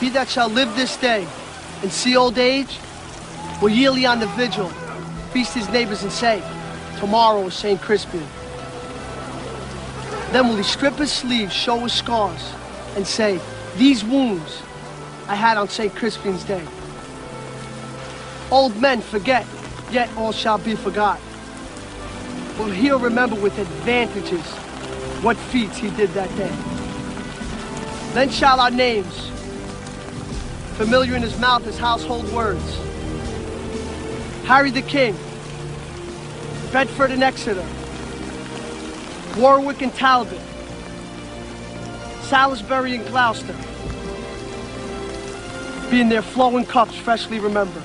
He 0.00 0.08
that 0.10 0.28
shall 0.28 0.48
live 0.48 0.74
this 0.74 0.96
day 0.96 1.26
and 1.82 1.92
see 1.92 2.16
old 2.16 2.38
age 2.38 2.78
will 3.60 3.68
yearly 3.68 4.06
on 4.06 4.18
the 4.18 4.26
vigil 4.28 4.70
feast 5.30 5.54
his 5.54 5.68
neighbors 5.68 6.02
and 6.02 6.10
say, 6.10 6.42
Tomorrow 6.98 7.46
is 7.46 7.54
St. 7.54 7.80
Crispin. 7.80 8.26
Then 10.32 10.48
will 10.48 10.56
he 10.56 10.62
strip 10.62 10.94
his 10.94 11.12
sleeves, 11.12 11.52
show 11.52 11.78
his 11.80 11.92
scars, 11.92 12.52
and 12.96 13.06
say, 13.06 13.40
These 13.76 14.04
wounds 14.04 14.62
I 15.28 15.34
had 15.34 15.56
on 15.56 15.68
St. 15.68 15.94
Crispin's 15.94 16.44
day. 16.44 16.64
Old 18.50 18.80
men 18.80 19.00
forget, 19.00 19.46
yet 19.90 20.10
all 20.16 20.32
shall 20.32 20.58
be 20.58 20.74
forgot. 20.74 21.20
Well, 22.58 22.70
he'll 22.70 22.98
remember 22.98 23.36
with 23.36 23.58
advantages 23.58 24.44
what 25.22 25.36
feats 25.36 25.76
he 25.76 25.90
did 25.90 26.10
that 26.10 26.34
day. 26.36 26.52
Then 28.12 28.30
shall 28.30 28.60
our 28.60 28.70
names, 28.70 29.30
familiar 30.80 31.14
in 31.14 31.20
his 31.20 31.38
mouth 31.38 31.66
as 31.66 31.76
household 31.76 32.26
words, 32.32 32.64
Harry 34.46 34.70
the 34.70 34.80
King, 34.80 35.12
Bedford 36.72 37.10
and 37.10 37.22
Exeter, 37.22 37.66
Warwick 39.38 39.82
and 39.82 39.92
Talbot, 39.92 40.40
Salisbury 42.22 42.94
and 42.94 43.06
Gloucester, 43.08 43.54
be 45.90 46.00
in 46.00 46.08
their 46.08 46.22
flowing 46.22 46.64
cups 46.64 46.96
freshly 46.96 47.40
remembered. 47.40 47.82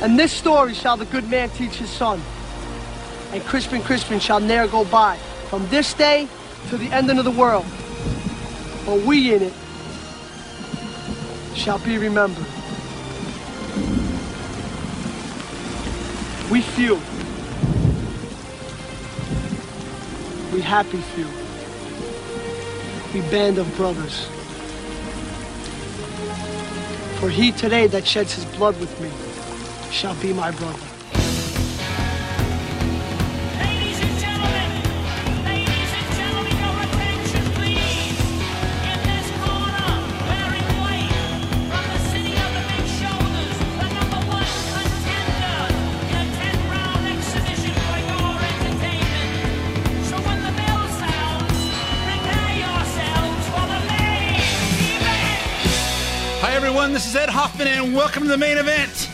And 0.00 0.18
this 0.18 0.32
story 0.32 0.72
shall 0.72 0.96
the 0.96 1.04
good 1.04 1.28
man 1.28 1.50
teach 1.50 1.76
his 1.76 1.90
son, 1.90 2.18
and 3.32 3.44
Crispin 3.44 3.82
Crispian 3.82 4.22
shall 4.22 4.40
ne'er 4.40 4.68
go 4.68 4.86
by, 4.86 5.18
from 5.50 5.68
this 5.68 5.92
day 5.92 6.26
to 6.70 6.78
the 6.78 6.90
ending 6.92 7.18
of 7.18 7.26
the 7.26 7.30
world. 7.30 7.66
For 8.86 8.98
we 9.00 9.34
in 9.34 9.42
it 9.42 9.52
shall 11.54 11.78
be 11.78 11.98
remembered. 11.98 12.46
We 16.50 16.60
few. 16.60 16.96
We 20.52 20.60
happy 20.60 20.98
few. 20.98 21.28
We 23.12 23.28
band 23.30 23.58
of 23.58 23.76
brothers. 23.76 24.26
For 27.20 27.30
he 27.30 27.52
today 27.52 27.86
that 27.86 28.06
sheds 28.06 28.34
his 28.34 28.44
blood 28.56 28.78
with 28.78 29.00
me 29.00 29.10
shall 29.90 30.14
be 30.16 30.32
my 30.32 30.50
brother. 30.50 30.93
This 56.94 57.08
is 57.08 57.16
Ed 57.16 57.28
Hoffman, 57.28 57.66
and 57.66 57.92
welcome 57.92 58.22
to 58.22 58.28
the 58.28 58.36
main 58.36 58.56
event. 58.56 59.10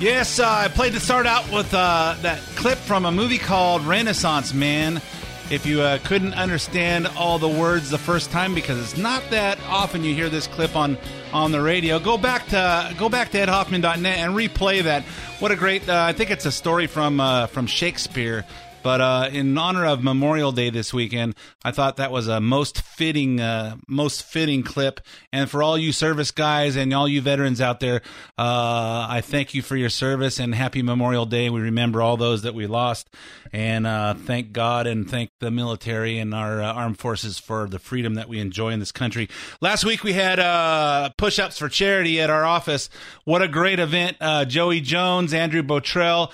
Yes, 0.00 0.40
uh, 0.40 0.48
I 0.48 0.66
played 0.66 0.94
to 0.94 0.98
start 1.00 1.26
out 1.26 1.48
with 1.52 1.72
uh, 1.72 2.16
that 2.22 2.40
clip 2.56 2.76
from 2.76 3.04
a 3.04 3.12
movie 3.12 3.38
called 3.38 3.82
Renaissance 3.82 4.52
Man. 4.52 5.00
If 5.48 5.64
you 5.64 5.80
uh, 5.80 5.98
couldn't 6.02 6.34
understand 6.34 7.06
all 7.16 7.38
the 7.38 7.48
words 7.48 7.88
the 7.88 7.98
first 7.98 8.32
time, 8.32 8.52
because 8.52 8.80
it's 8.80 9.00
not 9.00 9.22
that 9.30 9.60
often 9.68 10.02
you 10.02 10.12
hear 10.12 10.28
this 10.28 10.48
clip 10.48 10.74
on 10.74 10.98
on 11.32 11.52
the 11.52 11.62
radio, 11.62 12.00
go 12.00 12.18
back 12.18 12.48
to 12.48 12.92
go 12.98 13.08
back 13.08 13.30
to 13.30 13.38
edhoffman.net 13.38 14.18
and 14.18 14.34
replay 14.34 14.82
that. 14.82 15.04
What 15.38 15.52
a 15.52 15.56
great! 15.56 15.88
Uh, 15.88 16.06
I 16.08 16.14
think 16.14 16.32
it's 16.32 16.46
a 16.46 16.52
story 16.52 16.88
from 16.88 17.20
uh, 17.20 17.46
from 17.46 17.68
Shakespeare. 17.68 18.44
But 18.84 19.00
uh, 19.00 19.30
in 19.32 19.56
honor 19.56 19.86
of 19.86 20.04
Memorial 20.04 20.52
Day 20.52 20.68
this 20.68 20.92
weekend, 20.92 21.36
I 21.64 21.70
thought 21.70 21.96
that 21.96 22.12
was 22.12 22.28
a 22.28 22.38
most 22.38 22.82
fitting, 22.82 23.40
uh, 23.40 23.76
most 23.88 24.24
fitting 24.24 24.62
clip. 24.62 25.00
And 25.32 25.50
for 25.50 25.62
all 25.62 25.78
you 25.78 25.90
service 25.90 26.30
guys 26.30 26.76
and 26.76 26.92
all 26.92 27.08
you 27.08 27.22
veterans 27.22 27.62
out 27.62 27.80
there, 27.80 28.02
uh, 28.36 29.06
I 29.08 29.22
thank 29.24 29.54
you 29.54 29.62
for 29.62 29.74
your 29.74 29.88
service 29.88 30.38
and 30.38 30.54
happy 30.54 30.82
Memorial 30.82 31.24
Day. 31.24 31.48
We 31.48 31.62
remember 31.62 32.02
all 32.02 32.18
those 32.18 32.42
that 32.42 32.54
we 32.54 32.66
lost, 32.66 33.08
and 33.54 33.86
uh, 33.86 34.14
thank 34.14 34.52
God 34.52 34.86
and 34.86 35.10
thank 35.10 35.30
the 35.40 35.50
military 35.50 36.18
and 36.18 36.34
our 36.34 36.62
uh, 36.62 36.70
armed 36.70 36.98
forces 36.98 37.38
for 37.38 37.66
the 37.66 37.78
freedom 37.78 38.16
that 38.16 38.28
we 38.28 38.38
enjoy 38.38 38.68
in 38.72 38.80
this 38.80 38.92
country. 38.92 39.30
Last 39.62 39.86
week 39.86 40.04
we 40.04 40.12
had 40.12 40.38
uh, 40.38 41.08
push-ups 41.16 41.58
for 41.58 41.70
charity 41.70 42.20
at 42.20 42.28
our 42.28 42.44
office. 42.44 42.90
What 43.24 43.40
a 43.40 43.48
great 43.48 43.80
event! 43.80 44.18
Joey 44.46 44.82
Jones, 44.82 45.32
Andrew 45.32 45.62
Botrell, 45.62 46.30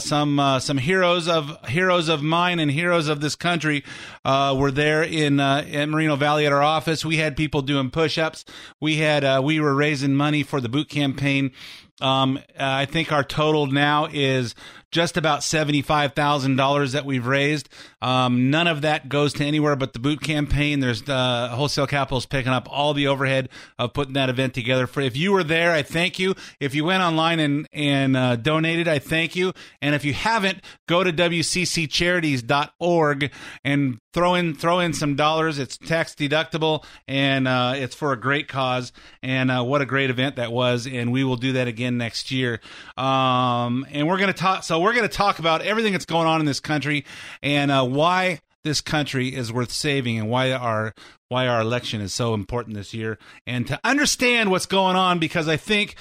some 0.00 0.60
some 0.60 0.78
heroes 0.78 1.28
of 1.28 1.56
heroes 1.68 2.08
of 2.08 2.22
mine 2.22 2.58
and 2.58 2.70
heroes 2.70 3.08
of 3.08 3.20
this 3.20 3.34
country 3.34 3.84
uh, 4.24 4.54
were 4.58 4.70
there 4.70 5.02
in 5.02 5.40
uh, 5.40 5.64
in 5.68 5.90
Moreno 5.90 6.16
Valley 6.16 6.46
at 6.46 6.52
our 6.52 6.62
office. 6.62 7.04
We 7.04 7.16
had 7.16 7.36
people 7.36 7.62
doing 7.62 7.90
push-ups. 7.90 8.44
We 8.80 8.96
had 8.96 9.24
uh, 9.24 9.40
we 9.44 9.60
were 9.60 9.74
raising 9.74 10.14
money 10.14 10.42
for 10.42 10.60
the 10.60 10.68
boot 10.68 10.88
campaign. 10.88 11.52
Um, 12.00 12.38
I 12.58 12.84
think 12.84 13.10
our 13.10 13.24
total 13.24 13.66
now 13.66 14.06
is 14.06 14.54
just 14.90 15.16
about 15.16 15.44
seventy-five 15.44 16.14
thousand 16.14 16.56
dollars 16.56 16.92
that 16.92 17.04
we've 17.04 17.26
raised. 17.26 17.68
Um, 18.00 18.50
none 18.50 18.66
of 18.66 18.82
that 18.82 19.08
goes 19.08 19.32
to 19.34 19.44
anywhere 19.44 19.76
but 19.76 19.92
the 19.92 19.98
boot 19.98 20.20
campaign. 20.20 20.80
There's 20.80 21.08
uh, 21.08 21.48
wholesale 21.48 21.86
capital's 21.86 22.26
picking 22.26 22.52
up 22.52 22.68
all 22.70 22.94
the 22.94 23.06
overhead 23.06 23.48
of 23.78 23.92
putting 23.92 24.14
that 24.14 24.28
event 24.28 24.54
together. 24.54 24.86
For 24.86 25.00
if 25.00 25.16
you 25.16 25.32
were 25.32 25.44
there, 25.44 25.72
I 25.72 25.82
thank 25.82 26.18
you. 26.18 26.34
If 26.60 26.74
you 26.74 26.84
went 26.84 27.02
online 27.02 27.40
and 27.40 27.66
and 27.72 28.16
uh, 28.16 28.36
donated, 28.36 28.88
I 28.88 28.98
thank 28.98 29.36
you. 29.36 29.52
And 29.82 29.94
if 29.94 30.04
you 30.04 30.14
haven't, 30.14 30.60
go 30.88 31.04
to 31.04 31.12
wcccharities.org 31.12 33.30
and 33.64 33.98
throw 34.12 34.34
in 34.34 34.54
throw 34.54 34.80
in 34.80 34.92
some 34.92 35.16
dollars. 35.16 35.58
It's 35.58 35.76
tax 35.76 36.14
deductible 36.14 36.84
and 37.06 37.46
uh, 37.46 37.74
it's 37.76 37.94
for 37.94 38.12
a 38.12 38.20
great 38.20 38.48
cause. 38.48 38.92
And 39.22 39.50
uh, 39.50 39.64
what 39.64 39.82
a 39.82 39.86
great 39.86 40.10
event 40.10 40.36
that 40.36 40.52
was! 40.52 40.86
And 40.86 41.12
we 41.12 41.24
will 41.24 41.36
do 41.36 41.52
that 41.52 41.68
again 41.68 41.98
next 41.98 42.30
year. 42.30 42.60
Um, 42.96 43.86
and 43.90 44.08
we're 44.08 44.18
gonna 44.18 44.32
talk. 44.32 44.64
So 44.64 44.77
we're 44.80 44.94
gonna 44.94 45.08
talk 45.08 45.38
about 45.38 45.62
everything 45.62 45.92
that's 45.92 46.04
going 46.06 46.26
on 46.26 46.40
in 46.40 46.46
this 46.46 46.60
country 46.60 47.04
and 47.42 47.70
uh, 47.70 47.84
why 47.84 48.40
this 48.64 48.80
country 48.80 49.34
is 49.34 49.52
worth 49.52 49.72
saving 49.72 50.18
and 50.18 50.28
why 50.28 50.52
our 50.52 50.94
why 51.28 51.46
our 51.46 51.60
election 51.60 52.00
is 52.00 52.14
so 52.14 52.34
important 52.34 52.76
this 52.76 52.94
year. 52.94 53.18
And 53.46 53.66
to 53.66 53.78
understand 53.84 54.50
what's 54.50 54.66
going 54.66 54.96
on 54.96 55.18
because 55.18 55.48
I 55.48 55.56
think 55.56 55.96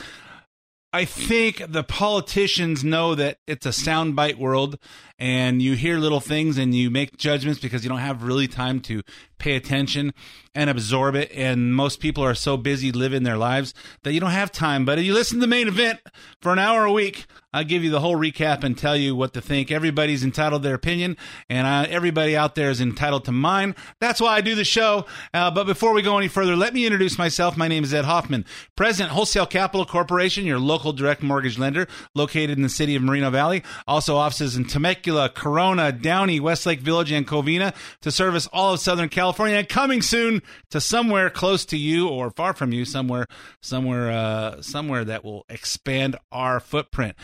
I 0.93 1.05
think 1.05 1.61
the 1.67 1.83
politicians 1.83 2.83
know 2.83 3.13
that 3.15 3.39
it's 3.45 3.65
a 3.65 3.69
soundbite 3.69 4.37
world 4.37 4.79
and 5.19 5.61
you 5.61 5.73
hear 5.73 5.97
little 5.97 6.19
things 6.19 6.57
and 6.57 6.75
you 6.75 6.89
make 6.89 7.17
judgments 7.17 7.59
because 7.59 7.83
you 7.83 7.89
don't 7.89 7.99
have 7.99 8.23
really 8.23 8.47
time 8.47 8.79
to 8.81 9.01
pay 9.39 9.55
attention 9.55 10.13
and 10.55 10.69
absorb 10.69 11.15
it. 11.15 11.31
And 11.33 11.75
most 11.75 11.99
people 11.99 12.23
are 12.23 12.35
so 12.35 12.57
busy 12.57 12.91
living 12.91 13.23
their 13.23 13.37
lives 13.37 13.73
that 14.03 14.13
you 14.13 14.19
don't 14.19 14.31
have 14.31 14.51
time. 14.51 14.85
But 14.85 14.99
if 14.99 15.05
you 15.05 15.13
listen 15.13 15.37
to 15.37 15.41
the 15.41 15.47
main 15.47 15.67
event 15.67 15.99
for 16.41 16.51
an 16.51 16.59
hour 16.59 16.85
a 16.85 16.91
week, 16.91 17.25
I'll 17.53 17.63
give 17.63 17.83
you 17.83 17.89
the 17.89 17.99
whole 17.99 18.15
recap 18.15 18.63
and 18.63 18.77
tell 18.77 18.95
you 18.95 19.15
what 19.15 19.33
to 19.33 19.41
think. 19.41 19.71
Everybody's 19.71 20.23
entitled 20.23 20.61
their 20.63 20.75
opinion, 20.75 21.17
and 21.49 21.65
I, 21.65 21.85
everybody 21.85 22.35
out 22.35 22.55
there 22.55 22.69
is 22.69 22.81
entitled 22.81 23.25
to 23.25 23.31
mine. 23.31 23.73
That's 23.99 24.21
why 24.21 24.35
I 24.35 24.41
do 24.41 24.53
the 24.53 24.63
show. 24.63 25.05
Uh, 25.33 25.49
but 25.49 25.63
before 25.63 25.93
we 25.93 26.01
go 26.01 26.17
any 26.17 26.27
further, 26.27 26.55
let 26.55 26.73
me 26.73 26.85
introduce 26.85 27.17
myself. 27.17 27.57
My 27.57 27.67
name 27.67 27.83
is 27.83 27.93
Ed 27.93 28.05
Hoffman, 28.05 28.45
President, 28.75 29.11
Wholesale 29.11 29.47
Capital 29.47 29.85
Corporation, 29.85 30.45
your 30.45 30.59
local 30.59 30.93
direct 30.93 31.23
mortgage 31.23 31.57
lender 31.57 31.87
located 32.13 32.57
in 32.57 32.61
the 32.63 32.69
city 32.69 32.95
of 32.95 33.01
Moreno 33.01 33.31
Valley. 33.31 33.63
Also, 33.87 34.17
offices 34.17 34.55
in 34.55 34.65
Temecula, 34.65 35.06
Corona, 35.33 35.91
Downey, 35.91 36.39
Westlake 36.39 36.79
Village, 36.79 37.11
and 37.11 37.27
Covina 37.27 37.73
to 38.01 38.11
service 38.11 38.47
all 38.51 38.73
of 38.73 38.79
Southern 38.79 39.09
California. 39.09 39.63
Coming 39.63 40.01
soon 40.01 40.41
to 40.69 40.81
somewhere 40.81 41.29
close 41.29 41.65
to 41.65 41.77
you 41.77 42.07
or 42.09 42.31
far 42.31 42.53
from 42.53 42.73
you, 42.73 42.85
somewhere, 42.85 43.25
somewhere, 43.61 44.11
uh, 44.11 44.61
somewhere 44.61 45.05
that 45.05 45.23
will 45.23 45.45
expand 45.49 46.17
our 46.31 46.59
footprint. 46.59 47.15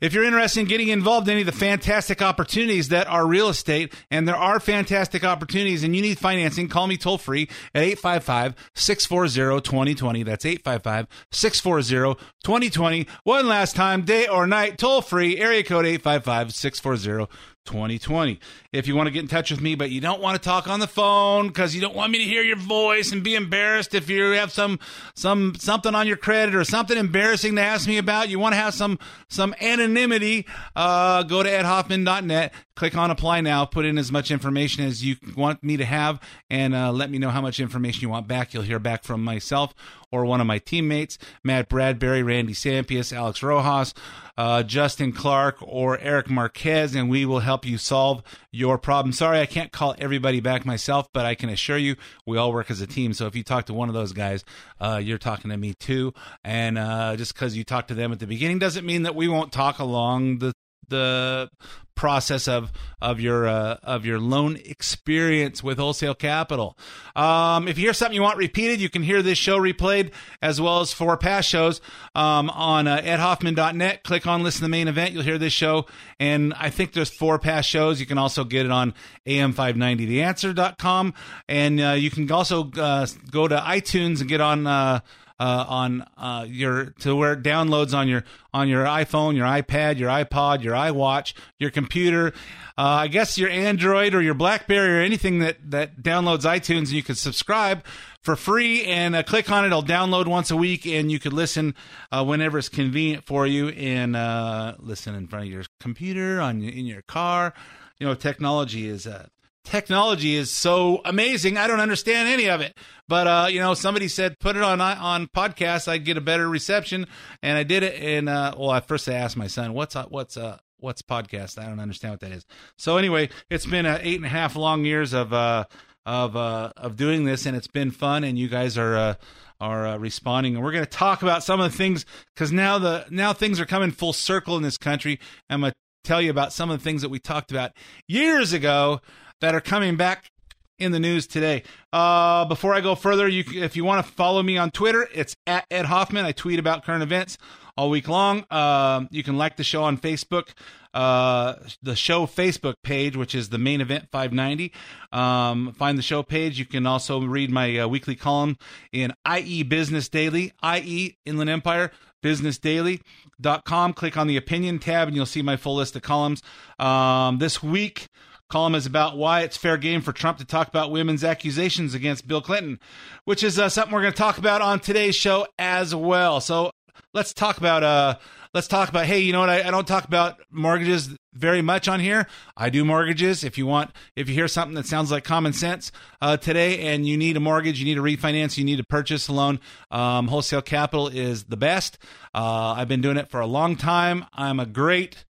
If 0.00 0.14
you're 0.14 0.24
interested 0.24 0.60
in 0.60 0.66
getting 0.66 0.88
involved 0.88 1.26
in 1.26 1.32
any 1.32 1.40
of 1.40 1.46
the 1.46 1.52
fantastic 1.52 2.22
opportunities 2.22 2.88
that 2.88 3.08
are 3.08 3.26
real 3.26 3.48
estate, 3.48 3.92
and 4.12 4.28
there 4.28 4.36
are 4.36 4.60
fantastic 4.60 5.24
opportunities, 5.24 5.82
and 5.82 5.96
you 5.96 6.02
need 6.02 6.18
financing, 6.18 6.68
call 6.68 6.86
me 6.86 6.96
toll 6.96 7.18
free 7.18 7.48
at 7.74 7.82
855 7.82 8.54
640 8.74 9.60
2020. 9.60 10.22
That's 10.22 10.44
855 10.44 11.08
640 11.32 12.20
2020. 12.44 13.06
One 13.24 13.48
last 13.48 13.74
time, 13.74 14.02
day 14.02 14.28
or 14.28 14.46
night, 14.46 14.78
toll 14.78 15.02
free, 15.02 15.36
area 15.38 15.64
code 15.64 15.84
855 15.84 16.54
640 16.54 17.26
2020. 17.68 18.40
If 18.72 18.86
you 18.88 18.96
want 18.96 19.06
to 19.06 19.10
get 19.10 19.20
in 19.20 19.28
touch 19.28 19.50
with 19.50 19.60
me, 19.60 19.74
but 19.74 19.90
you 19.90 20.00
don't 20.00 20.20
want 20.20 20.40
to 20.40 20.46
talk 20.46 20.68
on 20.68 20.80
the 20.80 20.86
phone 20.86 21.48
because 21.48 21.74
you 21.74 21.80
don't 21.80 21.94
want 21.94 22.10
me 22.10 22.18
to 22.18 22.24
hear 22.24 22.42
your 22.42 22.56
voice 22.56 23.12
and 23.12 23.22
be 23.22 23.34
embarrassed 23.34 23.94
if 23.94 24.08
you 24.08 24.30
have 24.32 24.50
some 24.50 24.78
some 25.14 25.54
something 25.54 25.94
on 25.94 26.06
your 26.06 26.16
credit 26.16 26.54
or 26.54 26.64
something 26.64 26.96
embarrassing 26.96 27.54
to 27.56 27.60
ask 27.60 27.86
me 27.86 27.98
about, 27.98 28.30
you 28.30 28.38
want 28.38 28.54
to 28.54 28.56
have 28.56 28.74
some 28.74 28.98
some 29.28 29.54
anonymity, 29.60 30.46
uh, 30.74 31.22
go 31.24 31.42
to 31.42 31.48
edhoffman.net, 31.48 32.54
click 32.78 32.96
on 32.96 33.10
apply 33.10 33.40
now, 33.40 33.64
put 33.64 33.84
in 33.84 33.98
as 33.98 34.12
much 34.12 34.30
information 34.30 34.84
as 34.84 35.04
you 35.04 35.16
want 35.36 35.64
me 35.64 35.76
to 35.76 35.84
have, 35.84 36.20
and 36.48 36.76
uh, 36.76 36.92
let 36.92 37.10
me 37.10 37.18
know 37.18 37.28
how 37.28 37.40
much 37.40 37.58
information 37.58 38.02
you 38.02 38.08
want 38.08 38.28
back. 38.28 38.54
You'll 38.54 38.62
hear 38.62 38.78
back 38.78 39.02
from 39.02 39.24
myself 39.24 39.74
or 40.12 40.24
one 40.24 40.40
of 40.40 40.46
my 40.46 40.58
teammates, 40.58 41.18
Matt 41.42 41.68
Bradbury, 41.68 42.22
Randy 42.22 42.54
Sampius, 42.54 43.12
Alex 43.12 43.42
Rojas, 43.42 43.94
uh, 44.38 44.62
Justin 44.62 45.10
Clark, 45.10 45.56
or 45.60 45.98
Eric 45.98 46.30
Marquez, 46.30 46.94
and 46.94 47.10
we 47.10 47.26
will 47.26 47.40
help 47.40 47.66
you 47.66 47.78
solve 47.78 48.22
your 48.52 48.78
problem. 48.78 49.12
Sorry, 49.12 49.40
I 49.40 49.46
can't 49.46 49.72
call 49.72 49.96
everybody 49.98 50.38
back 50.38 50.64
myself, 50.64 51.08
but 51.12 51.26
I 51.26 51.34
can 51.34 51.48
assure 51.48 51.78
you 51.78 51.96
we 52.26 52.38
all 52.38 52.52
work 52.52 52.70
as 52.70 52.80
a 52.80 52.86
team. 52.86 53.12
So 53.12 53.26
if 53.26 53.34
you 53.34 53.42
talk 53.42 53.66
to 53.66 53.74
one 53.74 53.88
of 53.88 53.94
those 53.94 54.12
guys, 54.12 54.44
uh, 54.80 55.00
you're 55.02 55.18
talking 55.18 55.50
to 55.50 55.56
me 55.56 55.74
too. 55.74 56.14
And 56.44 56.78
uh, 56.78 57.16
just 57.16 57.34
because 57.34 57.56
you 57.56 57.64
talked 57.64 57.88
to 57.88 57.94
them 57.94 58.12
at 58.12 58.20
the 58.20 58.26
beginning 58.28 58.60
doesn't 58.60 58.86
mean 58.86 59.02
that 59.02 59.16
we 59.16 59.26
won't 59.26 59.52
talk 59.52 59.80
along 59.80 60.38
the 60.38 60.52
the 60.88 61.50
process 61.98 62.46
of 62.46 62.70
of 63.02 63.20
your 63.20 63.46
uh, 63.46 63.76
of 63.82 64.06
your 64.06 64.18
loan 64.20 64.56
experience 64.64 65.62
with 65.62 65.78
wholesale 65.78 66.14
capital. 66.14 66.78
Um, 67.16 67.66
if 67.66 67.76
you 67.76 67.84
hear 67.84 67.92
something 67.92 68.14
you 68.14 68.22
want 68.22 68.38
repeated, 68.38 68.80
you 68.80 68.88
can 68.88 69.02
hear 69.02 69.20
this 69.20 69.36
show 69.36 69.58
replayed 69.58 70.12
as 70.40 70.60
well 70.60 70.80
as 70.80 70.92
four 70.92 71.16
past 71.16 71.48
shows 71.48 71.80
um, 72.14 72.48
on 72.50 72.86
uh, 72.86 73.00
edhoffman.net. 73.02 74.04
Click 74.04 74.26
on 74.26 74.42
listen 74.42 74.60
to 74.60 74.64
the 74.64 74.68
main 74.68 74.88
event. 74.88 75.12
You'll 75.12 75.24
hear 75.24 75.38
this 75.38 75.52
show, 75.52 75.86
and 76.18 76.54
I 76.54 76.70
think 76.70 76.92
there's 76.92 77.10
four 77.10 77.38
past 77.38 77.68
shows. 77.68 78.00
You 78.00 78.06
can 78.06 78.16
also 78.16 78.44
get 78.44 78.64
it 78.64 78.72
on 78.72 78.94
am590theanswer.com, 79.26 81.14
and 81.48 81.80
uh, 81.80 81.90
you 81.90 82.10
can 82.10 82.30
also 82.30 82.70
uh, 82.78 83.06
go 83.30 83.48
to 83.48 83.56
iTunes 83.56 84.20
and 84.20 84.28
get 84.28 84.40
on. 84.40 85.02
Uh, 85.40 85.64
on 85.68 86.04
uh, 86.16 86.44
your 86.48 86.86
to 86.98 87.14
where 87.14 87.34
it 87.34 87.44
downloads 87.44 87.96
on 87.96 88.08
your 88.08 88.24
on 88.52 88.68
your 88.68 88.84
iPhone, 88.84 89.36
your 89.36 89.46
iPad, 89.46 89.96
your 89.96 90.10
iPod, 90.10 90.64
your 90.64 90.74
iWatch, 90.74 91.32
your 91.60 91.70
computer. 91.70 92.32
Uh, 92.76 92.82
I 93.02 93.06
guess 93.06 93.38
your 93.38 93.48
Android 93.48 94.14
or 94.14 94.20
your 94.20 94.34
BlackBerry 94.34 94.98
or 94.98 95.00
anything 95.00 95.38
that 95.38 95.58
that 95.70 96.02
downloads 96.02 96.42
iTunes, 96.42 96.90
you 96.90 97.04
can 97.04 97.14
subscribe 97.14 97.84
for 98.20 98.36
free 98.36 98.84
and 98.84 99.14
uh, 99.16 99.22
click 99.22 99.50
on 99.50 99.64
it. 99.64 99.68
It'll 99.68 99.82
download 99.82 100.26
once 100.26 100.50
a 100.50 100.56
week, 100.56 100.86
and 100.86 101.10
you 101.10 101.18
could 101.18 101.32
listen 101.32 101.74
uh, 102.10 102.24
whenever 102.24 102.58
it's 102.58 102.68
convenient 102.68 103.24
for 103.24 103.46
you, 103.46 103.68
and 103.68 104.16
uh, 104.16 104.74
listen 104.78 105.14
in 105.14 105.28
front 105.28 105.46
of 105.46 105.52
your 105.52 105.64
computer 105.80 106.40
on 106.40 106.62
in 106.62 106.84
your 106.84 107.02
car. 107.02 107.54
You 107.98 108.06
know, 108.06 108.14
technology 108.14 108.88
is 108.88 109.06
uh, 109.06 109.28
technology 109.68 110.34
is 110.34 110.50
so 110.50 111.00
amazing. 111.04 111.56
I 111.56 111.66
don't 111.66 111.80
understand 111.80 112.28
any 112.28 112.48
of 112.48 112.60
it. 112.60 112.76
But 113.06 113.26
uh, 113.26 113.46
you 113.50 113.60
know, 113.60 113.74
somebody 113.74 114.08
said 114.08 114.38
put 114.38 114.56
it 114.56 114.62
on 114.62 114.80
on 114.80 115.26
podcast. 115.28 115.88
I'd 115.88 116.04
get 116.04 116.16
a 116.16 116.20
better 116.20 116.48
reception, 116.48 117.06
and 117.42 117.56
I 117.56 117.62
did 117.62 117.82
it. 117.82 118.00
And 118.02 118.28
uh, 118.28 118.54
well, 118.58 118.72
at 118.72 118.86
first 118.86 119.08
I 119.08 119.14
asked 119.14 119.36
my 119.36 119.46
son, 119.46 119.72
"What's 119.72 119.96
uh, 119.96 120.06
what's 120.08 120.36
uh 120.36 120.58
what's 120.78 121.02
podcast?" 121.02 121.58
I 121.58 121.66
don't 121.66 121.80
understand 121.80 122.12
what 122.12 122.20
that 122.20 122.32
is. 122.32 122.44
So 122.76 122.96
anyway, 122.96 123.30
it's 123.50 123.66
been 123.66 123.86
uh, 123.86 123.98
eight 124.02 124.16
and 124.16 124.26
a 124.26 124.30
half 124.30 124.56
long 124.56 124.84
years 124.84 125.12
of 125.12 125.32
uh 125.32 125.64
of 126.04 126.36
uh 126.36 126.72
of 126.76 126.96
doing 126.96 127.24
this, 127.24 127.46
and 127.46 127.56
it's 127.56 127.68
been 127.68 127.90
fun. 127.90 128.24
And 128.24 128.38
you 128.38 128.48
guys 128.48 128.76
are. 128.78 128.96
Uh, 128.96 129.14
are 129.60 129.88
uh, 129.88 129.96
responding, 129.96 130.54
and 130.54 130.64
we're 130.64 130.70
going 130.70 130.84
to 130.84 130.88
talk 130.88 131.20
about 131.22 131.42
some 131.42 131.58
of 131.58 131.68
the 131.68 131.76
things 131.76 132.06
because 132.32 132.52
now 132.52 132.78
the 132.78 133.04
now 133.10 133.32
things 133.32 133.58
are 133.58 133.66
coming 133.66 133.90
full 133.90 134.12
circle 134.12 134.56
in 134.56 134.62
this 134.62 134.78
country. 134.78 135.18
I'm 135.50 135.62
going 135.62 135.72
to 135.72 135.76
tell 136.04 136.22
you 136.22 136.30
about 136.30 136.52
some 136.52 136.70
of 136.70 136.78
the 136.78 136.84
things 136.84 137.02
that 137.02 137.08
we 137.08 137.18
talked 137.18 137.50
about 137.50 137.72
years 138.06 138.52
ago 138.52 139.00
that 139.40 139.54
are 139.54 139.60
coming 139.60 139.96
back 139.96 140.30
in 140.78 140.92
the 140.92 141.00
news 141.00 141.26
today. 141.26 141.62
Uh, 141.92 142.44
before 142.44 142.74
I 142.74 142.80
go 142.80 142.94
further, 142.94 143.26
you 143.28 143.44
if 143.62 143.76
you 143.76 143.84
want 143.84 144.04
to 144.04 144.12
follow 144.12 144.42
me 144.42 144.56
on 144.56 144.70
Twitter, 144.70 145.08
it's 145.12 145.34
at 145.46 145.66
Ed 145.70 145.86
Hoffman. 145.86 146.24
I 146.24 146.32
tweet 146.32 146.58
about 146.58 146.84
current 146.84 147.02
events 147.02 147.38
all 147.76 147.90
week 147.90 148.08
long. 148.08 148.44
Uh, 148.50 149.04
you 149.10 149.22
can 149.22 149.36
like 149.36 149.56
the 149.56 149.64
show 149.64 149.84
on 149.84 149.98
Facebook, 149.98 150.50
uh, 150.94 151.54
the 151.82 151.96
show 151.96 152.26
Facebook 152.26 152.74
page, 152.82 153.16
which 153.16 153.34
is 153.34 153.48
the 153.48 153.58
main 153.58 153.80
event 153.80 154.08
590. 154.10 154.72
Um, 155.12 155.72
find 155.72 155.98
the 155.98 156.02
show 156.02 156.22
page. 156.22 156.58
You 156.58 156.64
can 156.64 156.86
also 156.86 157.20
read 157.20 157.50
my 157.50 157.78
uh, 157.78 157.88
weekly 157.88 158.16
column 158.16 158.56
in 158.92 159.12
IE 159.32 159.62
Business 159.62 160.08
Daily, 160.08 160.52
IE 160.64 161.16
Inland 161.24 161.50
Empire 161.50 161.92
Business 162.20 162.58
Daily.com. 162.58 163.92
Click 163.92 164.16
on 164.16 164.26
the 164.26 164.36
opinion 164.36 164.78
tab 164.78 165.08
and 165.08 165.16
you'll 165.16 165.26
see 165.26 165.42
my 165.42 165.56
full 165.56 165.76
list 165.76 165.94
of 165.94 166.02
columns. 166.02 166.42
Um, 166.78 167.38
this 167.38 167.62
week, 167.62 168.08
column 168.48 168.74
is 168.74 168.86
about 168.86 169.16
why 169.16 169.42
it's 169.42 169.56
fair 169.56 169.76
game 169.76 170.00
for 170.00 170.12
Trump 170.12 170.38
to 170.38 170.44
talk 170.44 170.68
about 170.68 170.90
women's 170.90 171.22
accusations 171.22 171.94
against 171.94 172.26
Bill 172.26 172.40
Clinton, 172.40 172.80
which 173.24 173.42
is 173.42 173.58
uh, 173.58 173.68
something 173.68 173.92
we're 173.92 174.02
going 174.02 174.12
to 174.12 174.18
talk 174.18 174.38
about 174.38 174.62
on 174.62 174.80
today's 174.80 175.14
show 175.14 175.46
as 175.58 175.94
well. 175.94 176.40
So 176.40 176.70
let's 177.14 177.32
talk 177.32 177.58
about 177.58 177.82
uh 177.82 178.16
let's 178.54 178.68
talk 178.68 178.88
about 178.88 179.06
hey 179.06 179.20
you 179.20 179.32
know 179.32 179.40
what? 179.40 179.48
I, 179.48 179.68
I 179.68 179.70
don't 179.70 179.86
talk 179.86 180.04
about 180.04 180.40
mortgages 180.50 181.10
very 181.34 181.62
much 181.62 181.88
on 181.88 182.00
here. 182.00 182.26
I 182.56 182.70
do 182.70 182.84
mortgages. 182.84 183.44
If 183.44 183.58
you 183.58 183.66
want 183.66 183.90
if 184.16 184.28
you 184.28 184.34
hear 184.34 184.48
something 184.48 184.74
that 184.74 184.86
sounds 184.86 185.10
like 185.10 185.24
common 185.24 185.52
sense 185.52 185.92
uh, 186.20 186.36
today 186.36 186.92
and 186.92 187.06
you 187.06 187.16
need 187.16 187.36
a 187.36 187.40
mortgage 187.40 187.78
you 187.78 187.84
need 187.84 187.94
to 187.96 188.02
refinance 188.02 188.56
you 188.56 188.64
need 188.64 188.76
to 188.76 188.84
purchase 188.84 189.28
a 189.28 189.32
loan 189.32 189.60
um, 189.90 190.28
wholesale 190.28 190.62
capital 190.62 191.08
is 191.08 191.44
the 191.44 191.56
best. 191.56 191.98
Uh, 192.34 192.74
i've 192.76 192.88
been 192.88 193.00
doing 193.00 193.16
it 193.16 193.30
for 193.30 193.40
a 193.40 193.46
long 193.46 193.76
time. 193.76 194.24
I'm 194.32 194.60
a 194.60 194.66
great 194.66 195.24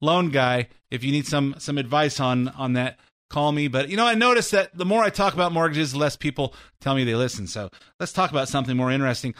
loan 0.00 0.30
guy 0.30 0.68
if 0.90 1.04
you 1.04 1.12
need 1.12 1.26
some 1.26 1.54
some 1.58 1.78
advice 1.78 2.20
on 2.20 2.48
on 2.48 2.74
that 2.74 2.98
call 3.30 3.52
me. 3.52 3.68
But 3.68 3.88
you 3.88 3.96
know 3.96 4.06
i 4.06 4.14
noticed 4.14 4.50
that 4.52 4.76
the 4.76 4.84
more 4.84 5.02
i 5.02 5.10
talk 5.10 5.34
about 5.34 5.52
mortgages 5.52 5.92
the 5.92 5.98
less 5.98 6.16
people 6.16 6.54
tell 6.80 6.94
me 6.94 7.04
they 7.04 7.14
listen. 7.14 7.46
So 7.46 7.70
let's 8.00 8.12
talk 8.12 8.30
about 8.30 8.48
something 8.48 8.76
more 8.76 8.90
interesting. 8.90 9.34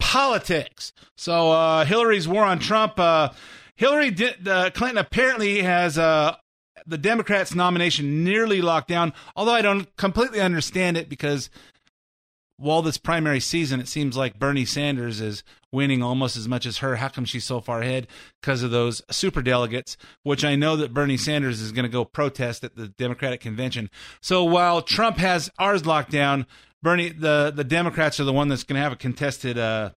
Politics. 0.00 0.92
So 1.16 1.50
uh 1.50 1.84
hillary's 1.84 2.28
war 2.28 2.44
on 2.44 2.58
trump 2.58 2.98
uh 2.98 3.30
hillary 3.76 4.10
did, 4.10 4.46
uh, 4.46 4.70
clinton 4.70 4.98
apparently 4.98 5.62
has 5.62 5.98
uh 5.98 6.36
the 6.86 6.98
democrats 6.98 7.54
nomination 7.54 8.22
nearly 8.24 8.60
locked 8.60 8.88
down 8.88 9.12
although 9.34 9.54
i 9.54 9.62
don't 9.62 9.96
completely 9.96 10.40
understand 10.40 10.96
it 10.96 11.08
because 11.08 11.48
while 12.56 12.82
this 12.82 12.98
primary 12.98 13.40
season, 13.40 13.80
it 13.80 13.88
seems 13.88 14.16
like 14.16 14.38
Bernie 14.38 14.64
Sanders 14.64 15.20
is 15.20 15.42
winning 15.72 16.02
almost 16.02 16.36
as 16.36 16.46
much 16.46 16.66
as 16.66 16.78
her. 16.78 16.96
How 16.96 17.08
come 17.08 17.24
she's 17.24 17.44
so 17.44 17.60
far 17.60 17.80
ahead? 17.82 18.06
Because 18.40 18.62
of 18.62 18.70
those 18.70 19.02
super 19.10 19.42
delegates, 19.42 19.96
which 20.22 20.44
I 20.44 20.54
know 20.54 20.76
that 20.76 20.94
Bernie 20.94 21.16
Sanders 21.16 21.60
is 21.60 21.72
going 21.72 21.84
to 21.84 21.88
go 21.88 22.04
protest 22.04 22.62
at 22.62 22.76
the 22.76 22.88
Democratic 22.88 23.40
convention. 23.40 23.90
So 24.20 24.44
while 24.44 24.82
Trump 24.82 25.16
has 25.18 25.50
ours 25.58 25.84
locked 25.84 26.10
down, 26.10 26.46
Bernie, 26.82 27.08
the 27.10 27.52
the 27.54 27.64
Democrats 27.64 28.20
are 28.20 28.24
the 28.24 28.32
one 28.32 28.48
that's 28.48 28.62
going 28.64 28.76
to 28.76 28.82
have 28.82 28.92
a 28.92 28.96
contested 28.96 29.58
uh, 29.58 29.90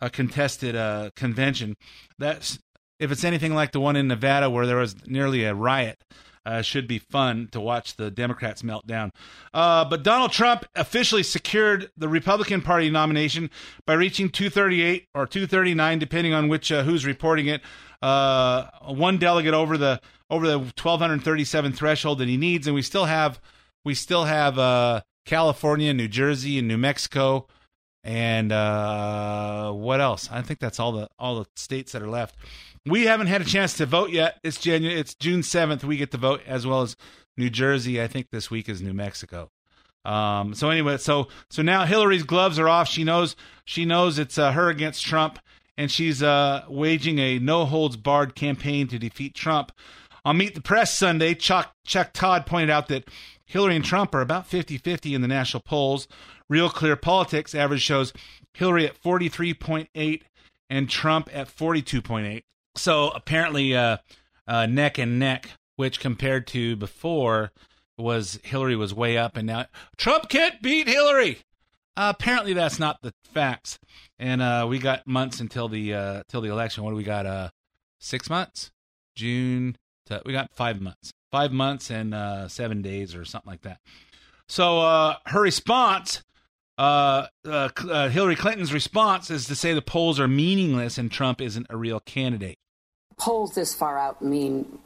a 0.00 0.10
contested 0.10 0.74
uh, 0.74 1.10
convention. 1.14 1.76
That's 2.18 2.58
if 2.98 3.12
it's 3.12 3.24
anything 3.24 3.54
like 3.54 3.72
the 3.72 3.80
one 3.80 3.96
in 3.96 4.08
Nevada 4.08 4.50
where 4.50 4.66
there 4.66 4.78
was 4.78 4.96
nearly 5.06 5.44
a 5.44 5.54
riot. 5.54 6.02
Uh, 6.46 6.62
should 6.62 6.88
be 6.88 6.98
fun 6.98 7.48
to 7.52 7.60
watch 7.60 7.96
the 7.96 8.10
Democrats 8.10 8.64
melt 8.64 8.86
down. 8.86 9.12
Uh, 9.52 9.84
but 9.84 10.02
Donald 10.02 10.32
Trump 10.32 10.64
officially 10.74 11.22
secured 11.22 11.90
the 11.98 12.08
Republican 12.08 12.62
Party 12.62 12.88
nomination 12.88 13.50
by 13.84 13.92
reaching 13.92 14.30
238 14.30 15.06
or 15.14 15.26
239, 15.26 15.98
depending 15.98 16.32
on 16.32 16.48
which 16.48 16.72
uh, 16.72 16.82
who's 16.82 17.04
reporting 17.04 17.46
it. 17.46 17.60
Uh, 18.00 18.68
one 18.86 19.18
delegate 19.18 19.52
over 19.52 19.76
the 19.76 20.00
over 20.30 20.46
the 20.46 20.58
1237 20.58 21.72
threshold 21.72 22.18
that 22.18 22.28
he 22.28 22.38
needs, 22.38 22.66
and 22.66 22.74
we 22.74 22.82
still 22.82 23.04
have 23.04 23.38
we 23.84 23.94
still 23.94 24.24
have 24.24 24.58
uh, 24.58 25.02
California, 25.26 25.92
New 25.92 26.08
Jersey, 26.08 26.58
and 26.58 26.68
New 26.68 26.78
Mexico, 26.78 27.46
and 28.02 28.50
uh, 28.52 29.72
what 29.72 30.00
else? 30.00 30.28
I 30.32 30.42
think 30.42 30.60
that's 30.60 30.80
all 30.80 30.92
the 30.92 31.08
all 31.18 31.40
the 31.40 31.46
states 31.56 31.92
that 31.92 32.02
are 32.02 32.08
left. 32.08 32.36
We 32.86 33.04
haven't 33.04 33.26
had 33.26 33.42
a 33.42 33.44
chance 33.44 33.76
to 33.76 33.86
vote 33.86 34.10
yet. 34.10 34.38
It's 34.42 34.58
January. 34.58 34.98
It's 34.98 35.14
June 35.14 35.42
seventh. 35.42 35.84
We 35.84 35.98
get 35.98 36.12
to 36.12 36.16
vote 36.16 36.40
as 36.46 36.66
well 36.66 36.82
as 36.82 36.96
New 37.36 37.50
Jersey. 37.50 38.00
I 38.00 38.06
think 38.06 38.28
this 38.30 38.50
week 38.50 38.68
is 38.68 38.80
New 38.80 38.94
Mexico. 38.94 39.50
Um, 40.04 40.54
so 40.54 40.70
anyway, 40.70 40.96
so 40.96 41.28
so 41.50 41.60
now 41.60 41.84
Hillary's 41.84 42.22
gloves 42.22 42.58
are 42.58 42.68
off. 42.68 42.88
She 42.88 43.04
knows 43.04 43.36
she 43.66 43.84
knows 43.84 44.18
it's 44.18 44.38
uh, 44.38 44.52
her 44.52 44.70
against 44.70 45.04
Trump, 45.04 45.38
and 45.76 45.90
she's 45.90 46.22
uh, 46.22 46.64
waging 46.68 47.18
a 47.18 47.38
no 47.38 47.66
holds 47.66 47.96
barred 47.96 48.34
campaign 48.34 48.88
to 48.88 48.98
defeat 48.98 49.34
Trump. 49.34 49.72
On 50.24 50.36
Meet 50.36 50.54
the 50.54 50.62
Press 50.62 50.96
Sunday, 50.96 51.34
Chuck 51.34 51.74
Chuck 51.84 52.12
Todd 52.14 52.46
pointed 52.46 52.70
out 52.70 52.88
that 52.88 53.08
Hillary 53.44 53.76
and 53.76 53.84
Trump 53.84 54.14
are 54.14 54.20
about 54.20 54.48
50-50 54.48 55.14
in 55.14 55.22
the 55.22 55.28
national 55.28 55.62
polls. 55.62 56.08
Real 56.48 56.70
Clear 56.70 56.96
Politics 56.96 57.54
average 57.54 57.82
shows 57.82 58.12
Hillary 58.54 58.86
at 58.86 59.00
43.8 59.00 60.22
and 60.68 60.88
Trump 60.88 61.28
at 61.32 61.48
42.8. 61.48 62.42
So 62.76 63.10
apparently, 63.10 63.76
uh, 63.76 63.98
uh, 64.46 64.66
neck 64.66 64.98
and 64.98 65.18
neck, 65.18 65.50
which 65.76 66.00
compared 66.00 66.46
to 66.48 66.76
before 66.76 67.52
was 67.98 68.40
Hillary 68.42 68.76
was 68.76 68.94
way 68.94 69.18
up, 69.18 69.36
and 69.36 69.46
now 69.46 69.66
Trump 69.96 70.28
can't 70.28 70.60
beat 70.62 70.88
Hillary. 70.88 71.38
Uh, 71.96 72.12
apparently, 72.16 72.52
that's 72.52 72.78
not 72.78 73.02
the 73.02 73.12
facts, 73.24 73.78
and 74.18 74.40
uh, 74.40 74.66
we 74.68 74.78
got 74.78 75.06
months 75.06 75.40
until 75.40 75.68
the 75.68 75.92
uh, 75.94 76.22
till 76.28 76.40
the 76.40 76.48
election. 76.48 76.82
What 76.82 76.90
do 76.90 76.96
we 76.96 77.04
got? 77.04 77.26
Uh, 77.26 77.50
six 77.98 78.30
months, 78.30 78.70
June. 79.14 79.76
To, 80.06 80.22
we 80.24 80.32
got 80.32 80.50
five 80.52 80.80
months, 80.80 81.12
five 81.30 81.52
months 81.52 81.90
and 81.90 82.14
uh, 82.14 82.48
seven 82.48 82.80
days, 82.80 83.14
or 83.14 83.24
something 83.24 83.50
like 83.50 83.62
that. 83.62 83.80
So 84.48 84.80
uh, 84.80 85.16
her 85.26 85.42
response 85.42 86.22
uh, 86.80 87.26
uh, 87.46 87.68
uh, 87.90 88.08
Hillary 88.08 88.36
Clinton's 88.36 88.72
response 88.72 89.30
is 89.30 89.46
to 89.46 89.54
say 89.54 89.74
the 89.74 89.82
polls 89.82 90.18
are 90.18 90.28
meaningless 90.28 90.96
and 90.98 91.10
Trump 91.12 91.40
isn't 91.40 91.66
a 91.68 91.76
real 91.76 92.00
candidate. 92.00 92.56
polls 93.18 93.54
this 93.54 93.74
far 93.74 93.98
out 93.98 94.22
mean 94.22 94.78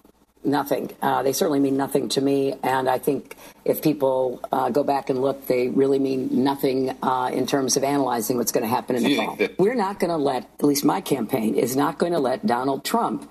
nothing. 0.45 0.91
Uh, 1.01 1.23
they 1.23 1.33
certainly 1.33 1.61
mean 1.61 1.77
nothing 1.77 2.09
to 2.11 2.21
me, 2.21 2.55
and 2.63 2.89
I 2.89 2.99
think 2.99 3.37
if 3.65 3.81
people 3.81 4.41
uh, 4.53 4.69
go 4.71 4.83
back 4.85 5.09
and 5.09 5.23
look, 5.23 5.47
they 5.47 5.69
really 5.69 5.99
mean 5.99 6.45
nothing 6.45 6.91
uh, 7.03 7.31
in 7.33 7.47
terms 7.47 7.77
of 7.77 7.85
analyzing 7.85 8.37
what's 8.37 8.53
going 8.53 8.65
to 8.65 8.69
happen 8.69 8.97
in 8.97 9.05
the 9.05 9.17
fall. 9.17 9.39
We're 9.59 9.75
not 9.75 10.01
going 10.01 10.11
to 10.11 10.17
let, 10.19 10.43
at 10.59 10.65
least 10.65 10.85
my 10.85 11.01
campaign, 11.01 11.55
is 11.55 11.77
not 11.77 11.99
going 11.99 12.13
to 12.13 12.19
let 12.19 12.45
Donald 12.45 12.85
Trump 12.85 13.31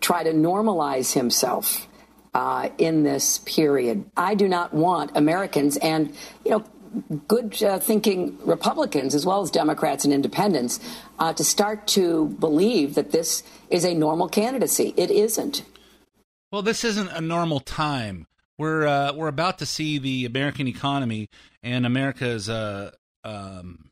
try 0.00 0.22
to 0.22 0.32
normalize 0.32 1.12
himself 1.12 1.86
uh, 2.32 2.70
in 2.78 3.02
this 3.02 3.38
period. 3.40 4.08
I 4.16 4.34
do 4.34 4.48
not 4.48 4.72
want 4.72 5.10
Americans 5.16 5.76
and, 5.76 6.14
you 6.44 6.52
know, 6.52 6.64
good 7.28 7.62
uh, 7.62 7.78
thinking 7.78 8.38
Republicans 8.44 9.14
as 9.14 9.24
well 9.24 9.42
as 9.42 9.50
Democrats 9.50 10.04
and 10.04 10.12
independents 10.12 10.80
uh, 11.18 11.32
to 11.32 11.44
start 11.44 11.86
to 11.88 12.26
believe 12.40 12.94
that 12.94 13.12
this 13.12 13.42
is 13.70 13.84
a 13.84 13.94
normal 13.94 14.28
candidacy. 14.28 14.94
It 14.96 15.10
isn't. 15.10 15.62
Well, 16.52 16.62
this 16.62 16.84
isn't 16.84 17.10
a 17.10 17.20
normal 17.20 17.60
time. 17.60 18.26
We're 18.58 18.86
uh, 18.86 19.12
we're 19.14 19.28
about 19.28 19.58
to 19.58 19.66
see 19.66 19.98
the 19.98 20.26
American 20.26 20.66
economy 20.66 21.28
and 21.62 21.86
America's 21.86 22.48
uh, 22.48 22.90
um, 23.24 23.90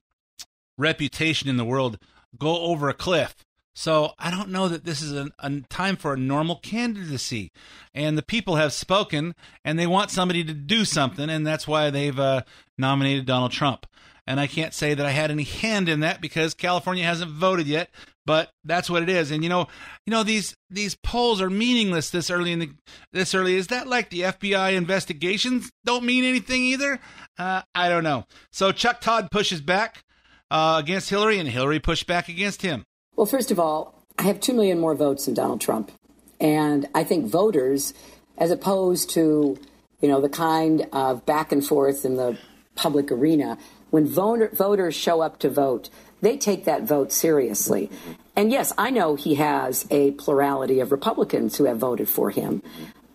reputation 0.77 1.49
in 1.49 1.57
the 1.57 1.65
world 1.65 1.99
go 2.37 2.61
over 2.63 2.89
a 2.89 2.95
cliff. 2.95 3.35
So 3.79 4.15
I 4.19 4.33
don't 4.33 4.49
know 4.49 4.67
that 4.67 4.85
this 4.85 5.01
is 5.01 5.13
a, 5.13 5.31
a 5.39 5.61
time 5.71 5.95
for 5.95 6.13
a 6.13 6.19
normal 6.19 6.57
candidacy. 6.57 7.53
And 7.95 8.19
the 8.19 8.25
people 8.25 8.57
have 8.57 8.73
spoken, 8.73 9.37
and 9.65 9.79
they 9.79 9.87
want 9.87 10.11
somebody 10.11 10.43
to 10.43 10.53
do 10.53 10.85
something, 10.85 11.31
and 11.31 11.47
that's 11.47 11.69
why 11.69 11.89
they've 11.89 12.19
uh, 12.19 12.43
nominated 12.77 13.25
Donald 13.25 13.53
Trump. 13.53 13.87
And 14.27 14.41
I 14.41 14.49
can't 14.49 14.75
say 14.75 14.95
that 14.95 15.07
I 15.07 15.13
had 15.13 15.31
any 15.31 15.45
hand 15.45 15.89
in 15.89 16.01
that 16.01 16.21
because 16.21 16.55
California 16.55 17.05
hasn't 17.05 17.31
voted 17.31 17.69
yet, 17.69 17.91
but 18.27 18.51
that's 18.65 18.91
what 18.91 19.05
it 19.05 19.09
is. 19.09 19.31
And 19.31 19.45
you 19.45 19.49
know, 19.49 19.69
you 20.05 20.11
know 20.11 20.25
these 20.25 20.57
these 20.69 20.97
polls 20.97 21.41
are 21.41 21.49
meaningless 21.49 22.11
this 22.11 22.31
early 22.31 22.51
in 22.51 22.59
the 22.59 22.71
this 23.13 23.33
early. 23.33 23.55
Is 23.55 23.69
that 23.69 23.87
like 23.87 24.11
the 24.11 24.23
FBI 24.23 24.73
investigations 24.73 25.71
don't 25.85 26.05
mean 26.05 26.25
anything 26.25 26.65
either? 26.65 26.99
Uh, 27.39 27.63
I 27.77 27.89
don't 27.89 28.03
know. 28.03 28.25
So 28.51 28.73
Chuck 28.73 29.01
Todd 29.01 29.31
pushes 29.31 29.61
back 29.61 30.03
uh, 30.51 30.81
against 30.83 31.11
Hillary, 31.11 31.39
and 31.39 31.49
Hillary 31.49 31.79
pushed 31.79 32.09
back 32.09 32.29
against 32.29 32.63
him. 32.63 32.85
Well, 33.19 33.27
first 33.27 33.51
of 33.51 33.59
all, 33.59 34.01
I 34.17 34.23
have 34.23 34.39
2 34.39 34.55
million 34.55 34.79
more 34.79 34.95
votes 34.95 35.25
than 35.25 35.35
Donald 35.35 35.61
Trump. 35.61 35.91
And 36.39 36.87
I 36.95 37.03
think 37.03 37.27
voters, 37.27 37.93
as 38.39 38.53
opposed 38.53 39.11
to, 39.11 39.59
you 40.01 40.09
know, 40.09 40.21
the 40.21 40.29
kind 40.29 40.87
of 40.93 41.27
back 41.27 41.51
and 41.51 41.67
forth 41.67 42.05
in 42.05 42.15
the 42.15 42.39
public 42.77 43.11
arena, 43.11 43.59
when 43.91 44.07
voter, 44.07 44.51
voters 44.55 44.95
show 44.95 45.21
up 45.21 45.41
to 45.41 45.51
vote, 45.51 45.91
they 46.21 46.37
take 46.37 46.65
that 46.67 46.85
vote 46.85 47.11
seriously. 47.11 47.91
And 48.37 48.53
yes, 48.53 48.73
I 48.79 48.91
know 48.91 49.17
he 49.17 49.35
has 49.35 49.85
a 49.91 50.13
plurality 50.13 50.79
of 50.79 50.93
Republicans 50.93 51.57
who 51.57 51.65
have 51.65 51.79
voted 51.79 52.09
for 52.09 52.31
him. 52.31 52.63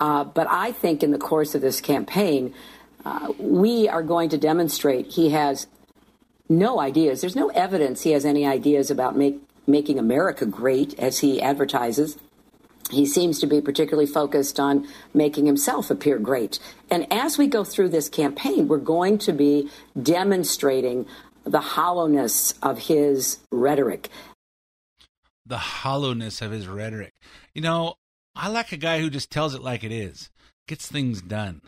Uh, 0.02 0.26
but 0.26 0.48
I 0.50 0.74
think 0.74 1.02
in 1.02 1.12
the 1.12 1.18
course 1.18 1.56
of 1.56 1.62
this 1.62 1.80
campaign, 1.80 2.54
uh, 3.06 3.32
we 3.38 3.88
are 3.88 4.04
going 4.04 4.28
to 4.32 4.38
demonstrate 4.38 5.14
he 5.14 5.30
has 5.30 5.66
no 6.50 6.82
ideas. 6.82 7.22
There's 7.22 7.38
no 7.38 7.48
evidence 7.52 8.02
he 8.02 8.12
has 8.12 8.26
any 8.26 8.46
ideas 8.46 8.92
about 8.92 9.16
make, 9.16 9.40
making 9.68 10.00
America 10.00 10.46
great 10.46 10.98
as 11.00 11.20
he 11.20 11.42
advertises. 11.42 12.18
He 12.92 13.06
seems 13.06 13.40
to 13.40 13.48
be 13.48 13.62
particularly 13.62 14.06
focused 14.06 14.60
on 14.60 14.88
making 15.14 15.46
himself 15.46 15.90
appear 15.90 16.20
great. 16.20 16.60
And 16.90 17.12
as 17.12 17.38
we 17.38 17.48
go 17.48 17.64
through 17.64 17.90
this 17.90 18.10
campaign, 18.10 18.68
we're 18.68 18.78
going 18.78 19.18
to 19.20 19.34
be 19.34 19.70
demonstrating 20.02 21.06
the 21.44 21.62
hollowness 21.62 22.54
of 22.62 22.80
his 22.80 23.40
rhetoric. 23.52 24.10
The 25.46 25.58
hollowness 25.58 26.42
of 26.42 26.52
his 26.52 26.68
rhetoric. 26.68 27.14
You 27.54 27.62
know, 27.62 27.96
I 28.36 28.50
like 28.50 28.72
a 28.72 28.78
guy 28.78 29.00
who 29.00 29.10
just 29.10 29.30
tells 29.30 29.54
it 29.54 29.62
like 29.62 29.84
it 29.84 29.92
is, 29.92 30.30
gets 30.68 30.88
things 30.88 31.22
done. 31.22 31.62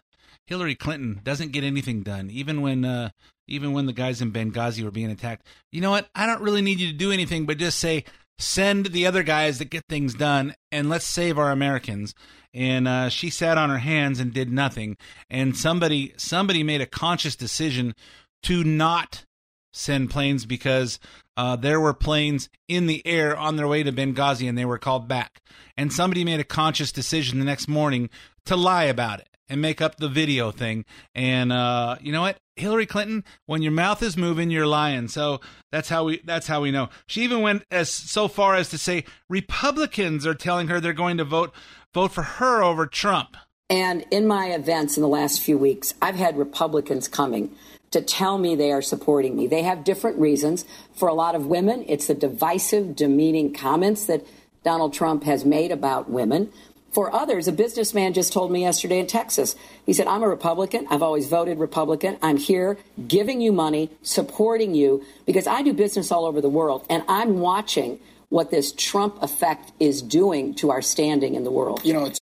Hillary 0.47 0.75
Clinton 0.75 1.21
doesn't 1.23 1.51
get 1.51 1.63
anything 1.63 2.03
done, 2.03 2.29
even 2.29 2.61
when 2.61 2.85
uh, 2.85 3.09
even 3.47 3.73
when 3.73 3.85
the 3.85 3.93
guys 3.93 4.21
in 4.21 4.31
Benghazi 4.31 4.83
were 4.83 4.91
being 4.91 5.11
attacked. 5.11 5.45
You 5.71 5.81
know 5.81 5.91
what? 5.91 6.07
I 6.15 6.25
don't 6.25 6.41
really 6.41 6.61
need 6.61 6.79
you 6.79 6.87
to 6.87 6.97
do 6.97 7.11
anything, 7.11 7.45
but 7.45 7.57
just 7.57 7.79
say 7.79 8.05
send 8.37 8.87
the 8.87 9.05
other 9.07 9.23
guys 9.23 9.59
that 9.59 9.69
get 9.69 9.85
things 9.87 10.13
done, 10.13 10.55
and 10.71 10.89
let's 10.89 11.05
save 11.05 11.37
our 11.37 11.51
Americans. 11.51 12.13
And 12.53 12.87
uh, 12.87 13.09
she 13.09 13.29
sat 13.29 13.57
on 13.57 13.69
her 13.69 13.79
hands 13.79 14.19
and 14.19 14.33
did 14.33 14.51
nothing. 14.51 14.97
And 15.29 15.57
somebody 15.57 16.13
somebody 16.17 16.63
made 16.63 16.81
a 16.81 16.85
conscious 16.85 17.35
decision 17.35 17.95
to 18.43 18.63
not 18.63 19.25
send 19.73 20.09
planes 20.09 20.45
because 20.45 20.99
uh, 21.35 21.57
there 21.57 21.81
were 21.81 21.93
planes 21.93 22.49
in 22.69 22.87
the 22.87 23.05
air 23.05 23.35
on 23.35 23.57
their 23.57 23.67
way 23.67 23.83
to 23.83 23.91
Benghazi 23.91 24.47
and 24.47 24.57
they 24.57 24.63
were 24.63 24.77
called 24.77 25.07
back. 25.07 25.41
And 25.75 25.91
somebody 25.91 26.23
made 26.23 26.39
a 26.39 26.45
conscious 26.45 26.93
decision 26.93 27.39
the 27.39 27.45
next 27.45 27.67
morning 27.67 28.09
to 28.45 28.55
lie 28.55 28.85
about 28.85 29.19
it 29.19 29.34
and 29.49 29.61
make 29.61 29.81
up 29.81 29.97
the 29.97 30.09
video 30.09 30.51
thing. 30.51 30.85
And 31.13 31.51
uh, 31.51 31.97
you 32.01 32.11
know 32.11 32.21
what? 32.21 32.37
Hillary 32.55 32.85
Clinton, 32.85 33.23
when 33.45 33.61
your 33.61 33.71
mouth 33.71 34.01
is 34.01 34.15
moving, 34.15 34.49
you're 34.49 34.67
lying. 34.67 35.07
So 35.07 35.41
that's 35.71 35.89
how 35.89 36.05
we 36.05 36.21
that's 36.23 36.47
how 36.47 36.61
we 36.61 36.71
know. 36.71 36.89
She 37.07 37.23
even 37.23 37.41
went 37.41 37.65
as 37.69 37.89
so 37.89 38.27
far 38.27 38.55
as 38.55 38.69
to 38.69 38.77
say 38.77 39.03
Republicans 39.29 40.25
are 40.25 40.35
telling 40.35 40.67
her 40.67 40.79
they're 40.79 40.93
going 40.93 41.17
to 41.17 41.25
vote 41.25 41.53
vote 41.93 42.11
for 42.11 42.23
her 42.23 42.63
over 42.63 42.87
Trump. 42.87 43.37
And 43.69 44.05
in 44.11 44.27
my 44.27 44.47
events 44.47 44.95
in 44.95 45.01
the 45.01 45.09
last 45.09 45.41
few 45.41 45.57
weeks, 45.57 45.95
I've 46.01 46.15
had 46.15 46.37
Republicans 46.37 47.07
coming 47.07 47.55
to 47.91 48.01
tell 48.01 48.37
me 48.37 48.55
they 48.55 48.71
are 48.71 48.81
supporting 48.81 49.35
me. 49.35 49.47
They 49.47 49.63
have 49.63 49.83
different 49.83 50.19
reasons. 50.19 50.65
For 50.95 51.07
a 51.07 51.13
lot 51.13 51.33
of 51.33 51.47
women, 51.47 51.83
it's 51.87 52.07
the 52.07 52.13
divisive, 52.13 52.95
demeaning 52.95 53.53
comments 53.53 54.05
that 54.05 54.25
Donald 54.63 54.93
Trump 54.93 55.23
has 55.23 55.45
made 55.45 55.71
about 55.71 56.09
women. 56.09 56.51
For 56.95 57.13
others, 57.13 57.49
a 57.49 57.51
businessman 57.51 58.13
just 58.13 58.31
told 58.31 58.53
me 58.53 58.61
yesterday 58.61 58.99
in 58.99 59.07
Texas. 59.07 59.57
He 59.85 59.91
said, 59.91 60.07
I'm 60.07 60.23
a 60.23 60.29
Republican. 60.29 60.87
I've 60.89 61.03
always 61.03 61.27
voted 61.27 61.59
Republican. 61.59 62.17
I'm 62.21 62.37
here 62.37 62.77
giving 63.05 63.41
you 63.41 63.51
money, 63.51 63.89
supporting 64.01 64.73
you, 64.73 65.03
because 65.25 65.45
I 65.45 65.61
do 65.61 65.73
business 65.73 66.09
all 66.09 66.23
over 66.23 66.39
the 66.39 66.47
world, 66.47 66.85
and 66.89 67.03
I'm 67.09 67.39
watching 67.39 67.99
what 68.29 68.49
this 68.49 68.71
Trump 68.71 69.21
effect 69.21 69.73
is 69.77 70.01
doing 70.01 70.53
to 70.55 70.71
our 70.71 70.81
standing 70.81 71.35
in 71.35 71.43
the 71.43 71.51
world. 71.51 71.81
You 71.83 71.91
know, 71.91 72.05
it's 72.05 72.19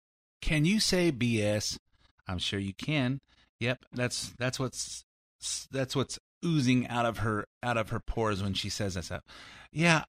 Can 0.43 0.67
you 0.67 0.81
say 0.81 1.13
BS? 1.13 1.79
I'm 2.27 2.39
sure 2.39 2.61
you 2.61 2.75
can. 2.75 3.23
Yep, 3.61 3.87
that's 3.95 4.35
that's 4.39 4.61
what's 4.61 5.03
that's 5.71 5.97
what's 5.97 6.19
oozing 6.45 6.87
out 6.89 7.07
of 7.07 7.19
her 7.19 7.47
out 7.63 7.79
of 7.79 7.89
her 7.89 8.01
pores 8.01 8.43
when 8.43 8.53
she 8.53 8.69
says 8.69 8.97
that 8.97 9.05
stuff. 9.07 9.23
Yeah, 9.73 10.05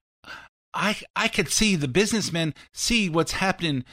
I 0.73 0.97
I 1.15 1.27
could 1.27 1.49
see 1.49 1.75
the 1.75 1.87
businessmen 1.87 2.53
see 2.73 3.09
what's 3.09 3.33
happening 3.33 3.83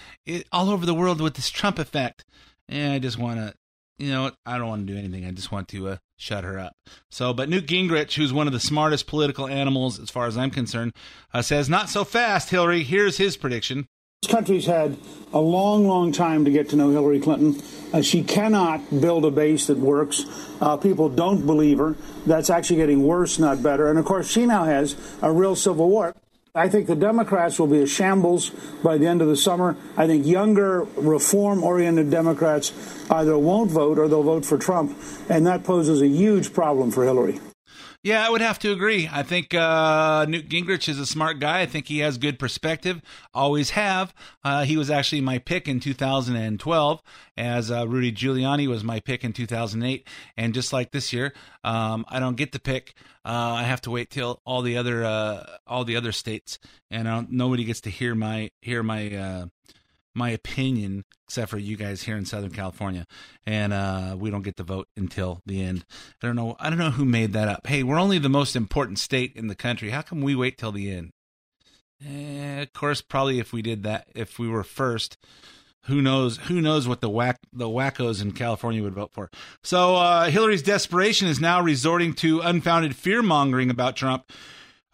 all 0.52 0.70
over 0.70 0.86
the 0.86 0.94
world 0.94 1.20
with 1.20 1.34
this 1.34 1.50
Trump 1.50 1.78
effect. 1.78 2.24
And 2.68 2.92
I 2.92 2.98
just 2.98 3.18
want 3.18 3.38
to, 3.38 3.54
you 3.98 4.10
know, 4.10 4.32
I 4.44 4.58
don't 4.58 4.68
want 4.68 4.86
to 4.86 4.92
do 4.92 4.98
anything. 4.98 5.24
I 5.24 5.30
just 5.30 5.52
want 5.52 5.68
to 5.68 5.88
uh, 5.88 5.96
shut 6.16 6.44
her 6.44 6.58
up. 6.58 6.72
So, 7.10 7.32
but 7.32 7.48
Newt 7.48 7.66
Gingrich, 7.66 8.14
who's 8.14 8.32
one 8.32 8.46
of 8.46 8.52
the 8.52 8.60
smartest 8.60 9.06
political 9.06 9.46
animals 9.46 10.00
as 10.00 10.10
far 10.10 10.26
as 10.26 10.36
I'm 10.36 10.50
concerned, 10.50 10.92
uh, 11.32 11.42
says 11.42 11.68
not 11.68 11.88
so 11.88 12.04
fast, 12.04 12.50
Hillary. 12.50 12.82
Here's 12.82 13.18
his 13.18 13.36
prediction. 13.36 13.86
This 14.22 14.32
country's 14.32 14.66
had 14.66 14.96
a 15.32 15.40
long, 15.40 15.86
long 15.86 16.10
time 16.10 16.44
to 16.46 16.50
get 16.50 16.70
to 16.70 16.76
know 16.76 16.90
Hillary 16.90 17.20
Clinton. 17.20 17.62
Uh, 17.92 18.02
she 18.02 18.24
cannot 18.24 19.00
build 19.00 19.24
a 19.24 19.30
base 19.30 19.68
that 19.68 19.78
works. 19.78 20.24
Uh, 20.60 20.76
people 20.76 21.08
don't 21.08 21.46
believe 21.46 21.78
her. 21.78 21.94
That's 22.26 22.50
actually 22.50 22.76
getting 22.76 23.04
worse, 23.04 23.38
not 23.38 23.62
better. 23.62 23.88
And 23.88 23.98
of 23.98 24.04
course, 24.04 24.28
she 24.28 24.46
now 24.46 24.64
has 24.64 24.96
a 25.22 25.30
real 25.30 25.54
civil 25.54 25.88
war. 25.88 26.14
I 26.56 26.70
think 26.70 26.86
the 26.86 26.96
Democrats 26.96 27.58
will 27.58 27.66
be 27.66 27.82
a 27.82 27.86
shambles 27.86 28.50
by 28.82 28.96
the 28.96 29.06
end 29.06 29.20
of 29.20 29.28
the 29.28 29.36
summer. 29.36 29.76
I 29.94 30.06
think 30.06 30.24
younger, 30.24 30.84
reform 30.96 31.62
oriented 31.62 32.10
Democrats 32.10 32.72
either 33.10 33.36
won't 33.36 33.70
vote 33.70 33.98
or 33.98 34.08
they'll 34.08 34.22
vote 34.22 34.46
for 34.46 34.56
Trump. 34.56 34.96
And 35.28 35.46
that 35.46 35.64
poses 35.64 36.00
a 36.00 36.08
huge 36.08 36.54
problem 36.54 36.90
for 36.90 37.04
Hillary. 37.04 37.40
Yeah, 38.06 38.24
I 38.24 38.30
would 38.30 38.40
have 38.40 38.60
to 38.60 38.70
agree. 38.70 39.10
I 39.10 39.24
think 39.24 39.52
uh, 39.52 40.26
Newt 40.28 40.48
Gingrich 40.48 40.88
is 40.88 41.00
a 41.00 41.06
smart 41.06 41.40
guy. 41.40 41.62
I 41.62 41.66
think 41.66 41.88
he 41.88 41.98
has 41.98 42.18
good 42.18 42.38
perspective. 42.38 43.02
Always 43.34 43.70
have. 43.70 44.14
Uh, 44.44 44.62
he 44.62 44.76
was 44.76 44.90
actually 44.90 45.22
my 45.22 45.38
pick 45.38 45.66
in 45.66 45.80
2012, 45.80 47.02
as 47.36 47.68
uh, 47.72 47.88
Rudy 47.88 48.12
Giuliani 48.12 48.68
was 48.68 48.84
my 48.84 49.00
pick 49.00 49.24
in 49.24 49.32
2008. 49.32 50.06
And 50.36 50.54
just 50.54 50.72
like 50.72 50.92
this 50.92 51.12
year, 51.12 51.34
um, 51.64 52.04
I 52.08 52.20
don't 52.20 52.36
get 52.36 52.52
the 52.52 52.60
pick. 52.60 52.94
Uh, 53.24 53.54
I 53.54 53.64
have 53.64 53.80
to 53.80 53.90
wait 53.90 54.08
till 54.08 54.40
all 54.46 54.62
the 54.62 54.76
other 54.76 55.04
uh, 55.04 55.44
all 55.66 55.84
the 55.84 55.96
other 55.96 56.12
states, 56.12 56.60
and 56.92 57.28
nobody 57.28 57.64
gets 57.64 57.80
to 57.80 57.90
hear 57.90 58.14
my 58.14 58.52
hear 58.62 58.84
my 58.84 59.16
uh, 59.16 59.46
my 60.16 60.30
opinion 60.30 61.04
except 61.26 61.50
for 61.50 61.58
you 61.58 61.76
guys 61.76 62.02
here 62.02 62.16
in 62.16 62.24
Southern 62.24 62.50
California, 62.50 63.04
and 63.44 63.72
uh, 63.72 64.16
we 64.18 64.30
don't 64.30 64.42
get 64.42 64.56
to 64.56 64.62
vote 64.62 64.88
until 64.96 65.42
the 65.44 65.60
end. 65.60 65.84
I 66.22 66.26
don't 66.26 66.36
know. 66.36 66.56
I 66.58 66.70
don't 66.70 66.78
know 66.78 66.90
who 66.90 67.04
made 67.04 67.32
that 67.32 67.48
up. 67.48 67.66
Hey, 67.66 67.82
we're 67.82 68.00
only 68.00 68.18
the 68.18 68.28
most 68.28 68.54
important 68.56 68.98
state 68.98 69.32
in 69.34 69.48
the 69.48 69.56
country. 69.56 69.90
How 69.90 70.02
come 70.02 70.20
we 70.20 70.34
wait 70.34 70.56
till 70.56 70.72
the 70.72 70.90
end? 70.90 71.10
Eh, 72.04 72.62
of 72.62 72.72
course, 72.72 73.00
probably 73.02 73.38
if 73.38 73.52
we 73.52 73.62
did 73.62 73.82
that, 73.82 74.06
if 74.14 74.38
we 74.38 74.48
were 74.48 74.62
first, 74.62 75.16
who 75.86 76.00
knows? 76.00 76.36
Who 76.38 76.60
knows 76.60 76.86
what 76.86 77.00
the 77.00 77.10
whack 77.10 77.38
the 77.52 77.68
wackos 77.68 78.22
in 78.22 78.32
California 78.32 78.82
would 78.82 78.94
vote 78.94 79.12
for? 79.12 79.30
So 79.62 79.96
uh, 79.96 80.30
Hillary's 80.30 80.62
desperation 80.62 81.28
is 81.28 81.40
now 81.40 81.60
resorting 81.60 82.12
to 82.14 82.40
unfounded 82.40 82.94
fear 82.94 83.22
mongering 83.22 83.70
about 83.70 83.96
Trump. 83.96 84.30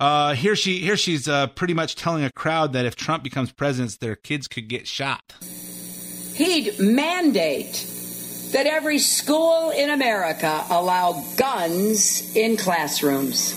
Uh, 0.02 0.34
here 0.34 0.56
she 0.56 0.80
here 0.80 0.96
she's 0.96 1.28
uh, 1.28 1.46
pretty 1.46 1.74
much 1.74 1.94
telling 1.94 2.24
a 2.24 2.32
crowd 2.32 2.72
that 2.72 2.84
if 2.84 2.96
Trump 2.96 3.22
becomes 3.22 3.52
president, 3.52 4.00
their 4.00 4.16
kids 4.16 4.48
could 4.48 4.66
get 4.66 4.88
shot. 4.88 5.34
he'd 6.34 6.76
mandate 6.80 7.86
that 8.50 8.66
every 8.66 8.98
school 8.98 9.70
in 9.70 9.90
America 9.90 10.64
allow 10.70 11.24
guns 11.36 12.34
in 12.34 12.56
classrooms. 12.56 13.54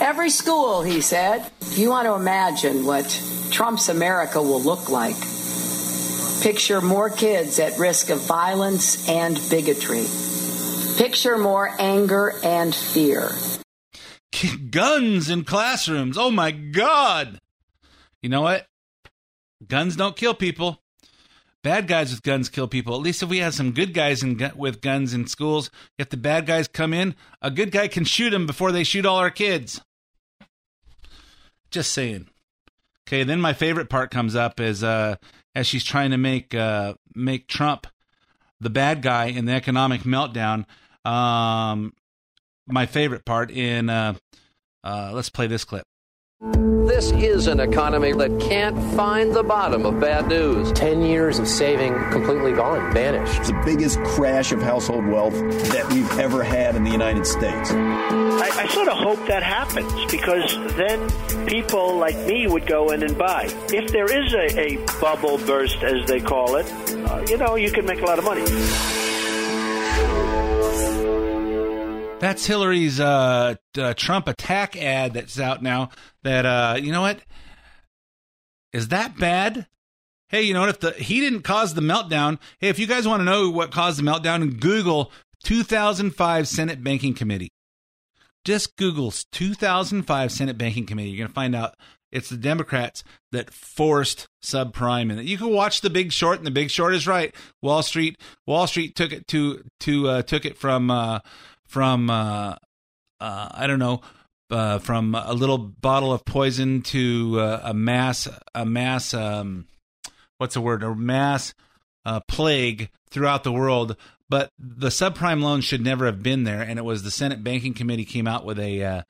Every 0.00 0.30
school, 0.30 0.82
he 0.82 1.00
said. 1.00 1.50
You 1.70 1.90
want 1.90 2.06
to 2.06 2.14
imagine 2.14 2.86
what 2.86 3.10
Trump's 3.50 3.88
America 3.88 4.40
will 4.40 4.62
look 4.62 4.88
like. 4.88 5.16
Picture 6.42 6.80
more 6.80 7.10
kids 7.10 7.58
at 7.58 7.76
risk 7.76 8.10
of 8.10 8.20
violence 8.20 9.08
and 9.08 9.40
bigotry. 9.50 10.06
Picture 10.96 11.38
more 11.38 11.74
anger 11.80 12.34
and 12.44 12.72
fear. 12.72 13.32
Guns 14.70 15.30
in 15.30 15.44
classrooms. 15.44 16.16
Oh 16.18 16.30
my 16.30 16.50
God. 16.50 17.38
You 18.22 18.28
know 18.28 18.42
what? 18.42 18.66
Guns 19.66 19.96
don't 19.96 20.16
kill 20.16 20.34
people. 20.34 20.80
Bad 21.62 21.86
guys 21.88 22.10
with 22.10 22.22
guns 22.22 22.50
kill 22.50 22.68
people. 22.68 22.94
At 22.94 23.00
least 23.00 23.22
if 23.22 23.30
we 23.30 23.38
have 23.38 23.54
some 23.54 23.72
good 23.72 23.94
guys 23.94 24.22
in, 24.22 24.52
with 24.54 24.82
guns 24.82 25.14
in 25.14 25.26
schools, 25.26 25.70
if 25.98 26.10
the 26.10 26.18
bad 26.18 26.44
guys 26.44 26.68
come 26.68 26.92
in, 26.92 27.14
a 27.40 27.50
good 27.50 27.70
guy 27.70 27.88
can 27.88 28.04
shoot 28.04 28.30
them 28.30 28.46
before 28.46 28.70
they 28.70 28.84
shoot 28.84 29.06
all 29.06 29.16
our 29.16 29.30
kids. 29.30 29.80
Just 31.70 31.92
saying. 31.92 32.28
Okay, 33.08 33.24
then 33.24 33.40
my 33.40 33.54
favorite 33.54 33.88
part 33.88 34.10
comes 34.10 34.36
up 34.36 34.60
is 34.60 34.84
uh, 34.84 35.16
as 35.54 35.66
she's 35.66 35.84
trying 35.84 36.10
to 36.10 36.18
make 36.18 36.54
uh, 36.54 36.94
make 37.14 37.48
Trump 37.48 37.86
the 38.60 38.70
bad 38.70 39.00
guy 39.00 39.26
in 39.26 39.46
the 39.46 39.52
economic 39.52 40.02
meltdown. 40.02 40.66
Um, 41.04 41.94
my 42.66 42.86
favorite 42.86 43.24
part 43.24 43.50
in 43.50 43.90
uh, 43.90 44.14
uh, 44.82 45.10
let's 45.12 45.30
play 45.30 45.46
this 45.46 45.64
clip. 45.64 45.84
This 46.86 47.10
is 47.12 47.46
an 47.46 47.60
economy 47.60 48.12
that 48.12 48.38
can't 48.38 48.76
find 48.94 49.34
the 49.34 49.42
bottom 49.42 49.86
of 49.86 49.98
bad 49.98 50.28
news. 50.28 50.70
10 50.72 51.02
years 51.02 51.38
of 51.38 51.48
saving 51.48 51.94
completely 52.10 52.52
gone, 52.52 52.92
vanished. 52.92 53.40
It's 53.40 53.48
the 53.48 53.62
biggest 53.64 53.98
crash 54.02 54.52
of 54.52 54.60
household 54.60 55.06
wealth 55.06 55.32
that 55.32 55.90
we've 55.90 56.18
ever 56.18 56.42
had 56.42 56.76
in 56.76 56.84
the 56.84 56.90
United 56.90 57.26
States. 57.26 57.70
I, 57.72 58.50
I 58.54 58.68
sort 58.68 58.88
of 58.88 58.98
hope 58.98 59.26
that 59.26 59.42
happens 59.42 59.90
because 60.10 60.54
then 60.76 61.46
people 61.46 61.96
like 61.96 62.16
me 62.26 62.46
would 62.46 62.66
go 62.66 62.90
in 62.90 63.02
and 63.02 63.16
buy. 63.16 63.46
If 63.72 63.90
there 63.90 64.04
is 64.04 64.34
a, 64.34 64.60
a 64.60 65.00
bubble 65.00 65.38
burst, 65.38 65.82
as 65.82 66.06
they 66.06 66.20
call 66.20 66.56
it, 66.56 66.70
uh, 67.08 67.24
you 67.26 67.38
know, 67.38 67.54
you 67.54 67.72
can 67.72 67.86
make 67.86 68.02
a 68.02 68.04
lot 68.04 68.18
of 68.18 68.24
money. 68.24 68.44
That's 72.24 72.46
Hillary's 72.46 73.00
uh, 73.00 73.56
uh, 73.76 73.92
Trump 73.92 74.28
attack 74.28 74.78
ad 74.78 75.12
that's 75.12 75.38
out 75.38 75.62
now. 75.62 75.90
That 76.22 76.46
uh, 76.46 76.78
you 76.80 76.90
know 76.90 77.02
what 77.02 77.20
is 78.72 78.88
that 78.88 79.18
bad? 79.18 79.66
Hey, 80.30 80.40
you 80.44 80.54
know 80.54 80.60
what? 80.60 80.70
If 80.70 80.80
the 80.80 80.92
he 80.92 81.20
didn't 81.20 81.42
cause 81.42 81.74
the 81.74 81.82
meltdown, 81.82 82.38
hey, 82.60 82.70
if 82.70 82.78
you 82.78 82.86
guys 82.86 83.06
want 83.06 83.20
to 83.20 83.24
know 83.24 83.50
what 83.50 83.72
caused 83.72 83.98
the 83.98 84.04
meltdown, 84.04 84.58
Google 84.58 85.12
2005 85.42 86.48
Senate 86.48 86.82
Banking 86.82 87.12
Committee. 87.12 87.50
Just 88.46 88.74
Google 88.76 89.12
2005 89.32 90.32
Senate 90.32 90.56
Banking 90.56 90.86
Committee. 90.86 91.10
You're 91.10 91.18
going 91.18 91.28
to 91.28 91.34
find 91.34 91.54
out 91.54 91.74
it's 92.10 92.30
the 92.30 92.38
Democrats 92.38 93.04
that 93.32 93.52
forced 93.52 94.28
subprime 94.42 95.14
it. 95.14 95.26
You 95.26 95.36
can 95.36 95.50
watch 95.50 95.82
The 95.82 95.90
Big 95.90 96.10
Short, 96.10 96.38
and 96.38 96.46
The 96.46 96.50
Big 96.50 96.70
Short 96.70 96.94
is 96.94 97.06
right. 97.06 97.34
Wall 97.60 97.82
Street, 97.82 98.18
Wall 98.46 98.66
Street 98.66 98.94
took 98.94 99.12
it 99.12 99.26
to 99.28 99.62
to 99.80 100.08
uh, 100.08 100.22
took 100.22 100.46
it 100.46 100.56
from 100.56 100.90
uh, 100.90 101.18
from 101.66 102.10
uh, 102.10 102.56
uh, 103.20 103.48
I 103.50 103.66
don't 103.66 103.78
know 103.78 104.00
uh, 104.50 104.78
from 104.78 105.14
a 105.14 105.32
little 105.32 105.58
bottle 105.58 106.12
of 106.12 106.24
poison 106.24 106.82
to 106.82 107.40
uh, 107.40 107.60
a 107.64 107.74
mass 107.74 108.28
a 108.54 108.64
mass 108.64 109.14
um, 109.14 109.66
what's 110.38 110.54
the 110.54 110.60
word 110.60 110.82
a 110.82 110.94
mass 110.94 111.54
uh, 112.04 112.20
plague 112.28 112.90
throughout 113.10 113.44
the 113.44 113.52
world. 113.52 113.96
But 114.28 114.50
the 114.58 114.88
subprime 114.88 115.42
loan 115.42 115.60
should 115.60 115.82
never 115.82 116.06
have 116.06 116.22
been 116.22 116.44
there, 116.44 116.62
and 116.62 116.78
it 116.78 116.84
was 116.84 117.02
the 117.02 117.10
Senate 117.10 117.44
Banking 117.44 117.74
Committee 117.74 118.04
came 118.04 118.26
out 118.26 118.44
with 118.44 118.58
a 118.58 118.82
uh, 118.82 119.02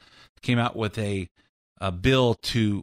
came 0.42 0.58
out 0.58 0.76
with 0.76 0.98
a, 0.98 1.28
a 1.80 1.92
bill 1.92 2.34
to 2.42 2.82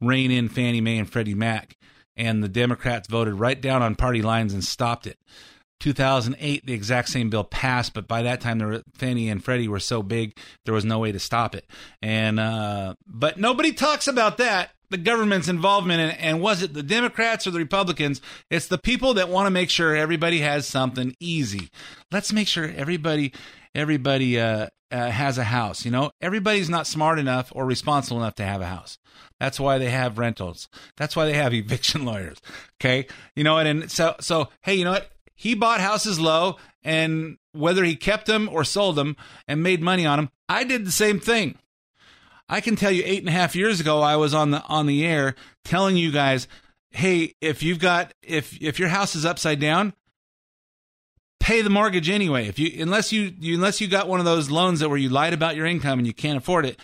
rein 0.00 0.30
in 0.30 0.48
Fannie 0.48 0.80
Mae 0.80 0.98
and 0.98 1.08
Freddie 1.08 1.34
Mac, 1.34 1.76
and 2.16 2.42
the 2.42 2.48
Democrats 2.48 3.08
voted 3.08 3.34
right 3.34 3.60
down 3.60 3.82
on 3.82 3.94
party 3.94 4.22
lines 4.22 4.52
and 4.54 4.64
stopped 4.64 5.06
it. 5.06 5.18
2008, 5.80 6.66
the 6.66 6.72
exact 6.72 7.08
same 7.08 7.30
bill 7.30 7.44
passed, 7.44 7.94
but 7.94 8.08
by 8.08 8.22
that 8.22 8.40
time, 8.40 8.58
were, 8.58 8.82
Fannie 8.94 9.28
and 9.28 9.44
Freddie 9.44 9.68
were 9.68 9.80
so 9.80 10.02
big 10.02 10.36
there 10.64 10.74
was 10.74 10.84
no 10.84 10.98
way 10.98 11.12
to 11.12 11.18
stop 11.18 11.54
it. 11.54 11.66
And 12.02 12.40
uh, 12.40 12.94
but 13.06 13.38
nobody 13.38 13.72
talks 13.72 14.08
about 14.08 14.38
that. 14.38 14.70
The 14.88 14.96
government's 14.96 15.48
involvement 15.48 16.00
in 16.00 16.10
and 16.10 16.40
was 16.40 16.62
it 16.62 16.72
the 16.72 16.82
Democrats 16.82 17.46
or 17.46 17.50
the 17.50 17.58
Republicans? 17.58 18.20
It's 18.50 18.68
the 18.68 18.78
people 18.78 19.14
that 19.14 19.28
want 19.28 19.46
to 19.46 19.50
make 19.50 19.68
sure 19.68 19.96
everybody 19.96 20.38
has 20.40 20.66
something 20.66 21.14
easy. 21.18 21.70
Let's 22.12 22.32
make 22.32 22.46
sure 22.46 22.72
everybody 22.76 23.32
everybody 23.74 24.38
uh, 24.40 24.68
uh, 24.90 25.10
has 25.10 25.38
a 25.38 25.44
house. 25.44 25.84
You 25.84 25.90
know, 25.90 26.12
everybody's 26.20 26.70
not 26.70 26.86
smart 26.86 27.18
enough 27.18 27.52
or 27.54 27.66
responsible 27.66 28.18
enough 28.18 28.36
to 28.36 28.44
have 28.44 28.60
a 28.60 28.66
house. 28.66 28.98
That's 29.40 29.60
why 29.60 29.78
they 29.78 29.90
have 29.90 30.18
rentals. 30.18 30.68
That's 30.96 31.16
why 31.16 31.26
they 31.26 31.34
have 31.34 31.52
eviction 31.54 32.04
lawyers. 32.04 32.38
Okay, 32.80 33.06
you 33.34 33.44
know 33.44 33.54
what? 33.54 33.66
And 33.66 33.90
so 33.90 34.14
so 34.20 34.48
hey, 34.62 34.74
you 34.74 34.84
know 34.84 34.92
what? 34.92 35.10
He 35.36 35.54
bought 35.54 35.80
houses 35.80 36.18
low 36.18 36.56
and 36.82 37.38
whether 37.52 37.84
he 37.84 37.94
kept 37.94 38.26
them 38.26 38.48
or 38.50 38.64
sold 38.64 38.96
them 38.96 39.16
and 39.46 39.62
made 39.62 39.80
money 39.80 40.04
on 40.04 40.18
them 40.18 40.30
i 40.48 40.64
did 40.64 40.84
the 40.84 40.92
same 40.92 41.20
thing. 41.20 41.56
I 42.48 42.60
can 42.60 42.76
tell 42.76 42.92
you 42.92 43.02
eight 43.04 43.20
and 43.20 43.28
a 43.28 43.32
half 43.32 43.54
years 43.54 43.80
ago 43.80 44.02
i 44.02 44.16
was 44.16 44.34
on 44.34 44.50
the 44.50 44.62
on 44.64 44.86
the 44.86 45.04
air 45.06 45.34
telling 45.64 45.96
you 45.96 46.10
guys 46.10 46.48
hey 46.90 47.34
if 47.40 47.62
you've 47.62 47.80
got 47.80 48.14
if 48.22 48.60
if 48.60 48.78
your 48.78 48.88
house 48.88 49.14
is 49.14 49.24
upside 49.24 49.60
down 49.60 49.92
pay 51.46 51.62
the 51.62 51.70
mortgage 51.70 52.10
anyway. 52.10 52.48
If 52.48 52.58
you 52.58 52.82
unless 52.82 53.12
you, 53.12 53.32
you 53.38 53.54
unless 53.54 53.80
you 53.80 53.86
got 53.86 54.08
one 54.08 54.18
of 54.18 54.26
those 54.26 54.50
loans 54.50 54.80
that 54.80 54.88
where 54.88 54.98
you 54.98 55.08
lied 55.10 55.32
about 55.32 55.54
your 55.54 55.64
income 55.64 56.00
and 56.00 56.06
you 56.06 56.12
can't 56.12 56.38
afford 56.38 56.66
it 56.66 56.80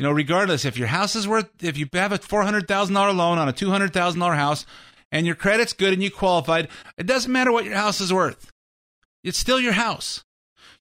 you 0.00 0.06
know 0.06 0.10
regardless 0.10 0.64
if 0.64 0.78
your 0.78 0.88
house 0.88 1.14
is 1.14 1.28
worth 1.28 1.48
if 1.62 1.76
you 1.76 1.86
have 1.92 2.10
a 2.10 2.18
$400000 2.18 3.14
loan 3.14 3.38
on 3.38 3.48
a 3.48 3.52
$200000 3.52 4.34
house 4.34 4.66
and 5.12 5.26
your 5.26 5.34
credit's 5.34 5.72
good 5.72 5.92
and 5.92 6.02
you 6.02 6.10
qualified, 6.10 6.68
it 6.96 7.06
doesn't 7.06 7.32
matter 7.32 7.52
what 7.52 7.64
your 7.64 7.76
house 7.76 8.00
is 8.00 8.12
worth. 8.12 8.50
It's 9.22 9.38
still 9.38 9.60
your 9.60 9.72
house. 9.72 10.24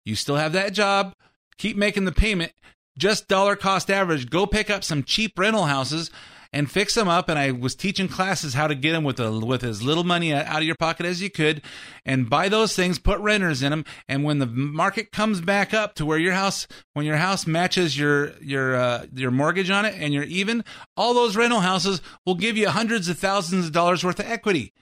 You 0.05 0.15
still 0.15 0.37
have 0.37 0.53
that 0.53 0.73
job. 0.73 1.13
Keep 1.57 1.77
making 1.77 2.05
the 2.05 2.11
payment. 2.11 2.53
Just 2.97 3.27
dollar 3.27 3.55
cost 3.55 3.89
average. 3.89 4.29
Go 4.29 4.45
pick 4.45 4.69
up 4.69 4.83
some 4.83 5.03
cheap 5.03 5.37
rental 5.37 5.65
houses 5.65 6.09
and 6.51 6.69
fix 6.69 6.95
them 6.95 7.07
up. 7.07 7.29
And 7.29 7.37
I 7.37 7.51
was 7.51 7.75
teaching 7.75 8.07
classes 8.07 8.53
how 8.53 8.67
to 8.67 8.75
get 8.75 8.91
them 8.93 9.03
with 9.03 9.19
a, 9.19 9.31
with 9.31 9.63
as 9.63 9.83
little 9.83 10.03
money 10.03 10.33
out 10.33 10.57
of 10.57 10.63
your 10.63 10.75
pocket 10.75 11.05
as 11.05 11.21
you 11.21 11.29
could, 11.29 11.61
and 12.05 12.29
buy 12.29 12.49
those 12.49 12.75
things. 12.75 12.99
Put 12.99 13.19
renters 13.19 13.61
in 13.61 13.71
them, 13.71 13.85
and 14.07 14.23
when 14.23 14.39
the 14.39 14.45
market 14.45 15.11
comes 15.11 15.41
back 15.41 15.73
up 15.73 15.95
to 15.95 16.05
where 16.05 16.17
your 16.17 16.33
house, 16.33 16.67
when 16.93 17.05
your 17.05 17.17
house 17.17 17.45
matches 17.45 17.97
your 17.97 18.33
your 18.41 18.75
uh, 18.75 19.05
your 19.13 19.31
mortgage 19.31 19.69
on 19.69 19.85
it, 19.85 19.95
and 19.97 20.13
you're 20.13 20.23
even, 20.23 20.63
all 20.97 21.13
those 21.13 21.35
rental 21.35 21.59
houses 21.59 22.01
will 22.25 22.35
give 22.35 22.57
you 22.57 22.69
hundreds 22.69 23.07
of 23.09 23.19
thousands 23.19 23.67
of 23.67 23.71
dollars 23.71 24.03
worth 24.03 24.19
of 24.19 24.25
equity. 24.25 24.73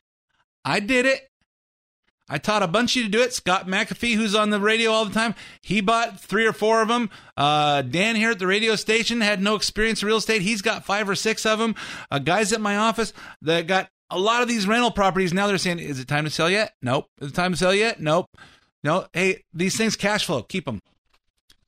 I 0.64 0.80
did 0.80 1.06
it. 1.06 1.30
I 2.30 2.38
taught 2.38 2.64
a 2.64 2.68
bunch 2.68 2.92
of 2.92 2.98
you 2.98 3.04
to 3.04 3.10
do 3.10 3.22
it. 3.22 3.34
Scott 3.34 3.68
McAfee, 3.68 4.16
who's 4.16 4.36
on 4.36 4.50
the 4.50 4.60
radio 4.60 4.92
all 4.92 5.06
the 5.06 5.14
time, 5.14 5.34
he 5.62 5.80
bought 5.80 6.20
three 6.20 6.46
or 6.46 6.54
four 6.54 6.82
of 6.82 6.90
them. 6.90 7.10
Uh, 7.38 7.82
Dan 7.82 8.16
here 8.16 8.32
at 8.32 8.40
the 8.40 8.48
radio 8.48 8.76
station 8.76 9.22
had 9.22 9.42
no 9.42 9.56
experience 9.56 10.02
in 10.02 10.08
real 10.08 10.18
estate. 10.18 10.42
He's 10.42 10.62
got 10.62 10.86
five 10.86 11.08
or 11.08 11.16
six 11.16 11.46
of 11.46 11.60
them. 11.60 11.76
Uh, 12.12 12.20
guys 12.20 12.52
at 12.52 12.60
my 12.60 12.76
office 12.76 13.14
that 13.42 13.68
got 13.68 13.90
a 14.10 14.20
lot 14.20 14.42
of 14.42 14.48
these 14.48 14.68
rental 14.68 14.92
properties. 14.92 15.34
Now 15.34 15.48
they're 15.48 15.58
saying, 15.58 15.80
is 15.80 16.00
it 16.00 16.08
time 16.08 16.26
to 16.26 16.30
sell 16.30 16.50
yet? 16.50 16.74
Nope. 16.82 17.10
Is 17.22 17.32
it 17.32 17.36
time 17.36 17.52
to 17.52 17.58
sell 17.58 17.74
yet? 17.74 18.02
Nope. 18.02 18.30
No. 18.84 19.08
Hey, 19.14 19.44
these 19.54 19.78
things 19.78 19.96
cash 19.96 20.26
flow. 20.26 20.44
Keep 20.44 20.66
them. 20.66 20.82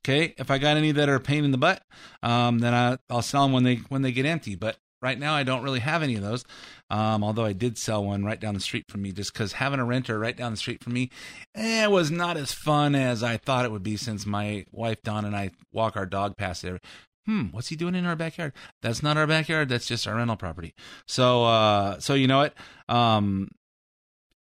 Okay. 0.04 0.34
If 0.38 0.50
I 0.50 0.58
got 0.58 0.76
any 0.76 0.92
that 0.92 1.08
are 1.08 1.16
a 1.16 1.20
pain 1.20 1.44
in 1.44 1.50
the 1.50 1.58
butt, 1.58 1.82
um, 2.22 2.58
then 2.58 2.74
I, 2.74 2.98
I'll 3.08 3.22
sell 3.22 3.42
them 3.42 3.52
when 3.52 3.64
they 3.64 3.76
when 3.88 4.02
they 4.02 4.12
get 4.12 4.26
empty. 4.26 4.54
But 4.54 4.76
right 5.02 5.18
now 5.18 5.34
I 5.34 5.42
don't 5.42 5.62
really 5.62 5.80
have 5.80 6.02
any 6.02 6.16
of 6.16 6.22
those. 6.22 6.44
Um, 6.90 7.22
although 7.22 7.44
I 7.44 7.52
did 7.52 7.78
sell 7.78 8.04
one 8.04 8.24
right 8.24 8.40
down 8.40 8.54
the 8.54 8.60
street 8.60 8.84
from 8.88 9.02
me, 9.02 9.12
just 9.12 9.32
because 9.32 9.54
having 9.54 9.80
a 9.80 9.84
renter 9.84 10.18
right 10.18 10.36
down 10.36 10.52
the 10.52 10.56
street 10.56 10.82
from 10.82 10.94
me, 10.94 11.10
eh, 11.54 11.86
was 11.86 12.10
not 12.10 12.36
as 12.36 12.52
fun 12.52 12.94
as 12.94 13.22
I 13.22 13.36
thought 13.36 13.64
it 13.64 13.70
would 13.70 13.82
be. 13.82 13.96
Since 13.96 14.26
my 14.26 14.66
wife 14.72 15.02
Don 15.02 15.24
and 15.24 15.36
I 15.36 15.50
walk 15.72 15.96
our 15.96 16.06
dog 16.06 16.36
past 16.36 16.62
there. 16.62 16.80
Hmm, 17.26 17.46
what's 17.52 17.68
he 17.68 17.76
doing 17.76 17.94
in 17.94 18.06
our 18.06 18.16
backyard? 18.16 18.52
That's 18.82 19.02
not 19.02 19.16
our 19.16 19.26
backyard. 19.26 19.68
That's 19.68 19.86
just 19.86 20.08
our 20.08 20.16
rental 20.16 20.36
property. 20.36 20.74
So, 21.06 21.44
uh, 21.44 22.00
so 22.00 22.14
you 22.14 22.26
know 22.26 22.38
what? 22.38 22.54
Um, 22.88 23.50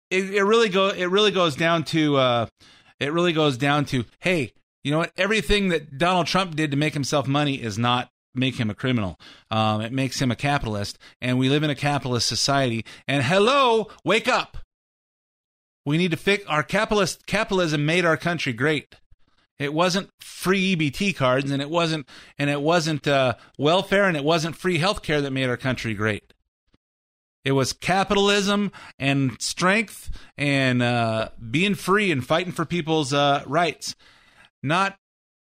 it, 0.10 0.34
it 0.34 0.44
really 0.44 0.70
go. 0.70 0.90
It 0.90 1.06
really 1.06 1.32
goes 1.32 1.56
down 1.56 1.84
to. 1.86 2.18
Uh, 2.18 2.46
it 3.00 3.14
really 3.14 3.34
goes 3.34 3.58
down 3.58 3.86
to. 3.86 4.06
Hey, 4.20 4.54
you 4.84 4.92
know 4.92 4.98
what? 5.00 5.12
Everything 5.18 5.70
that 5.70 5.98
Donald 5.98 6.28
Trump 6.28 6.56
did 6.56 6.72
to 6.72 6.78
make 6.78 6.94
himself 6.94 7.28
money 7.28 7.56
is 7.56 7.78
not 7.78 8.10
make 8.36 8.56
him 8.56 8.70
a 8.70 8.76
criminal. 8.76 9.20
Um, 9.52 9.82
it 9.82 9.92
makes 9.92 10.22
him 10.22 10.32
a 10.32 10.36
capitalist, 10.36 10.98
and 11.22 11.38
we 11.38 11.50
live 11.50 11.64
in 11.64 11.70
a 11.70 11.76
capitalist 11.76 12.28
society. 12.28 12.86
And 13.08 13.24
hello, 13.24 13.90
wake 14.04 14.28
up! 14.28 14.58
We 15.86 15.98
need 15.98 16.12
to 16.12 16.18
fix 16.18 16.46
our 16.46 16.64
capitalist 16.64 17.26
capitalism 17.26 17.86
made 17.86 18.06
our 18.06 18.18
country 18.18 18.54
great. 18.54 18.96
It 19.60 19.74
wasn't 19.74 20.10
free 20.22 20.76
EBT 20.76 21.16
cards, 21.16 21.52
and 21.52 21.62
it 21.62 21.70
wasn't 21.70 22.08
and 22.38 22.50
it 22.50 22.62
wasn't 22.62 23.08
uh, 23.08 23.36
welfare, 23.58 24.06
and 24.06 24.18
it 24.18 24.24
wasn't 24.24 24.56
free 24.56 24.78
health 24.78 25.04
care 25.04 25.22
that 25.22 25.32
made 25.32 25.50
our 25.50 25.58
country 25.58 25.94
great. 25.94 26.34
It 27.46 27.52
was 27.52 27.74
capitalism 27.74 28.72
and 28.98 29.40
strength 29.42 30.10
and 30.38 30.82
uh, 30.82 31.30
being 31.52 31.76
free 31.76 32.12
and 32.12 32.26
fighting 32.26 32.54
for 32.54 32.64
people's 32.64 33.14
uh, 33.14 33.44
rights, 33.46 33.96
not 34.62 34.96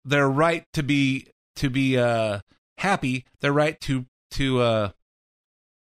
their 0.04 0.28
right 0.28 0.64
to 0.74 0.82
be 0.82 1.28
to 1.58 1.70
be 1.70 1.98
uh, 1.98 2.40
happy, 2.82 3.26
their 3.40 3.54
right 3.54 3.80
to 3.82 4.06
to 4.32 4.60
uh, 4.62 4.90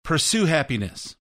pursue 0.04 0.46
happiness. 0.46 1.16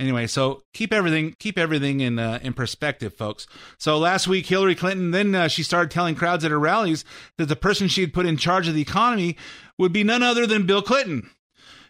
Anyway, 0.00 0.28
so 0.28 0.62
keep 0.72 0.92
everything 0.92 1.34
keep 1.40 1.58
everything 1.58 2.00
in 2.00 2.18
uh, 2.18 2.38
in 2.42 2.52
perspective, 2.52 3.12
folks. 3.12 3.46
So 3.78 3.98
last 3.98 4.28
week, 4.28 4.46
Hillary 4.46 4.76
Clinton 4.76 5.10
then 5.10 5.34
uh, 5.34 5.48
she 5.48 5.64
started 5.64 5.90
telling 5.90 6.14
crowds 6.14 6.44
at 6.44 6.52
her 6.52 6.58
rallies 6.58 7.04
that 7.36 7.46
the 7.46 7.56
person 7.56 7.88
she 7.88 8.00
had 8.00 8.14
put 8.14 8.26
in 8.26 8.36
charge 8.36 8.68
of 8.68 8.74
the 8.74 8.80
economy 8.80 9.36
would 9.76 9.92
be 9.92 10.04
none 10.04 10.22
other 10.22 10.46
than 10.46 10.66
Bill 10.66 10.82
Clinton. 10.82 11.30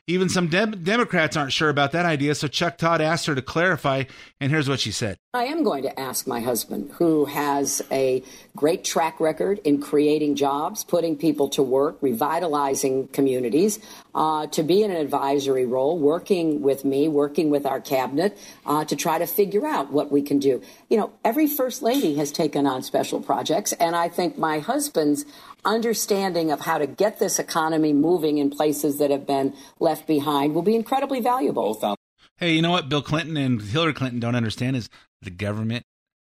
Even 0.09 0.31
some 0.31 0.49
Dem- 0.49 0.83
Democrats 0.83 1.37
aren't 1.37 1.53
sure 1.53 1.69
about 1.69 1.93
that 1.93 2.07
idea, 2.07 2.35
so 2.35 2.49
Chuck 2.49 2.79
Todd 2.79 3.03
asked 3.03 3.27
her 3.27 3.35
to 3.35 3.43
clarify, 3.43 4.05
and 4.41 4.51
here's 4.51 4.67
what 4.67 4.81
she 4.81 4.91
said. 4.91 5.19
I 5.35 5.45
am 5.45 5.63
going 5.63 5.83
to 5.83 6.01
ask 6.01 6.27
my 6.27 6.41
husband, 6.41 6.91
who 6.95 7.27
has 7.27 7.83
a 7.93 8.23
great 8.57 8.85
track 8.85 9.21
record 9.21 9.61
in 9.65 9.83
creating 9.83 10.37
jobs, 10.37 10.83
putting 10.83 11.15
people 11.15 11.51
to 11.51 11.63
work, 11.63 11.99
revitalizing 12.01 13.09
communities, 13.09 13.81
uh, 14.15 14.47
to 14.47 14.63
be 14.63 14.83
in 14.83 14.91
an 14.91 14.97
advisory 14.97 15.67
role, 15.67 15.99
working 15.99 16.63
with 16.63 16.87
me, 16.87 17.07
working 17.07 17.51
with 17.51 17.67
our 17.67 17.79
cabinet 17.79 18.39
uh, 18.65 18.87
to 18.87 18.97
try 18.97 19.19
to 19.19 19.27
figure 19.27 19.67
out 19.67 19.93
what 19.93 20.11
we 20.11 20.23
can 20.23 20.39
do. 20.39 20.63
You 20.89 20.97
know, 20.97 21.13
every 21.23 21.47
first 21.47 21.83
lady 21.83 22.15
has 22.15 22.33
taken 22.33 22.67
on 22.67 22.83
special 22.83 23.21
projects, 23.21 23.75
and 23.75 23.95
I 23.95 24.09
think 24.09 24.39
my 24.39 24.61
husband's 24.61 25.27
understanding 25.65 26.51
of 26.51 26.61
how 26.61 26.79
to 26.79 26.87
get 26.87 27.19
this 27.19 27.39
economy 27.39 27.93
moving 27.93 28.39
in 28.39 28.51
places 28.51 28.99
that 28.99 29.11
have 29.11 29.27
been 29.27 29.55
left 29.81 30.07
behind 30.07 30.55
will 30.55 30.63
be 30.63 30.75
incredibly 30.75 31.21
valuable. 31.21 31.97
Hey, 32.37 32.53
you 32.53 32.63
know 32.63 32.71
what 32.71 32.89
Bill 32.89 33.03
Clinton 33.03 33.37
and 33.37 33.61
Hillary 33.61 33.95
Clinton 33.95 34.21
don't 34.21 34.37
understand 34.37 34.77
is 34.77 34.89
the 35.23 35.31
government 35.31 35.85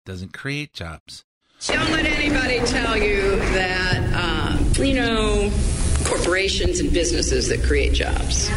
doesn't 0.06 0.34
create 0.34 0.74
jobs. 0.74 1.24
Don't 1.66 1.92
let 1.92 2.06
anybody 2.06 2.60
tell 2.66 2.98
you 2.98 3.38
that, 3.38 4.12
uh, 4.14 4.84
you 4.84 4.96
know, 4.96 5.50
corporations 6.04 6.82
and 6.82 6.92
businesses 6.92 7.48
that 7.48 7.64
create 7.64 7.94
jobs. 7.94 8.50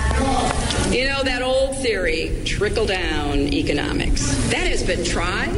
You 0.92 1.08
know, 1.08 1.22
that 1.22 1.42
old 1.42 1.76
theory, 1.76 2.42
trickle 2.44 2.86
down 2.86 3.38
economics, 3.38 4.26
that 4.50 4.66
has 4.66 4.82
been 4.82 5.04
tried, 5.04 5.54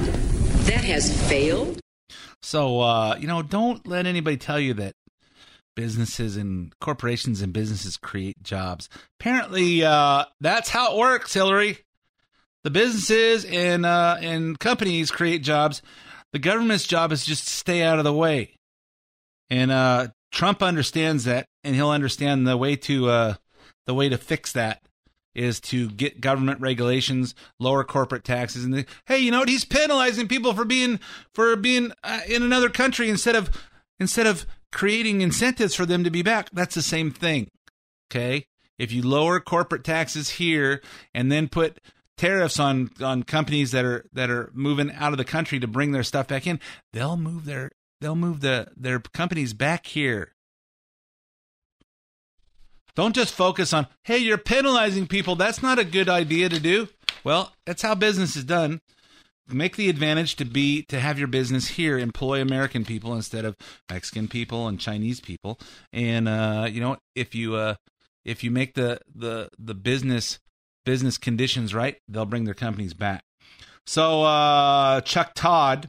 that 0.67 0.85
has 0.85 1.11
failed. 1.29 1.81
So, 2.43 2.81
uh, 2.81 3.17
you 3.19 3.27
know, 3.27 3.43
don't 3.43 3.87
let 3.87 4.07
anybody 4.07 4.37
tell 4.37 4.61
you 4.61 4.75
that 4.75 4.95
businesses 5.75 6.37
and 6.37 6.77
corporations 6.81 7.41
and 7.41 7.53
businesses 7.53 7.97
create 7.97 8.43
jobs. 8.43 8.89
Apparently, 9.21 9.85
uh, 9.85 10.25
that's 10.41 10.71
how 10.71 10.93
it 10.93 10.99
works, 10.99 11.35
Hillary. 11.35 11.79
The 12.65 12.71
businesses 12.71 13.45
and 13.45 13.87
uh, 13.87 14.17
and 14.21 14.59
companies 14.59 15.11
create 15.11 15.43
jobs. 15.43 15.81
The 16.33 16.39
government's 16.39 16.87
job 16.87 17.13
is 17.13 17.25
just 17.25 17.45
to 17.45 17.51
stay 17.51 17.83
out 17.83 17.99
of 17.99 18.05
the 18.05 18.13
way. 18.13 18.57
And 19.51 19.71
uh, 19.71 20.09
Trump 20.33 20.63
understands 20.63 21.25
that, 21.25 21.47
and 21.65 21.75
he'll 21.75 21.91
understand 21.91 22.47
the 22.47 22.57
way 22.57 22.77
to 22.77 23.09
uh, 23.09 23.35
the 23.87 23.95
way 23.95 24.09
to 24.09 24.19
fix 24.19 24.53
that 24.53 24.83
is 25.35 25.61
to 25.61 25.91
get 25.91 26.21
government 26.21 26.61
regulations, 26.61 27.35
lower 27.59 27.85
corporate 27.85 28.25
taxes, 28.25 28.65
and 28.65 28.85
hey, 29.07 29.19
you 29.19 29.31
know 29.31 29.41
what? 29.41 29.49
He's 29.49 29.65
penalizing 29.65 30.29
people 30.29 30.55
for 30.55 30.65
being 30.65 31.01
for 31.33 31.55
being 31.57 31.93
uh, 32.03 32.21
in 32.29 32.43
another 32.43 32.69
country 32.69 33.09
instead 33.09 33.37
of 33.37 33.51
instead 34.01 34.27
of 34.27 34.47
creating 34.73 35.21
incentives 35.21 35.75
for 35.75 35.87
them 35.87 36.05
to 36.05 36.11
be 36.11 36.23
back. 36.23 36.51
That's 36.53 36.75
the 36.75 36.83
same 36.83 37.11
thing. 37.11 37.51
Okay, 38.11 38.47
if 38.79 38.93
you 38.93 39.03
lower 39.03 39.41
corporate 39.41 39.85
taxes 39.85 40.31
here 40.31 40.81
and 41.15 41.31
then 41.31 41.49
put 41.49 41.79
tariffs 42.17 42.59
on 42.59 42.91
on 43.01 43.23
companies 43.23 43.71
that 43.73 43.85
are 43.85 44.05
that 44.13 44.31
are 44.31 44.51
moving 44.55 44.93
out 44.93 45.13
of 45.13 45.19
the 45.19 45.25
country 45.25 45.61
to 45.61 45.67
bring 45.67 45.93
their 45.93 46.03
stuff 46.03 46.29
back 46.29 46.47
in, 46.47 46.61
they'll 46.93 47.17
move 47.17 47.45
their 47.45 47.71
they'll 48.01 48.17
move 48.17 48.41
the 48.41 48.69
their 48.77 48.99
companies 49.01 49.55
back 49.55 49.87
here. 49.87 50.35
Don't 52.99 53.15
just 53.15 53.33
focus 53.33 53.73
on, 53.73 53.87
hey, 54.03 54.19
you're 54.19 54.37
penalizing 54.37 55.07
people. 55.07 55.37
That's 55.37 55.63
not 55.63 55.79
a 55.79 55.85
good 55.85 56.09
idea 56.09 56.49
to 56.49 56.59
do. 56.59 56.89
Well, 57.23 57.53
that's 57.65 57.83
how 57.83 57.95
business 57.95 58.35
is 58.35 58.43
done. 58.43 58.81
Make 59.49 59.77
the 59.77 59.89
advantage 59.89 60.35
to 60.35 60.45
be 60.45 60.83
to 60.89 60.99
have 60.99 61.17
your 61.17 61.29
business 61.29 61.69
here, 61.69 61.97
employ 61.97 62.41
American 62.41 62.85
people 62.85 63.15
instead 63.15 63.45
of 63.45 63.57
Mexican 63.89 64.27
people 64.27 64.67
and 64.67 64.81
Chinese 64.81 65.21
people. 65.21 65.61
And 65.93 66.27
uh, 66.27 66.67
you 66.69 66.81
know, 66.81 66.97
if 67.15 67.37
you 67.37 67.55
uh, 67.55 67.77
if 68.25 68.43
you 68.43 68.51
make 68.51 68.75
the 68.75 68.99
the 69.15 69.49
the 69.57 69.75
business 69.75 70.41
business 70.85 71.19
conditions 71.19 71.73
right, 71.73 71.99
they'll 72.09 72.27
bring 72.27 72.47
their 72.47 72.53
companies 72.53 72.95
back. 72.95 73.23
So 73.87 74.25
uh, 74.25 75.03
Chuck 75.03 75.35
Todd, 75.37 75.87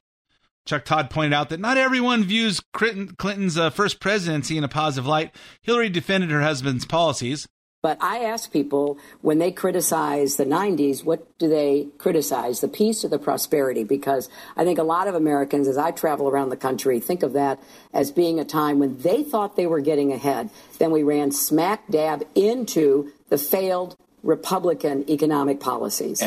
Chuck 0.66 0.86
Todd 0.86 1.10
pointed 1.10 1.34
out 1.34 1.50
that 1.50 1.60
not 1.60 1.78
everyone 1.78 2.24
views 2.24 2.62
Clinton's 2.74 3.58
uh, 3.58 3.70
first 3.70 4.00
presidency 4.00 4.58
in 4.58 4.64
a 4.64 4.68
positive 4.68 5.08
light. 5.08 5.36
Hillary 5.62 5.90
defended 5.90 6.30
her 6.30 6.42
husband's 6.42 6.86
policies. 6.86 7.48
But 7.82 7.98
I 8.02 8.20
ask 8.20 8.52
people 8.52 8.98
when 9.22 9.40
they 9.40 9.52
criticize 9.52 10.36
the 10.36 10.46
90s, 10.46 11.06
what 11.06 11.38
do 11.38 11.48
they 11.48 11.88
criticize, 11.98 12.60
the 12.60 12.68
peace 12.68 13.06
or 13.06 13.08
the 13.08 13.18
prosperity? 13.18 13.86
Because 13.86 14.30
I 14.58 14.66
think 14.66 14.80
a 14.80 14.84
lot 14.84 15.08
of 15.08 15.16
Americans, 15.16 15.66
as 15.66 15.78
I 15.78 15.92
travel 15.92 16.28
around 16.28 16.50
the 16.50 16.58
country, 16.58 17.00
think 17.00 17.24
of 17.24 17.32
that 17.34 17.58
as 17.94 18.12
being 18.12 18.38
a 18.38 18.44
time 18.44 18.80
when 18.80 18.98
they 18.98 19.24
thought 19.24 19.56
they 19.56 19.68
were 19.68 19.80
getting 19.80 20.12
ahead. 20.12 20.50
Then 20.78 20.92
we 20.92 21.04
ran 21.04 21.32
smack 21.32 21.88
dab 21.90 22.28
into 22.36 23.14
the 23.30 23.38
failed 23.38 23.96
Republican 24.24 25.10
economic 25.10 25.62
policies. 25.62 26.22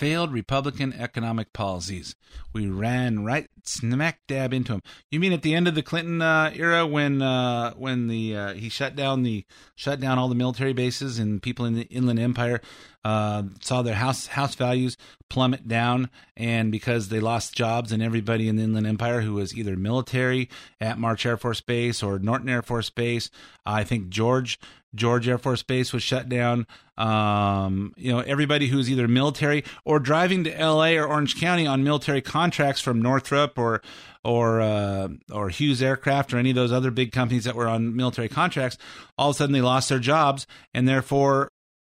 Failed 0.00 0.32
Republican 0.32 0.94
economic 0.94 1.52
policies. 1.52 2.16
We 2.54 2.66
ran 2.68 3.22
right 3.22 3.50
smack 3.64 4.20
dab 4.26 4.54
into 4.54 4.72
them. 4.72 4.82
You 5.10 5.20
mean 5.20 5.34
at 5.34 5.42
the 5.42 5.54
end 5.54 5.68
of 5.68 5.74
the 5.74 5.82
Clinton 5.82 6.22
uh, 6.22 6.50
era 6.54 6.86
when 6.86 7.20
uh, 7.20 7.74
when 7.74 8.08
the 8.08 8.34
uh, 8.34 8.54
he 8.54 8.70
shut 8.70 8.96
down 8.96 9.24
the 9.24 9.44
shut 9.74 10.00
down 10.00 10.18
all 10.18 10.30
the 10.30 10.34
military 10.34 10.72
bases 10.72 11.18
and 11.18 11.42
people 11.42 11.66
in 11.66 11.74
the 11.74 11.82
Inland 11.82 12.18
Empire 12.18 12.62
uh, 13.04 13.42
saw 13.60 13.82
their 13.82 13.96
house 13.96 14.28
house 14.28 14.54
values 14.54 14.96
plummet 15.28 15.68
down, 15.68 16.08
and 16.34 16.72
because 16.72 17.10
they 17.10 17.20
lost 17.20 17.54
jobs 17.54 17.92
and 17.92 18.02
everybody 18.02 18.48
in 18.48 18.56
the 18.56 18.62
Inland 18.62 18.86
Empire 18.86 19.20
who 19.20 19.34
was 19.34 19.54
either 19.54 19.76
military 19.76 20.48
at 20.80 20.98
March 20.98 21.26
Air 21.26 21.36
Force 21.36 21.60
Base 21.60 22.02
or 22.02 22.18
Norton 22.18 22.48
Air 22.48 22.62
Force 22.62 22.88
Base, 22.88 23.28
I 23.66 23.84
think 23.84 24.08
George 24.08 24.58
George 24.94 25.28
Air 25.28 25.38
Force 25.38 25.62
Base 25.62 25.92
was 25.92 26.02
shut 26.02 26.28
down. 26.28 26.66
Um, 26.98 27.94
you 27.96 28.12
know, 28.12 28.20
everybody 28.20 28.66
who's 28.66 28.90
either 28.90 29.08
military 29.08 29.64
or 29.84 29.98
driving 29.98 30.44
to 30.44 30.58
L.A. 30.58 30.98
or 30.98 31.06
Orange 31.06 31.40
County 31.40 31.66
on 31.66 31.84
military 31.84 32.20
contracts 32.20 32.80
from 32.80 33.00
Northrop 33.00 33.58
or 33.58 33.82
or 34.24 34.60
uh, 34.60 35.08
or 35.32 35.48
Hughes 35.48 35.82
Aircraft 35.82 36.34
or 36.34 36.38
any 36.38 36.50
of 36.50 36.56
those 36.56 36.72
other 36.72 36.90
big 36.90 37.12
companies 37.12 37.44
that 37.44 37.54
were 37.54 37.68
on 37.68 37.96
military 37.96 38.28
contracts, 38.28 38.76
all 39.16 39.30
of 39.30 39.36
a 39.36 39.38
sudden 39.38 39.52
they 39.52 39.60
lost 39.60 39.88
their 39.88 39.98
jobs, 39.98 40.46
and 40.74 40.88
therefore 40.88 41.50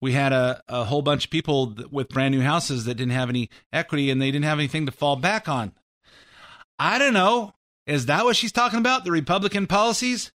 we 0.02 0.14
had 0.14 0.34
a, 0.34 0.62
a 0.68 0.84
whole 0.84 1.02
bunch 1.02 1.26
of 1.26 1.32
people 1.32 1.76
with 1.92 2.10
brand 2.10 2.34
new 2.34 2.42
houses 2.42 2.86
that 2.86 2.96
didn't 2.96 3.14
have 3.14 3.30
any 3.30 3.50
equity 3.72 4.10
and 4.10 4.22
they 4.22 4.32
didn't 4.32 4.46
have 4.46 4.60
anything 4.60 4.88
to 4.88 4.92
fall 4.92 5.16
back 5.16 5.48
on. 5.48 5.74
I 6.80 6.98
don't 6.98 7.14
know. 7.14 7.54
Is 7.86 8.08
that 8.08 8.26
what 8.26 8.36
she's 8.36 8.52
talking 8.52 8.80
about? 8.80 9.06
The 9.06 9.12
Republican 9.12 9.68
policies? 9.68 10.32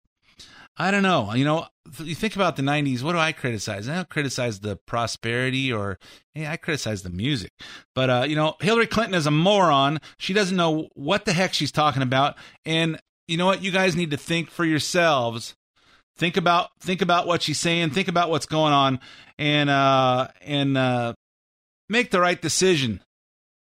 I 0.78 0.90
don't 0.90 1.02
know. 1.02 1.32
You 1.32 1.44
know, 1.44 1.66
you 1.98 2.14
think 2.14 2.36
about 2.36 2.56
the 2.56 2.62
90s, 2.62 3.02
what 3.02 3.12
do 3.12 3.18
I 3.18 3.32
criticize? 3.32 3.88
I 3.88 3.94
don't 3.94 4.08
criticize 4.08 4.60
the 4.60 4.76
prosperity 4.76 5.72
or, 5.72 5.98
hey, 6.34 6.46
I 6.46 6.56
criticize 6.56 7.02
the 7.02 7.10
music. 7.10 7.52
But, 7.94 8.10
uh, 8.10 8.26
you 8.28 8.36
know, 8.36 8.56
Hillary 8.60 8.86
Clinton 8.86 9.14
is 9.14 9.26
a 9.26 9.30
moron. 9.30 10.00
She 10.18 10.34
doesn't 10.34 10.56
know 10.56 10.88
what 10.94 11.24
the 11.24 11.32
heck 11.32 11.54
she's 11.54 11.72
talking 11.72 12.02
about. 12.02 12.36
And 12.64 13.00
you 13.26 13.36
know 13.36 13.46
what? 13.46 13.62
You 13.62 13.70
guys 13.70 13.96
need 13.96 14.10
to 14.10 14.16
think 14.16 14.50
for 14.50 14.64
yourselves. 14.64 15.54
Think 16.18 16.36
about, 16.36 16.70
think 16.80 17.02
about 17.02 17.26
what 17.26 17.42
she's 17.42 17.58
saying. 17.58 17.90
Think 17.90 18.08
about 18.08 18.30
what's 18.30 18.46
going 18.46 18.72
on 18.72 19.00
and, 19.38 19.70
uh, 19.70 20.28
and, 20.42 20.76
uh, 20.76 21.14
make 21.88 22.10
the 22.10 22.20
right 22.20 22.40
decision. 22.40 23.02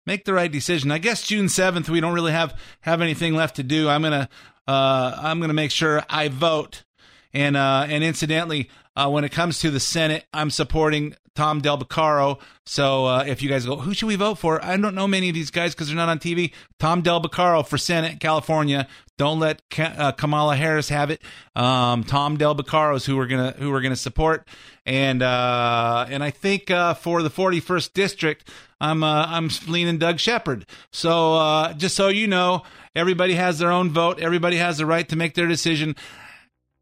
Make 0.06 0.24
the 0.24 0.34
right 0.34 0.50
decision. 0.50 0.90
I 0.90 0.98
guess 0.98 1.22
June 1.22 1.46
7th, 1.46 1.88
we 1.88 2.00
don't 2.00 2.14
really 2.14 2.32
have, 2.32 2.58
have 2.80 3.02
anything 3.02 3.34
left 3.34 3.56
to 3.56 3.62
do. 3.62 3.88
I'm 3.88 4.02
going 4.02 4.12
to, 4.12 4.28
uh, 4.66 5.16
I'm 5.16 5.38
going 5.38 5.48
to 5.48 5.54
make 5.54 5.70
sure 5.70 6.04
I 6.08 6.28
vote 6.28 6.84
and 7.32 7.56
uh, 7.56 7.86
and 7.88 8.02
incidentally, 8.04 8.70
uh, 8.96 9.08
when 9.08 9.24
it 9.24 9.30
comes 9.32 9.60
to 9.60 9.70
the 9.70 9.80
Senate, 9.80 10.24
I'm 10.32 10.50
supporting 10.50 11.14
Tom 11.34 11.60
Del 11.60 11.78
Beccaro. 11.78 12.40
So 12.66 13.06
uh, 13.06 13.24
if 13.26 13.42
you 13.42 13.48
guys 13.48 13.64
go, 13.64 13.76
who 13.76 13.94
should 13.94 14.06
we 14.06 14.16
vote 14.16 14.36
for? 14.36 14.62
I 14.64 14.76
don't 14.76 14.94
know 14.94 15.08
many 15.08 15.28
of 15.28 15.34
these 15.34 15.50
guys 15.50 15.74
because 15.74 15.88
they're 15.88 15.96
not 15.96 16.08
on 16.08 16.18
TV. 16.18 16.52
Tom 16.78 17.02
Del 17.02 17.22
Beccaro 17.22 17.66
for 17.66 17.78
Senate, 17.78 18.20
California. 18.20 18.86
Don't 19.16 19.38
let 19.38 19.68
Ka- 19.70 19.94
uh, 19.96 20.12
Kamala 20.12 20.56
Harris 20.56 20.88
have 20.88 21.10
it. 21.10 21.22
Um, 21.54 22.04
Tom 22.04 22.36
Del 22.36 22.54
Beccaro 22.54 22.96
is 22.96 23.06
who 23.06 23.16
we're 23.16 23.26
gonna 23.26 23.52
who 23.52 23.70
we're 23.70 23.82
gonna 23.82 23.96
support. 23.96 24.48
And 24.86 25.22
uh, 25.22 26.06
and 26.08 26.24
I 26.24 26.30
think 26.30 26.70
uh, 26.70 26.94
for 26.94 27.22
the 27.22 27.30
41st 27.30 27.92
district, 27.92 28.50
I'm 28.80 29.04
I'm 29.04 29.50
leaning 29.68 29.98
Doug 29.98 30.18
Shepherd. 30.18 30.66
So 30.90 31.34
uh, 31.34 31.74
just 31.74 31.96
so 31.96 32.08
you 32.08 32.26
know, 32.26 32.62
everybody 32.94 33.34
has 33.34 33.58
their 33.58 33.70
own 33.70 33.90
vote. 33.90 34.20
Everybody 34.20 34.56
has 34.56 34.78
the 34.78 34.86
right 34.86 35.08
to 35.08 35.16
make 35.16 35.34
their 35.34 35.46
decision 35.46 35.96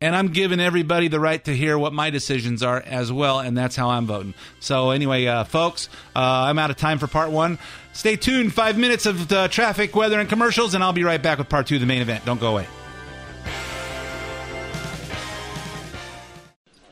and 0.00 0.14
I'm 0.14 0.28
giving 0.28 0.61
everybody 0.61 1.08
the 1.08 1.18
right 1.18 1.42
to 1.44 1.56
hear 1.56 1.76
what 1.76 1.92
my 1.92 2.11
decisions 2.11 2.62
are 2.62 2.80
as 2.80 3.11
well, 3.11 3.40
and 3.40 3.58
that's 3.58 3.74
how 3.74 3.90
I'm 3.90 4.06
voting. 4.06 4.34
So 4.61 4.90
anyway, 4.90 5.26
uh, 5.26 5.42
folks, 5.42 5.88
uh, 6.14 6.20
I'm 6.20 6.58
out 6.58 6.70
of 6.70 6.76
time 6.76 6.98
for 6.98 7.08
part 7.08 7.30
one. 7.30 7.58
Stay 7.92 8.14
tuned. 8.14 8.54
Five 8.54 8.78
minutes 8.78 9.06
of 9.06 9.32
uh, 9.32 9.48
traffic, 9.48 9.96
weather, 9.96 10.20
and 10.20 10.28
commercials, 10.28 10.74
and 10.74 10.84
I'll 10.84 10.92
be 10.92 11.02
right 11.02 11.20
back 11.20 11.38
with 11.38 11.48
part 11.48 11.66
two 11.66 11.74
of 11.76 11.80
the 11.80 11.87
main 11.87 12.00
event. 12.00 12.24
Don't 12.24 12.40
go 12.40 12.52
away. 12.52 12.66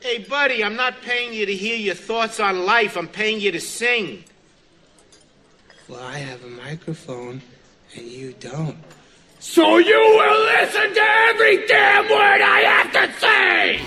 Hey, 0.01 0.19
buddy, 0.19 0.65
I'm 0.65 0.77
not 0.77 1.01
paying 1.03 1.33
you 1.33 1.47
to 1.47 1.55
hear 1.55 1.77
your 1.77 1.95
thoughts 1.95 2.41
on 2.41 2.65
life. 2.65 2.97
I'm 2.97 3.09
paying 3.09 3.41
you 3.41 3.53
to 3.53 3.61
sing. 3.61 4.25
Well, 5.89 6.03
I 6.03 6.19
have 6.19 6.45
a 6.45 6.49
microphone 6.49 7.41
and 7.95 8.07
you 8.07 8.33
don't. 8.39 8.77
So 9.49 9.79
you 9.79 9.95
will 9.95 10.45
listen 10.45 10.93
to 10.93 11.01
every 11.31 11.67
damn 11.69 12.05
word 12.11 12.43
I 12.43 12.61
have 12.67 12.93
to 12.93 13.21
say! 13.21 13.81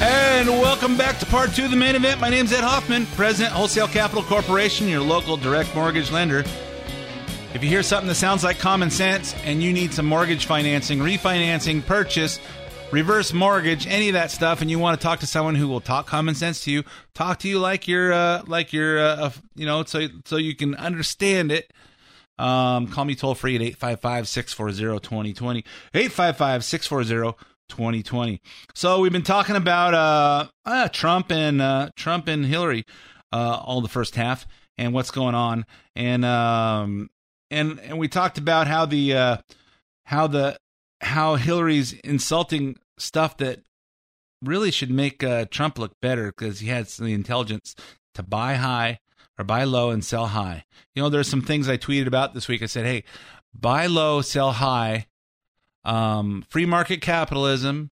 And 0.00 0.48
welcome 0.48 0.96
back 0.96 1.18
to 1.18 1.26
part 1.26 1.52
two 1.54 1.66
of 1.66 1.70
the 1.70 1.76
main 1.76 1.94
event. 1.94 2.20
My 2.20 2.30
name's 2.30 2.52
Ed 2.52 2.64
Hoffman, 2.64 3.04
President, 3.14 3.54
Wholesale 3.54 3.86
Capital 3.86 4.22
Corporation, 4.24 4.88
your 4.88 5.02
local 5.02 5.36
direct 5.36 5.74
mortgage 5.74 6.10
lender. 6.10 6.42
If 7.52 7.62
you 7.62 7.68
hear 7.68 7.82
something 7.82 8.08
that 8.08 8.14
sounds 8.14 8.42
like 8.42 8.58
common 8.58 8.90
sense 8.90 9.34
and 9.44 9.62
you 9.62 9.74
need 9.74 9.92
some 9.92 10.06
mortgage 10.06 10.46
financing, 10.46 11.00
refinancing, 11.00 11.84
purchase, 11.84 12.40
reverse 12.90 13.32
mortgage, 13.32 13.86
any 13.86 14.08
of 14.08 14.14
that 14.14 14.30
stuff, 14.30 14.60
and 14.60 14.70
you 14.70 14.78
want 14.78 14.98
to 14.98 15.02
talk 15.02 15.20
to 15.20 15.26
someone 15.26 15.54
who 15.54 15.68
will 15.68 15.80
talk 15.80 16.06
common 16.06 16.34
sense 16.34 16.62
to 16.64 16.70
you, 16.70 16.84
talk 17.14 17.38
to 17.40 17.48
you 17.48 17.58
like 17.58 17.86
you're, 17.86 18.12
uh, 18.12 18.42
like 18.46 18.72
you're, 18.72 18.98
uh, 18.98 19.30
you 19.54 19.66
know, 19.66 19.84
so 19.84 20.06
so 20.24 20.36
you 20.36 20.54
can 20.54 20.74
understand 20.74 21.52
it. 21.52 21.72
Um, 22.38 22.86
call 22.86 23.04
me 23.04 23.14
toll 23.14 23.34
free 23.34 23.56
at 23.56 23.62
855 23.62 24.28
640 24.28 25.00
2020. 25.00 25.64
855 25.92 26.64
640 26.64 27.36
2020. 27.68 28.40
So 28.74 29.00
we've 29.00 29.12
been 29.12 29.22
talking 29.22 29.56
about 29.56 29.94
uh, 29.94 30.48
uh 30.64 30.88
Trump 30.88 31.32
and 31.32 31.60
uh 31.60 31.90
Trump 31.96 32.28
and 32.28 32.46
Hillary 32.46 32.84
uh 33.32 33.60
all 33.62 33.80
the 33.80 33.88
first 33.88 34.14
half 34.14 34.46
and 34.78 34.94
what's 34.94 35.10
going 35.10 35.34
on 35.34 35.66
and 35.94 36.24
um 36.24 37.10
and 37.50 37.78
and 37.80 37.98
we 37.98 38.08
talked 38.08 38.38
about 38.38 38.66
how 38.68 38.86
the 38.86 39.14
uh 39.14 39.36
how 40.04 40.26
the 40.28 40.56
how 41.00 41.36
Hillary's 41.36 41.92
insulting 41.92 42.76
stuff 42.98 43.36
that 43.38 43.60
really 44.42 44.70
should 44.70 44.90
make 44.90 45.22
uh 45.22 45.46
Trump 45.50 45.78
look 45.78 46.00
better 46.00 46.26
because 46.26 46.60
he 46.60 46.68
has 46.68 46.96
the 46.96 47.12
intelligence 47.12 47.74
to 48.14 48.22
buy 48.22 48.54
high 48.54 49.00
or 49.38 49.44
buy 49.44 49.64
low 49.64 49.90
and 49.90 50.04
sell 50.04 50.26
high. 50.28 50.64
You 50.94 51.02
know, 51.02 51.08
there's 51.08 51.28
some 51.28 51.42
things 51.42 51.68
I 51.68 51.76
tweeted 51.76 52.06
about 52.06 52.34
this 52.34 52.48
week. 52.48 52.62
I 52.62 52.66
said, 52.66 52.86
"Hey, 52.86 53.04
buy 53.54 53.86
low, 53.86 54.20
sell 54.20 54.52
high." 54.52 55.06
um, 55.88 56.44
free 56.48 56.66
market 56.66 57.00
capitalism, 57.00 57.90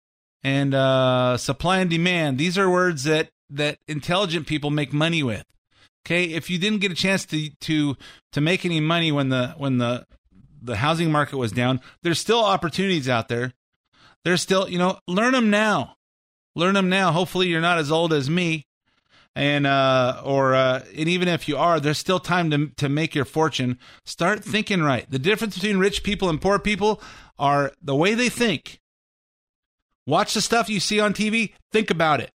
and 0.42 0.74
uh, 0.74 1.36
supply 1.36 1.78
and 1.78 1.90
demand. 1.90 2.38
These 2.38 2.56
are 2.56 2.70
words 2.70 3.04
that 3.04 3.30
that 3.50 3.78
intelligent 3.88 4.46
people 4.46 4.70
make 4.70 4.92
money 4.92 5.22
with. 5.22 5.44
Okay, 6.06 6.24
if 6.24 6.48
you 6.48 6.58
didn't 6.58 6.78
get 6.78 6.92
a 6.92 6.94
chance 6.94 7.26
to 7.26 7.50
to 7.50 7.96
to 8.32 8.40
make 8.40 8.64
any 8.64 8.80
money 8.80 9.12
when 9.12 9.28
the 9.28 9.54
when 9.58 9.78
the 9.78 10.06
the 10.62 10.76
housing 10.76 11.10
market 11.10 11.36
was 11.36 11.52
down, 11.52 11.80
there's 12.02 12.18
still 12.18 12.44
opportunities 12.44 13.08
out 13.08 13.28
there. 13.28 13.52
There's 14.24 14.42
still, 14.42 14.68
you 14.68 14.78
know, 14.78 14.98
learn 15.06 15.32
them 15.32 15.50
now. 15.50 15.96
Learn 16.54 16.74
them 16.74 16.88
now. 16.88 17.12
Hopefully, 17.12 17.48
you're 17.48 17.60
not 17.60 17.78
as 17.78 17.92
old 17.92 18.12
as 18.12 18.28
me, 18.28 18.66
and 19.36 19.66
uh, 19.66 20.20
or 20.24 20.54
uh, 20.54 20.82
and 20.96 21.08
even 21.08 21.28
if 21.28 21.48
you 21.48 21.56
are, 21.56 21.78
there's 21.78 21.98
still 21.98 22.18
time 22.18 22.50
to 22.50 22.68
to 22.76 22.88
make 22.88 23.14
your 23.14 23.24
fortune. 23.24 23.78
Start 24.04 24.42
thinking 24.44 24.82
right. 24.82 25.08
The 25.08 25.18
difference 25.18 25.54
between 25.54 25.78
rich 25.78 26.02
people 26.02 26.28
and 26.28 26.40
poor 26.40 26.58
people 26.58 27.00
are 27.38 27.72
the 27.80 27.94
way 27.94 28.14
they 28.14 28.28
think. 28.28 28.80
Watch 30.06 30.34
the 30.34 30.40
stuff 30.40 30.68
you 30.68 30.80
see 30.80 30.98
on 30.98 31.14
TV. 31.14 31.54
Think 31.70 31.90
about 31.90 32.20
it. 32.20 32.30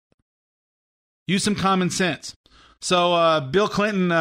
Use 1.26 1.42
some 1.42 1.54
common 1.54 1.88
sense. 1.88 2.34
So, 2.82 3.14
uh, 3.14 3.40
Bill 3.40 3.68
Clinton, 3.68 4.12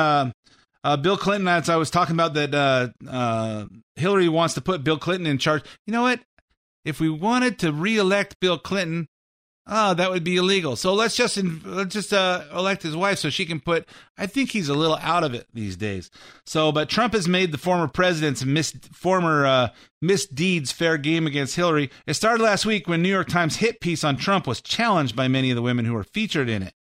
uh, 0.84 0.98
Bill 0.98 1.18
Clinton, 1.18 1.48
as 1.48 1.70
I 1.70 1.76
was 1.76 1.90
talking 1.90 2.16
about, 2.16 2.34
that 2.34 2.54
uh, 2.54 2.90
uh, 3.08 3.66
Hillary 3.96 4.30
wants 4.30 4.56
to 4.56 4.62
put 4.62 4.84
Bill 4.84 4.98
Clinton 4.98 5.28
in 5.28 5.38
charge. 5.38 5.64
You 5.86 5.94
know 5.94 6.02
what? 6.04 6.22
If 6.84 7.00
we 7.00 7.10
wanted 7.10 7.60
to 7.60 7.72
reelect 7.72 8.40
Bill 8.40 8.58
Clinton, 8.58 9.08
oh, 9.68 9.94
that 9.94 10.10
would 10.10 10.24
be 10.24 10.38
illegal. 10.38 10.76
So 10.76 10.96
let's 10.96 11.16
just 11.16 11.38
let's 11.38 11.94
just 11.94 12.12
uh, 12.12 12.46
elect 12.52 12.82
his 12.82 12.96
wife 12.96 13.20
so 13.20 13.30
she 13.30 13.46
can 13.46 13.60
put. 13.60 13.88
I 14.18 14.26
think 14.26 14.50
he's 14.50 14.70
a 14.70 14.74
little 14.74 14.98
out 14.98 15.24
of 15.24 15.36
it 15.36 15.48
these 15.54 15.76
days. 15.76 16.10
So, 16.48 16.72
but 16.72 16.90
Trump 16.90 17.14
has 17.14 17.28
made 17.28 17.52
the 17.52 17.60
former 17.60 17.88
president's 17.88 18.44
mis, 18.44 18.72
former 18.92 19.46
uh, 19.46 19.70
misdeeds 20.02 20.72
fair 20.72 20.98
game 20.98 21.28
against 21.28 21.56
Hillary. 21.56 21.92
It 22.08 22.16
started 22.16 22.44
last 22.44 22.66
week 22.66 22.88
when 22.88 23.04
New 23.04 23.10
York 23.10 23.30
Times 23.30 23.58
hit 23.58 23.80
piece 23.80 24.04
on 24.04 24.18
Trump 24.18 24.48
was 24.48 24.62
challenged 24.62 25.16
by 25.16 25.28
many 25.28 25.52
of 25.52 25.56
the 25.56 25.62
women 25.62 25.86
who 25.86 25.94
were 25.94 26.04
featured 26.04 26.50
in 26.50 26.64
it. 26.64 26.74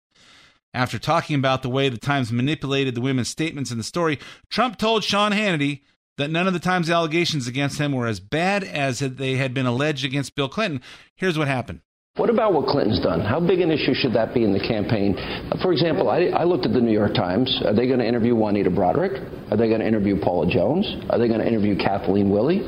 After 0.73 0.99
talking 0.99 1.37
about 1.37 1.63
the 1.63 1.69
way 1.69 1.89
the 1.89 1.99
Times 1.99 2.31
manipulated 2.31 2.95
the 2.95 3.01
women's 3.01 3.29
statements 3.29 3.71
in 3.71 3.79
the 3.79 3.85
story, 3.85 4.19
Trump 4.51 4.79
told 4.79 5.03
Sean 5.03 5.33
Hannity 5.33 5.83
that 6.17 6.31
none 6.31 6.47
of 6.47 6.53
the 6.53 6.61
Times 6.61 6.91
allegations 6.91 7.47
against 7.47 7.79
him 7.81 7.93
were 7.93 8.07
as 8.07 8.21
bad 8.21 8.63
as 8.63 9.01
they 9.01 9.37
had 9.37 9.53
been 9.53 9.67
alleged 9.67 10.05
against 10.05 10.35
Bill 10.35 10.49
Clinton. 10.49 10.81
Here's 11.17 11.39
what 11.39 11.49
happened. 11.49 11.81
What 12.17 12.29
about 12.29 12.53
what 12.53 12.67
Clinton's 12.67 12.99
done? 12.99 13.21
How 13.21 13.39
big 13.39 13.61
an 13.61 13.71
issue 13.71 13.95
should 13.95 14.13
that 14.15 14.35
be 14.35 14.43
in 14.43 14.53
the 14.53 14.59
campaign? 14.59 15.15
For 15.63 15.73
example, 15.73 16.11
I, 16.11 16.27
I 16.35 16.43
looked 16.43 16.67
at 16.67 16.73
the 16.73 16.81
New 16.81 16.93
York 16.93 17.15
Times. 17.15 17.63
Are 17.65 17.73
they 17.73 17.87
going 17.87 18.01
to 18.01 18.07
interview 18.07 18.35
Juanita 18.35 18.69
Broaddrick? 18.69 19.53
Are 19.53 19.57
they 19.57 19.69
going 19.69 19.79
to 19.79 19.87
interview 19.87 20.19
Paula 20.21 20.51
Jones? 20.51 20.85
Are 21.09 21.19
they 21.21 21.29
going 21.29 21.39
to 21.39 21.47
interview 21.47 21.79
Kathleen 21.79 22.29
Willey? 22.29 22.59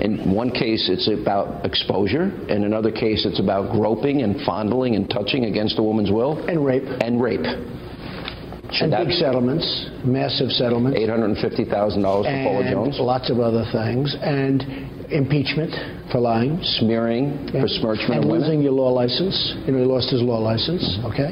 In 0.00 0.32
one 0.32 0.50
case, 0.50 0.88
it's 0.88 1.08
about 1.12 1.66
exposure. 1.66 2.32
In 2.48 2.64
another 2.64 2.90
case, 2.90 3.26
it's 3.26 3.38
about 3.38 3.70
groping 3.70 4.22
and 4.22 4.40
fondling 4.46 4.96
and 4.96 5.10
touching 5.10 5.44
against 5.44 5.78
a 5.78 5.82
woman's 5.82 6.10
will. 6.10 6.48
And 6.48 6.64
rape. 6.64 6.88
And 7.02 7.20
rape. 7.20 7.44
Should 8.72 8.92
and 8.92 9.08
big 9.08 9.14
settlements, 9.14 9.90
massive 10.04 10.50
settlements. 10.50 10.98
$850,000 10.98 11.68
for 11.68 12.22
Paula 12.22 12.70
Jones. 12.70 12.98
Lots 12.98 13.28
of 13.30 13.40
other 13.40 13.64
things. 13.70 14.16
And 14.20 14.95
impeachment 15.10 15.72
for 16.10 16.20
lying, 16.20 16.58
smearing, 16.62 17.48
yeah. 17.52 17.62
besmirchment 17.62 18.14
and 18.14 18.24
of 18.24 18.30
women, 18.30 18.42
losing 18.42 18.62
your 18.62 18.72
law 18.72 18.90
license. 18.90 19.54
You 19.66 19.72
know, 19.72 19.78
he 19.78 19.84
lost 19.84 20.10
his 20.10 20.22
law 20.22 20.38
license. 20.38 20.82
Mm-hmm. 20.82 21.06
Okay, 21.06 21.30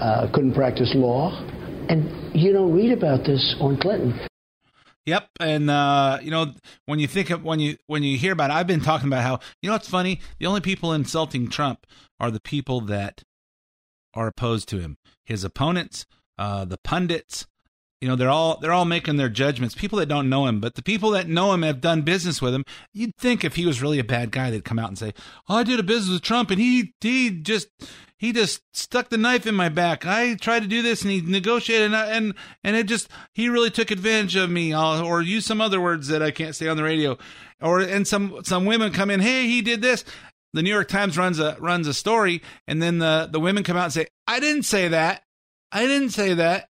uh, 0.00 0.30
couldn't 0.32 0.54
practice 0.54 0.92
law, 0.94 1.30
and 1.88 2.34
you 2.34 2.52
don't 2.52 2.72
read 2.72 2.92
about 2.92 3.24
this 3.24 3.56
on 3.60 3.76
Clinton. 3.78 4.18
Yep, 5.06 5.28
and 5.40 5.68
uh, 5.68 6.18
you 6.22 6.30
know 6.30 6.52
when 6.86 6.98
you 6.98 7.08
think 7.08 7.30
of 7.30 7.42
when 7.42 7.58
you 7.58 7.76
when 7.86 8.02
you 8.02 8.16
hear 8.16 8.32
about, 8.32 8.50
it, 8.50 8.54
I've 8.54 8.68
been 8.68 8.80
talking 8.80 9.08
about 9.08 9.22
how 9.22 9.40
you 9.60 9.68
know 9.68 9.76
it's 9.76 9.88
funny. 9.88 10.20
The 10.38 10.46
only 10.46 10.60
people 10.60 10.92
insulting 10.92 11.50
Trump 11.50 11.86
are 12.20 12.30
the 12.30 12.40
people 12.40 12.80
that 12.82 13.22
are 14.14 14.28
opposed 14.28 14.68
to 14.68 14.78
him, 14.78 14.98
his 15.24 15.42
opponents, 15.42 16.06
uh, 16.38 16.64
the 16.64 16.78
pundits, 16.78 17.46
you 18.02 18.08
know 18.08 18.16
they're 18.16 18.28
all 18.28 18.58
they're 18.58 18.72
all 18.72 18.84
making 18.84 19.16
their 19.16 19.28
judgments. 19.28 19.76
People 19.76 20.00
that 20.00 20.06
don't 20.08 20.28
know 20.28 20.46
him 20.46 20.58
but 20.58 20.74
the 20.74 20.82
people 20.82 21.10
that 21.12 21.28
know 21.28 21.52
him 21.52 21.62
have 21.62 21.80
done 21.80 22.02
business 22.02 22.42
with 22.42 22.52
him. 22.52 22.64
You'd 22.92 23.16
think 23.16 23.44
if 23.44 23.54
he 23.54 23.64
was 23.64 23.80
really 23.80 24.00
a 24.00 24.04
bad 24.04 24.32
guy 24.32 24.50
they'd 24.50 24.64
come 24.64 24.80
out 24.80 24.88
and 24.88 24.98
say 24.98 25.14
oh 25.48 25.56
i 25.56 25.62
did 25.62 25.78
a 25.78 25.84
business 25.84 26.14
with 26.14 26.22
trump 26.22 26.50
and 26.50 26.60
he 26.60 26.94
he 27.00 27.30
just 27.30 27.68
he 28.18 28.32
just 28.32 28.60
stuck 28.72 29.08
the 29.08 29.16
knife 29.16 29.46
in 29.46 29.54
my 29.54 29.68
back. 29.68 30.04
I 30.04 30.34
tried 30.34 30.62
to 30.62 30.68
do 30.68 30.82
this 30.82 31.02
and 31.02 31.12
he 31.12 31.20
negotiated 31.20 31.86
and 31.86 31.96
I, 31.96 32.06
and, 32.06 32.34
and 32.64 32.74
it 32.74 32.86
just 32.86 33.08
he 33.34 33.48
really 33.48 33.70
took 33.70 33.92
advantage 33.92 34.34
of 34.34 34.50
me. 34.50 34.72
I'll, 34.72 35.04
or 35.04 35.22
use 35.22 35.46
some 35.46 35.60
other 35.60 35.80
words 35.80 36.08
that 36.08 36.22
i 36.22 36.32
can't 36.32 36.56
say 36.56 36.66
on 36.66 36.76
the 36.76 36.82
radio. 36.82 37.16
Or 37.60 37.78
and 37.78 38.06
some 38.06 38.40
some 38.42 38.64
women 38.64 38.92
come 38.92 39.10
in 39.10 39.20
hey 39.20 39.46
he 39.46 39.62
did 39.62 39.80
this. 39.80 40.04
The 40.54 40.62
new 40.62 40.70
york 40.70 40.88
times 40.88 41.16
runs 41.16 41.38
a 41.38 41.56
runs 41.60 41.86
a 41.86 41.94
story 41.94 42.42
and 42.66 42.82
then 42.82 42.98
the 42.98 43.28
the 43.30 43.38
women 43.38 43.62
come 43.62 43.76
out 43.76 43.84
and 43.84 43.92
say 43.92 44.08
i 44.26 44.40
didn't 44.40 44.64
say 44.64 44.88
that. 44.88 45.22
I 45.70 45.86
didn't 45.86 46.10
say 46.10 46.34
that 46.34 46.68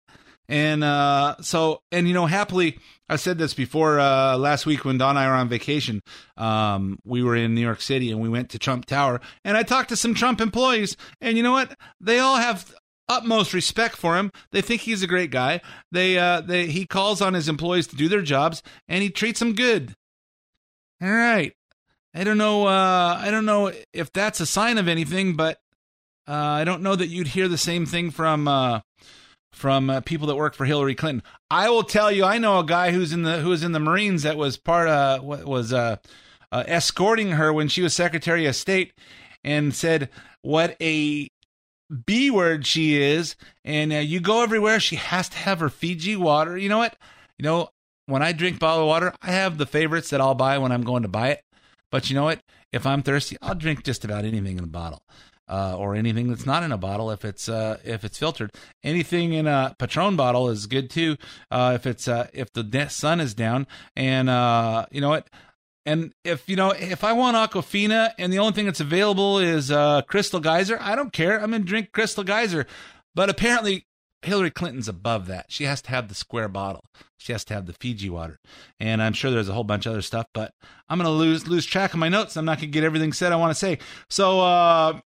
and 0.48 0.84
uh, 0.84 1.36
so, 1.42 1.82
and 1.92 2.08
you 2.08 2.14
know, 2.14 2.26
happily, 2.26 2.78
I 3.08 3.16
said 3.16 3.38
this 3.38 3.54
before 3.54 4.00
uh, 4.00 4.38
last 4.38 4.66
week 4.66 4.86
when 4.86 4.98
Don 4.98 5.12
and 5.12 5.20
I 5.20 5.28
were 5.28 5.34
on 5.34 5.50
vacation. 5.50 6.02
Um, 6.38 7.00
we 7.06 7.24
were 7.24 7.36
in 7.36 7.56
New 7.56 7.62
York 7.62 7.82
City 7.82 8.12
and 8.12 8.22
we 8.22 8.30
went 8.30 8.50
to 8.52 8.60
Trump 8.60 8.86
Tower, 8.86 9.22
and 9.44 9.58
I 9.58 9.64
talked 9.64 9.90
to 9.90 9.96
some 9.96 10.14
Trump 10.14 10.42
employees, 10.42 10.98
and 11.20 11.38
you 11.38 11.44
know 11.44 11.54
what? 11.54 11.78
They 12.00 12.20
all 12.20 12.38
have 12.38 12.74
utmost 13.10 13.54
respect 13.54 13.98
for 13.98 14.18
him. 14.18 14.32
They 14.52 14.62
think 14.62 14.82
he's 14.82 15.04
a 15.04 15.08
great 15.08 15.32
guy. 15.32 15.62
They, 15.92 16.18
uh, 16.18 16.42
they, 16.42 16.68
he 16.68 16.86
calls 16.86 17.22
on 17.22 17.34
his 17.34 17.50
employees 17.50 17.88
to 17.88 17.96
do 17.96 18.08
their 18.08 18.22
jobs, 18.22 18.64
and 18.88 19.04
he 19.04 19.10
treats 19.10 19.40
them 19.40 19.54
good. 19.54 19.94
All 21.02 21.10
right. 21.10 21.54
I 22.14 22.24
don't 22.24 22.38
know. 22.38 22.68
Uh, 22.68 23.20
I 23.22 23.32
don't 23.32 23.46
know 23.46 23.72
if 23.94 24.12
that's 24.12 24.40
a 24.40 24.46
sign 24.46 24.78
of 24.78 24.88
anything, 24.88 25.36
but 25.36 25.60
uh, 26.28 26.34
I 26.34 26.64
don't 26.64 26.84
know 26.84 26.96
that 26.96 27.08
you'd 27.08 27.28
hear 27.28 27.48
the 27.48 27.58
same 27.58 27.86
thing 27.86 28.12
from 28.12 28.48
uh, 28.48 28.82
from 29.54 29.90
uh, 29.90 30.02
people 30.02 30.28
that 30.28 30.36
work 30.36 30.56
for 30.56 30.66
Hillary 30.66 30.96
Clinton. 30.96 31.24
I 31.50 31.70
will 31.70 31.84
tell 31.84 32.12
you, 32.12 32.24
I 32.24 32.38
know 32.38 32.60
a 32.60 32.66
guy 32.66 32.92
who's 32.92 33.14
in 33.14 33.24
the 33.24 33.40
who 33.40 33.50
was 33.50 33.64
in 33.64 33.72
the 33.72 33.80
Marines 33.80 34.24
that 34.24 34.38
was 34.38 34.58
part 34.58 34.88
of 34.88 35.24
what 35.24 35.46
was 35.46 35.74
uh, 35.74 35.98
uh, 36.52 36.64
escorting 36.68 37.32
her 37.32 37.52
when 37.52 37.68
she 37.68 37.82
was 37.82 37.94
Secretary 37.94 38.46
of 38.46 38.56
State, 38.56 38.94
and 39.44 39.74
said 39.74 40.10
what 40.42 40.76
a 40.82 41.30
B 42.06 42.32
word 42.32 42.66
she 42.66 43.02
is, 43.02 43.36
and 43.66 43.92
uh, 43.92 43.98
you 43.98 44.20
go 44.20 44.44
everywhere. 44.44 44.80
She 44.80 44.96
has 44.96 45.30
to 45.30 45.38
have 45.38 45.60
her 45.60 45.70
Fiji 45.70 46.16
water. 46.16 46.58
You 46.58 46.70
know 46.70 46.78
what? 46.78 46.96
You 47.38 47.44
know 47.44 47.70
when 48.06 48.22
I 48.22 48.32
drink 48.32 48.60
bottled 48.60 48.88
water, 48.88 49.14
I 49.22 49.32
have 49.32 49.58
the 49.58 49.66
favorites 49.66 50.10
that 50.10 50.22
I'll 50.22 50.36
buy 50.36 50.58
when 50.58 50.72
I'm 50.72 50.84
going 50.84 51.04
to 51.04 51.10
buy 51.10 51.30
it. 51.30 51.44
But 51.92 52.10
you 52.10 52.16
know 52.16 52.24
what? 52.24 52.42
If 52.72 52.86
I'm 52.86 53.04
thirsty, 53.04 53.38
I'll 53.42 53.56
drink 53.56 53.84
just 53.84 54.06
about 54.06 54.26
anything 54.26 54.58
in 54.58 54.64
a 54.64 54.68
bottle. 54.68 55.04
Uh, 55.52 55.76
or 55.78 55.96
anything 55.96 56.30
that's 56.30 56.46
not 56.46 56.64
in 56.64 56.72
a 56.72 56.78
bottle 56.78 57.12
if 57.12 57.26
it's 57.26 57.50
uh, 57.50 57.78
if 57.84 58.06
it's 58.06 58.18
filtered. 58.18 58.52
Anything 58.84 59.34
in 59.34 59.48
a 59.48 59.76
Patron 59.78 60.16
bottle 60.16 60.50
is 60.50 60.66
good 60.66 60.90
too. 60.90 61.18
Uh, 61.52 61.74
if 61.76 61.86
it's 61.86 62.08
uh, 62.08 62.28
if 62.34 62.54
the 62.54 62.88
sun 62.90 63.20
is 63.20 63.34
down, 63.34 63.68
and 63.96 64.30
uh, 64.30 64.86
you 64.92 65.02
know 65.02 65.10
what, 65.10 65.30
and 65.86 66.14
if 66.24 66.48
you 66.48 66.56
know 66.56 66.70
if 66.72 67.04
I 67.04 67.12
want 67.12 67.36
Aquafina 67.36 68.14
and 68.18 68.32
the 68.32 68.40
only 68.40 68.54
thing 68.54 68.66
that's 68.66 68.80
available 68.80 69.40
is 69.40 69.72
uh, 69.72 70.04
Crystal 70.04 70.40
Geyser, 70.40 70.78
I 70.80 70.96
don't 70.96 71.12
care. 71.12 71.42
I'm 71.42 71.52
gonna 71.52 71.66
drink 71.66 71.92
Crystal 71.92 72.24
Geyser. 72.24 72.66
But 73.14 73.30
apparently 73.30 73.88
Hillary 74.22 74.52
Clinton's 74.52 74.88
above 74.88 75.28
that. 75.28 75.48
She 75.50 75.64
has 75.66 75.82
to 75.82 75.90
have 75.90 76.08
the 76.08 76.16
square 76.16 76.48
bottle. 76.48 76.86
She 77.18 77.32
has 77.32 77.44
to 77.46 77.54
have 77.54 77.66
the 77.66 77.74
Fiji 77.74 78.10
water. 78.10 78.40
And 78.80 79.02
I'm 79.02 79.14
sure 79.14 79.32
there's 79.32 79.50
a 79.50 79.54
whole 79.54 79.64
bunch 79.64 79.86
of 79.86 79.94
other 79.94 80.02
stuff, 80.02 80.28
but 80.34 80.54
I'm 80.88 80.98
going 80.98 81.06
to 81.08 81.12
lose 81.12 81.48
lose 81.48 81.66
track 81.66 81.94
of 81.94 82.00
my 82.00 82.10
notes. 82.10 82.38
I'm 82.38 82.46
not 82.46 82.60
going 82.60 82.70
to 82.70 82.74
get 82.74 82.84
everything 82.84 83.14
said 83.14 83.32
I 83.32 83.38
want 83.38 83.52
to 83.52 83.60
say. 83.60 83.80
So 84.10 84.42
uh 84.42 85.00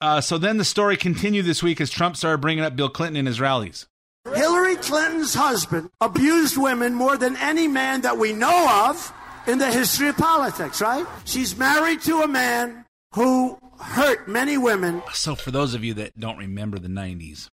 uh 0.00 0.20
so 0.20 0.38
then 0.38 0.56
the 0.56 0.64
story 0.64 0.96
continued 0.96 1.44
this 1.44 1.62
week 1.62 1.80
as 1.80 1.90
Trump 1.90 2.16
started 2.16 2.38
bringing 2.38 2.64
up 2.64 2.76
Bill 2.76 2.88
Clinton 2.88 3.16
in 3.16 3.26
his 3.26 3.40
rallies. 3.40 3.86
Hillary 4.34 4.76
Clinton's 4.76 5.34
husband 5.34 5.90
abused 6.00 6.56
women 6.56 6.94
more 6.94 7.16
than 7.16 7.36
any 7.36 7.68
man 7.68 8.00
that 8.02 8.18
we 8.18 8.32
know 8.32 8.88
of 8.88 9.12
in 9.46 9.58
the 9.58 9.70
history 9.70 10.08
of 10.08 10.16
politics, 10.16 10.80
right? 10.80 11.06
She's 11.24 11.56
married 11.56 12.00
to 12.02 12.22
a 12.22 12.28
man 12.28 12.84
who 13.14 13.58
hurt 13.80 14.26
many 14.26 14.58
women. 14.58 15.02
So 15.12 15.36
for 15.36 15.50
those 15.50 15.74
of 15.74 15.84
you 15.84 15.94
that 15.94 16.18
don't 16.18 16.38
remember 16.38 16.78
the 16.78 16.88
90s, 16.88 17.48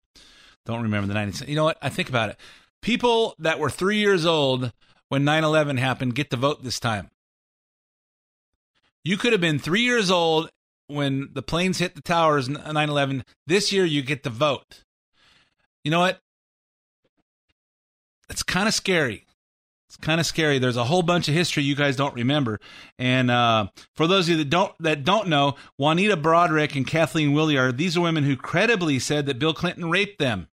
don't 0.66 0.82
remember 0.82 1.12
the 1.12 1.18
90s. 1.18 1.48
You 1.48 1.56
know 1.56 1.64
what? 1.64 1.78
I 1.80 1.88
think 1.88 2.08
about 2.08 2.28
it. 2.28 2.36
People 2.82 3.34
that 3.38 3.58
were 3.58 3.70
3 3.70 3.96
years 3.96 4.26
old 4.26 4.72
when 5.08 5.24
9/11 5.24 5.78
happened 5.78 6.14
get 6.14 6.30
to 6.30 6.36
vote 6.36 6.62
this 6.62 6.78
time. 6.78 7.10
You 9.04 9.16
could 9.16 9.32
have 9.32 9.40
been 9.40 9.58
3 9.58 9.80
years 9.80 10.10
old 10.10 10.50
when 10.88 11.28
the 11.32 11.42
planes 11.42 11.78
hit 11.78 11.94
the 11.94 12.02
towers 12.02 12.48
9/11. 12.48 13.24
This 13.46 13.72
year 13.72 13.84
you 13.84 14.02
get 14.02 14.24
to 14.24 14.30
vote. 14.30 14.84
You 15.84 15.90
know 15.90 16.00
what? 16.00 16.20
It's 18.28 18.42
kind 18.42 18.68
of 18.68 18.74
scary. 18.74 19.26
It's 19.88 19.96
kind 19.96 20.20
of 20.20 20.26
scary. 20.26 20.58
There's 20.58 20.76
a 20.76 20.84
whole 20.84 21.02
bunch 21.02 21.28
of 21.28 21.34
history 21.34 21.62
you 21.62 21.74
guys 21.74 21.96
don't 21.96 22.14
remember, 22.14 22.60
and 22.98 23.30
uh, 23.30 23.68
for 23.94 24.06
those 24.06 24.26
of 24.26 24.32
you 24.32 24.36
that 24.38 24.50
don't 24.50 24.74
that 24.80 25.02
don't 25.02 25.28
know, 25.28 25.54
Juanita 25.78 26.16
Broaddrick 26.16 26.76
and 26.76 26.86
Kathleen 26.86 27.32
Willey 27.32 27.56
are 27.56 27.72
these 27.72 27.96
are 27.96 28.02
women 28.02 28.24
who 28.24 28.36
credibly 28.36 28.98
said 28.98 29.24
that 29.26 29.38
Bill 29.38 29.54
Clinton 29.54 29.88
raped 29.88 30.18
them. 30.18 30.48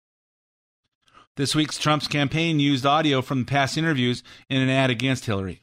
This 1.36 1.56
week's 1.56 1.80
Trump's 1.80 2.08
campaign 2.08 2.60
used 2.60 2.86
audio 2.86 3.24
from 3.24 3.44
past 3.44 3.76
interviews 3.76 4.22
in 4.52 4.62
an 4.62 4.70
ad 4.70 4.92
against 4.92 5.26
Hillary. 5.26 5.63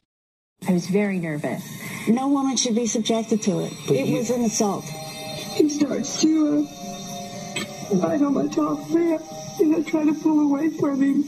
I 0.67 0.73
was 0.73 0.85
very 0.87 1.17
nervous. 1.17 1.63
No 2.07 2.27
woman 2.27 2.55
should 2.55 2.75
be 2.75 2.85
subjected 2.85 3.41
to 3.43 3.61
it. 3.61 3.73
it 3.89 4.15
was 4.15 4.29
an 4.29 4.43
assault. 4.43 4.85
He 4.85 5.69
starts 5.69 6.21
to 6.21 6.67
uh, 7.89 7.95
bite 7.95 8.21
on 8.21 8.35
my 8.35 8.47
top 8.47 8.87
lip 8.91 9.21
and 9.59 9.75
I 9.75 9.81
try 9.81 10.05
to 10.05 10.13
pull 10.13 10.39
away 10.39 10.69
from 10.69 11.01
him. 11.01 11.23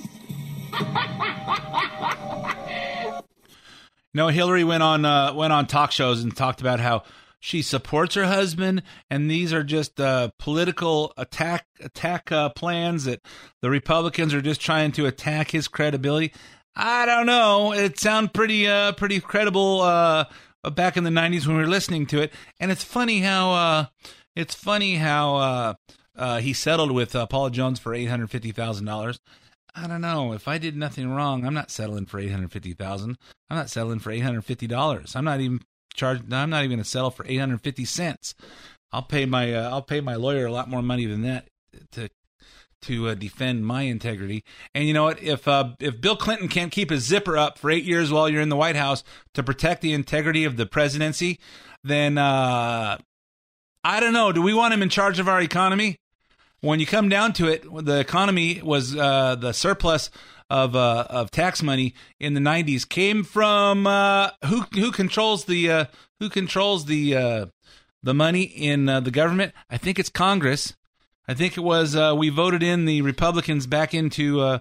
No, 4.16 4.28
Hillary 4.28 4.64
went 4.64 4.84
on 4.84 5.06
uh, 5.06 5.34
went 5.34 5.54
on 5.54 5.66
talk 5.66 5.92
shows 5.92 6.22
and 6.22 6.38
talked 6.38 6.62
about 6.62 6.80
how 6.80 7.02
she 7.40 7.64
supports 7.64 8.14
her 8.14 8.26
husband, 8.26 8.84
and 9.10 9.30
these 9.30 9.52
are 9.52 9.64
just 9.64 10.00
uh, 10.00 10.30
political 10.38 11.14
attack 11.18 11.66
attack 11.82 12.32
uh, 12.32 12.50
plans 12.50 13.06
that 13.06 13.24
the 13.62 13.72
Republicans 13.72 14.36
are 14.36 14.42
just 14.42 14.62
trying 14.62 14.92
to 14.92 15.08
attack 15.08 15.50
his 15.50 15.68
credibility. 15.68 16.32
I 16.76 17.06
don't 17.06 17.26
know. 17.26 17.74
It 17.74 18.00
sounded 18.00 18.34
pretty 18.34 18.68
uh, 18.68 18.94
pretty 18.94 19.20
credible 19.20 19.82
uh, 19.82 20.26
back 20.74 20.98
in 20.98 21.04
the 21.04 21.10
'90s 21.10 21.46
when 21.46 21.58
we 21.58 21.64
were 21.64 21.70
listening 21.70 22.06
to 22.08 22.22
it, 22.22 22.34
and 22.60 22.72
it's 22.72 22.84
funny 22.84 23.20
how 23.20 23.52
uh, 23.52 23.86
it's 24.36 24.56
funny 24.56 24.96
how 24.96 25.36
uh, 25.36 25.74
uh, 26.16 26.40
he 26.40 26.54
settled 26.54 26.92
with 26.92 27.16
uh, 27.16 27.26
Paula 27.28 27.52
Jones 27.52 27.80
for 27.80 27.94
eight 27.94 28.06
hundred 28.06 28.32
fifty 28.32 28.52
thousand 28.52 28.86
dollars. 28.86 29.20
I 29.76 29.88
don't 29.88 30.02
know. 30.02 30.34
If 30.34 30.48
I 30.48 30.58
did 30.58 30.76
nothing 30.76 31.10
wrong, 31.10 31.46
I'm 31.46 31.54
not 31.54 31.72
settling 31.72 32.06
for 32.06 32.20
eight 32.20 32.32
hundred 32.32 32.52
fifty 32.52 32.74
thousand. 32.74 33.18
I'm 33.50 33.58
not 33.58 33.70
settling 33.70 34.00
for 34.00 34.12
eight 34.12 34.22
hundred 34.22 34.46
fifty 34.46 34.68
dollars. 34.68 35.16
I'm 35.16 35.26
not 35.26 35.42
even 35.42 35.62
charged. 35.94 36.32
I'm 36.34 36.50
not 36.50 36.64
even 36.64 36.78
going 36.78 36.84
to 36.84 36.90
settle 36.90 37.12
for 37.12 37.26
eight 37.28 37.38
hundred 37.38 37.62
fifty 37.62 37.86
cents. 37.86 38.34
I'll 38.92 39.04
pay 39.04 39.26
my 39.26 39.54
uh, 39.54 39.70
I'll 39.70 39.82
pay 39.82 40.02
my 40.02 40.16
lawyer 40.16 40.46
a 40.46 40.52
lot 40.52 40.70
more 40.70 40.82
money 40.82 41.06
than 41.06 41.22
that 41.24 41.48
to 41.92 42.10
to 42.84 43.10
uh, 43.10 43.16
defend 43.16 43.66
my 43.66 43.84
integrity. 43.84 44.44
And 44.74 44.86
you 44.86 44.94
know 44.94 45.04
what? 45.04 45.22
If 45.22 45.48
uh, 45.48 45.72
if 45.80 46.00
Bill 46.00 46.16
Clinton 46.16 46.48
can't 46.48 46.72
keep 46.72 46.90
his 46.90 47.04
zipper 47.04 47.38
up 47.38 47.58
for 47.58 47.72
eight 47.72 47.84
years 47.84 48.12
while 48.12 48.30
you're 48.30 48.42
in 48.42 48.50
the 48.50 48.56
White 48.56 48.76
House 48.76 49.04
to 49.34 49.44
protect 49.44 49.82
the 49.82 49.94
integrity 49.94 50.44
of 50.44 50.58
the 50.58 50.66
presidency, 50.66 51.40
then 51.84 52.18
uh, 52.18 52.98
I 53.84 54.00
don't 54.00 54.14
know. 54.14 54.32
Do 54.32 54.42
we 54.42 54.54
want 54.54 54.74
him 54.74 54.82
in 54.82 54.90
charge 54.90 55.20
of 55.20 55.28
our 55.28 55.42
economy? 55.42 55.98
When 56.62 56.80
you 56.80 56.86
come 56.86 57.10
down 57.10 57.34
to 57.34 57.48
it, 57.48 57.64
the 57.86 58.00
economy 58.00 58.62
was 58.64 58.96
uh, 58.96 59.36
the 59.36 59.52
surplus 59.52 60.10
of 60.50 60.76
uh, 60.76 61.08
of 61.10 61.32
tax 61.32 61.62
money 61.62 61.94
in 62.20 62.36
the 62.36 62.40
'90s 62.40 62.88
came 62.88 63.24
from 63.24 63.86
uh, 63.88 64.30
who 64.46 64.62
who 64.74 64.92
controls 64.92 65.46
the 65.46 65.88
who 66.20 66.30
controls 66.30 66.86
the 66.86 67.50
the 68.04 68.14
money 68.14 68.44
in 68.44 68.86
the 68.86 69.12
government? 69.12 69.54
I 69.70 69.78
think 69.78 70.00
it's 70.00 70.10
Congress. 70.10 70.74
I 71.28 71.34
think 71.34 71.58
it 71.58 71.62
was 71.62 71.96
uh, 71.96 72.14
we 72.18 72.30
voted 72.30 72.64
in 72.64 72.86
the 72.86 73.02
Republicans 73.02 73.68
back 73.68 73.94
into 73.94 74.42
uh, 74.42 74.60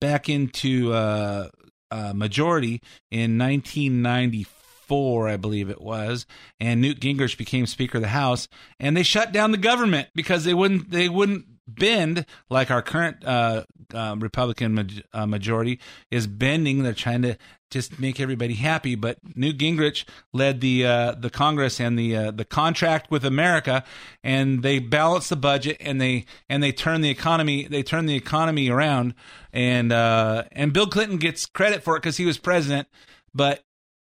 back 0.00 0.28
into 0.28 0.92
uh, 0.92 1.48
uh, 1.90 2.12
majority 2.14 2.80
in 3.10 3.38
1994, 3.38 5.28
I 5.28 5.36
believe 5.36 5.70
it 5.70 5.80
was, 5.80 6.26
and 6.60 6.80
Newt 6.80 7.00
Gingrich 7.00 7.36
became 7.36 7.66
Speaker 7.66 7.98
of 7.98 8.02
the 8.02 8.08
House, 8.08 8.48
and 8.80 8.96
they 8.96 9.02
shut 9.02 9.32
down 9.32 9.52
the 9.52 9.58
government 9.58 10.08
because 10.14 10.44
they 10.44 10.54
wouldn't 10.54 10.90
they 10.90 11.08
wouldn't 11.08 11.46
bend 11.68 12.24
like 12.48 12.70
our 12.70 12.82
current 12.82 13.24
uh, 13.24 13.64
uh, 13.92 14.16
Republican 14.18 15.02
uh, 15.12 15.26
majority 15.26 15.78
is 16.10 16.26
bending. 16.26 16.82
They're 16.82 16.94
trying 16.94 17.22
to 17.22 17.36
just 17.70 17.98
make 17.98 18.20
everybody 18.20 18.54
happy. 18.54 18.94
But 18.94 19.18
Newt 19.34 19.58
Gingrich 19.58 20.04
led 20.32 20.60
the 20.60 20.86
uh, 20.86 21.12
the 21.12 21.30
Congress 21.30 21.80
and 21.80 21.98
the 21.98 22.16
uh, 22.16 22.30
the 22.30 22.44
contract 22.44 23.10
with 23.10 23.24
America, 23.24 23.84
and 24.22 24.62
they 24.62 24.78
balanced 24.78 25.30
the 25.30 25.36
budget 25.36 25.76
and 25.80 26.00
they 26.00 26.24
and 26.48 26.62
they 26.62 26.72
turned 26.72 27.04
the 27.04 27.10
economy 27.10 27.66
they 27.66 27.82
turned 27.82 28.08
the 28.08 28.16
economy 28.16 28.68
around. 28.68 29.14
And 29.52 29.92
uh, 29.92 30.44
and 30.52 30.72
Bill 30.72 30.86
Clinton 30.86 31.18
gets 31.18 31.46
credit 31.46 31.82
for 31.82 31.96
it 31.96 32.00
because 32.00 32.16
he 32.16 32.26
was 32.26 32.38
president. 32.38 32.88
But 33.34 33.62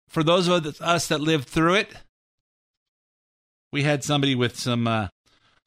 for 0.10 0.24
those 0.24 0.48
of 0.48 0.82
us 0.82 1.08
that 1.08 1.22
lived 1.22 1.48
through 1.48 1.76
it, 1.76 1.90
we 3.72 3.84
had 3.84 4.04
somebody 4.04 4.36
with 4.36 4.60
some 4.60 4.88
uh, 4.88 5.08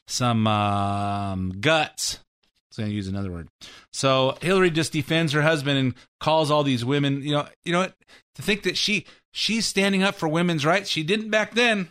some 0.07 0.47
um, 0.47 1.55
guts. 1.61 2.21
Going 2.77 2.91
to 2.91 2.95
use 2.95 3.09
another 3.09 3.31
word. 3.31 3.49
So 3.93 4.37
Hillary 4.41 4.71
just 4.71 4.93
defends 4.93 5.33
her 5.33 5.43
husband 5.43 5.79
and 5.79 5.95
calls 6.21 6.51
all 6.51 6.63
these 6.63 6.85
women. 6.85 7.23
You 7.23 7.33
know, 7.33 7.49
you 7.65 7.73
know 7.73 7.81
what? 7.81 7.95
To 8.37 8.43
think 8.43 8.65
that 8.65 8.77
she 8.77 9.07
she's 9.33 9.67
standing 9.67 10.03
up 10.03 10.15
for 10.15 10.29
women's 10.29 10.67
rights. 10.67 10.91
She 10.91 11.03
didn't 11.03 11.31
back 11.31 11.55
then. 11.55 11.89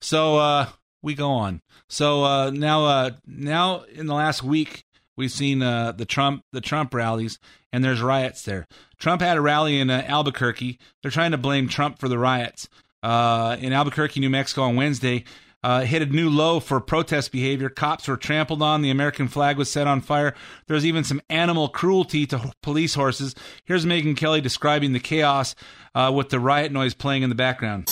So 0.00 0.36
uh, 0.36 0.66
we 1.02 1.14
go 1.14 1.30
on. 1.30 1.60
So 1.88 2.24
uh, 2.24 2.50
now, 2.50 2.84
uh, 2.84 3.10
now 3.26 3.84
in 3.94 4.06
the 4.06 4.14
last 4.14 4.42
week, 4.42 4.84
we've 5.16 5.32
seen 5.32 5.62
uh, 5.62 5.92
the 5.92 6.04
Trump 6.04 6.42
the 6.52 6.60
Trump 6.60 6.94
rallies, 6.94 7.38
and 7.72 7.84
there's 7.84 8.00
riots 8.00 8.42
there. 8.42 8.66
Trump 8.98 9.20
had 9.20 9.36
a 9.36 9.40
rally 9.40 9.78
in 9.80 9.90
uh, 9.90 10.04
Albuquerque. 10.06 10.78
They're 11.02 11.10
trying 11.10 11.32
to 11.32 11.38
blame 11.38 11.68
Trump 11.68 11.98
for 11.98 12.08
the 12.08 12.18
riots 12.18 12.68
uh, 13.02 13.56
in 13.60 13.72
Albuquerque, 13.72 14.20
New 14.20 14.30
Mexico, 14.30 14.62
on 14.62 14.76
Wednesday. 14.76 15.24
Uh, 15.64 15.80
hit 15.80 16.02
a 16.02 16.06
new 16.06 16.30
low 16.30 16.60
for 16.60 16.80
protest 16.80 17.32
behavior. 17.32 17.68
Cops 17.68 18.06
were 18.06 18.16
trampled 18.16 18.62
on. 18.62 18.80
The 18.80 18.90
American 18.90 19.26
flag 19.26 19.58
was 19.58 19.68
set 19.68 19.88
on 19.88 20.00
fire. 20.00 20.34
There 20.68 20.74
was 20.74 20.86
even 20.86 21.02
some 21.02 21.20
animal 21.28 21.68
cruelty 21.68 22.26
to 22.26 22.52
police 22.62 22.94
horses. 22.94 23.34
Here's 23.64 23.84
Megyn 23.84 24.16
Kelly 24.16 24.40
describing 24.40 24.92
the 24.92 25.00
chaos 25.00 25.56
uh, 25.96 26.12
with 26.14 26.28
the 26.28 26.38
riot 26.38 26.70
noise 26.70 26.94
playing 26.94 27.24
in 27.24 27.28
the 27.28 27.34
background. 27.34 27.88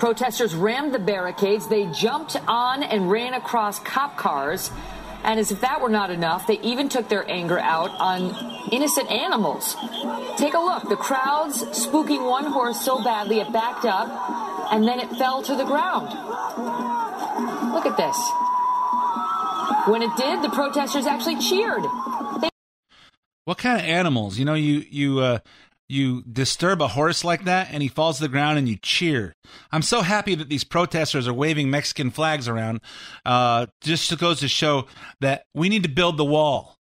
Protesters 0.00 0.56
rammed 0.56 0.92
the 0.92 0.98
barricades. 0.98 1.68
They 1.68 1.86
jumped 1.92 2.36
on 2.48 2.82
and 2.82 3.08
ran 3.08 3.34
across 3.34 3.78
cop 3.78 4.16
cars. 4.16 4.70
And 5.24 5.40
as 5.40 5.50
if 5.50 5.60
that 5.62 5.80
were 5.80 5.88
not 5.88 6.10
enough, 6.10 6.46
they 6.46 6.60
even 6.60 6.88
took 6.88 7.08
their 7.08 7.28
anger 7.30 7.58
out 7.58 7.90
on 7.98 8.70
innocent 8.70 9.10
animals. 9.10 9.74
Take 10.36 10.54
a 10.54 10.58
look. 10.58 10.88
The 10.88 10.96
crowd's 10.96 11.62
spooking 11.62 12.28
one 12.28 12.44
horse 12.44 12.80
so 12.84 13.02
badly 13.02 13.40
it 13.40 13.52
backed 13.52 13.86
up 13.86 14.08
and 14.70 14.86
then 14.86 15.00
it 15.00 15.08
fell 15.16 15.42
to 15.42 15.56
the 15.56 15.64
ground. 15.64 16.08
Look 17.72 17.86
at 17.86 17.96
this. 17.96 18.16
When 19.88 20.02
it 20.02 20.14
did, 20.16 20.42
the 20.42 20.50
protesters 20.50 21.06
actually 21.06 21.38
cheered. 21.40 21.82
They 22.40 22.50
What 23.44 23.58
kind 23.58 23.80
of 23.80 23.86
animals? 23.86 24.38
You 24.38 24.44
know, 24.44 24.54
you 24.54 24.84
you 24.90 25.20
uh, 25.20 25.38
you 25.88 26.22
disturb 26.22 26.80
a 26.80 26.88
horse 26.88 27.24
like 27.24 27.44
that, 27.44 27.68
and 27.70 27.82
he 27.82 27.88
falls 27.88 28.16
to 28.16 28.22
the 28.22 28.28
ground, 28.28 28.58
and 28.58 28.68
you 28.68 28.76
cheer. 28.76 29.34
I'm 29.70 29.82
so 29.82 30.00
happy 30.00 30.34
that 30.34 30.48
these 30.48 30.64
protesters 30.64 31.28
are 31.28 31.34
waving 31.34 31.70
Mexican 31.70 32.10
flags 32.10 32.48
around. 32.48 32.80
Uh, 33.24 33.66
just 33.82 34.16
goes 34.18 34.40
to 34.40 34.48
show 34.48 34.86
that 35.20 35.44
we 35.54 35.68
need 35.68 35.82
to 35.82 35.88
build 35.88 36.16
the 36.16 36.24
wall. 36.24 36.78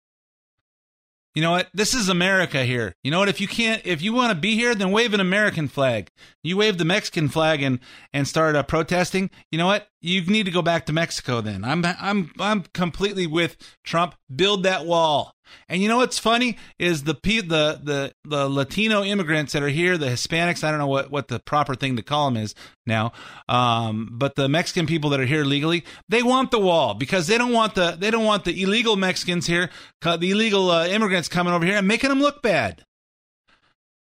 You 1.36 1.44
know 1.44 1.52
what? 1.52 1.70
This 1.74 1.94
is 1.94 2.10
America 2.10 2.66
here. 2.66 2.96
You 3.04 3.12
know 3.12 3.20
what? 3.20 3.30
If 3.30 3.40
you 3.40 3.48
can't, 3.48 3.82
if 3.86 4.02
you 4.02 4.14
want 4.14 4.32
to 4.34 4.40
be 4.40 4.56
here, 4.56 4.74
then 4.74 4.92
wave 4.92 5.14
an 5.14 5.20
American 5.20 5.68
flag. 5.68 6.10
You 6.44 6.58
wave 6.58 6.78
the 6.78 6.86
Mexican 6.86 7.30
flag 7.30 7.62
and 7.62 7.80
and 8.12 8.28
start 8.28 8.56
uh, 8.56 8.64
protesting. 8.64 9.30
You 9.52 9.60
know 9.60 9.68
what? 9.68 9.88
You 10.02 10.22
need 10.26 10.46
to 10.46 10.52
go 10.52 10.62
back 10.62 10.86
to 10.86 10.94
Mexico. 10.94 11.42
Then 11.42 11.66
I'm 11.66 11.86
I'm 11.86 12.32
I'm 12.40 12.64
completely 12.74 13.28
with 13.28 13.58
Trump. 13.84 14.16
Build 14.34 14.64
that 14.64 14.86
wall. 14.86 15.34
And 15.68 15.82
you 15.82 15.88
know 15.88 15.98
what's 15.98 16.20
funny 16.20 16.58
is 16.78 17.04
the 17.04 17.16
the 17.24 17.80
the 17.84 18.14
the 18.24 18.48
Latino 18.48 19.04
immigrants 19.04 19.54
that 19.54 19.64
are 19.64 19.70
here, 19.70 19.98
the 19.98 20.08
Hispanics. 20.08 20.64
I 20.64 20.70
don't 20.70 20.80
know 20.80 20.88
what 20.88 21.12
what 21.12 21.28
the 21.28 21.40
proper 21.40 21.76
thing 21.76 21.96
to 21.98 22.04
call 22.04 22.30
them 22.30 22.42
is 22.42 22.56
now, 22.86 23.12
um, 23.48 24.10
but 24.12 24.36
the 24.36 24.48
Mexican 24.48 24.86
people 24.86 25.10
that 25.10 25.20
are 25.20 25.26
here 25.26 25.44
legally, 25.44 25.84
they 26.08 26.24
want 26.24 26.52
the 26.52 26.60
wall 26.60 26.94
because 26.94 27.28
they 27.28 27.38
don't 27.38 27.52
want 27.52 27.76
the 27.76 27.98
they 28.00 28.12
don't 28.12 28.26
want 28.26 28.46
the 28.46 28.62
illegal 28.62 28.96
Mexicans 28.96 29.48
here, 29.48 29.70
the 30.02 30.32
illegal 30.32 30.72
uh, 30.72 30.88
immigrants 30.88 31.28
coming 31.28 31.54
over 31.54 31.66
here 31.66 31.78
and 31.78 31.88
making 31.88 32.10
them 32.10 32.22
look 32.22 32.42
bad. 32.42 32.86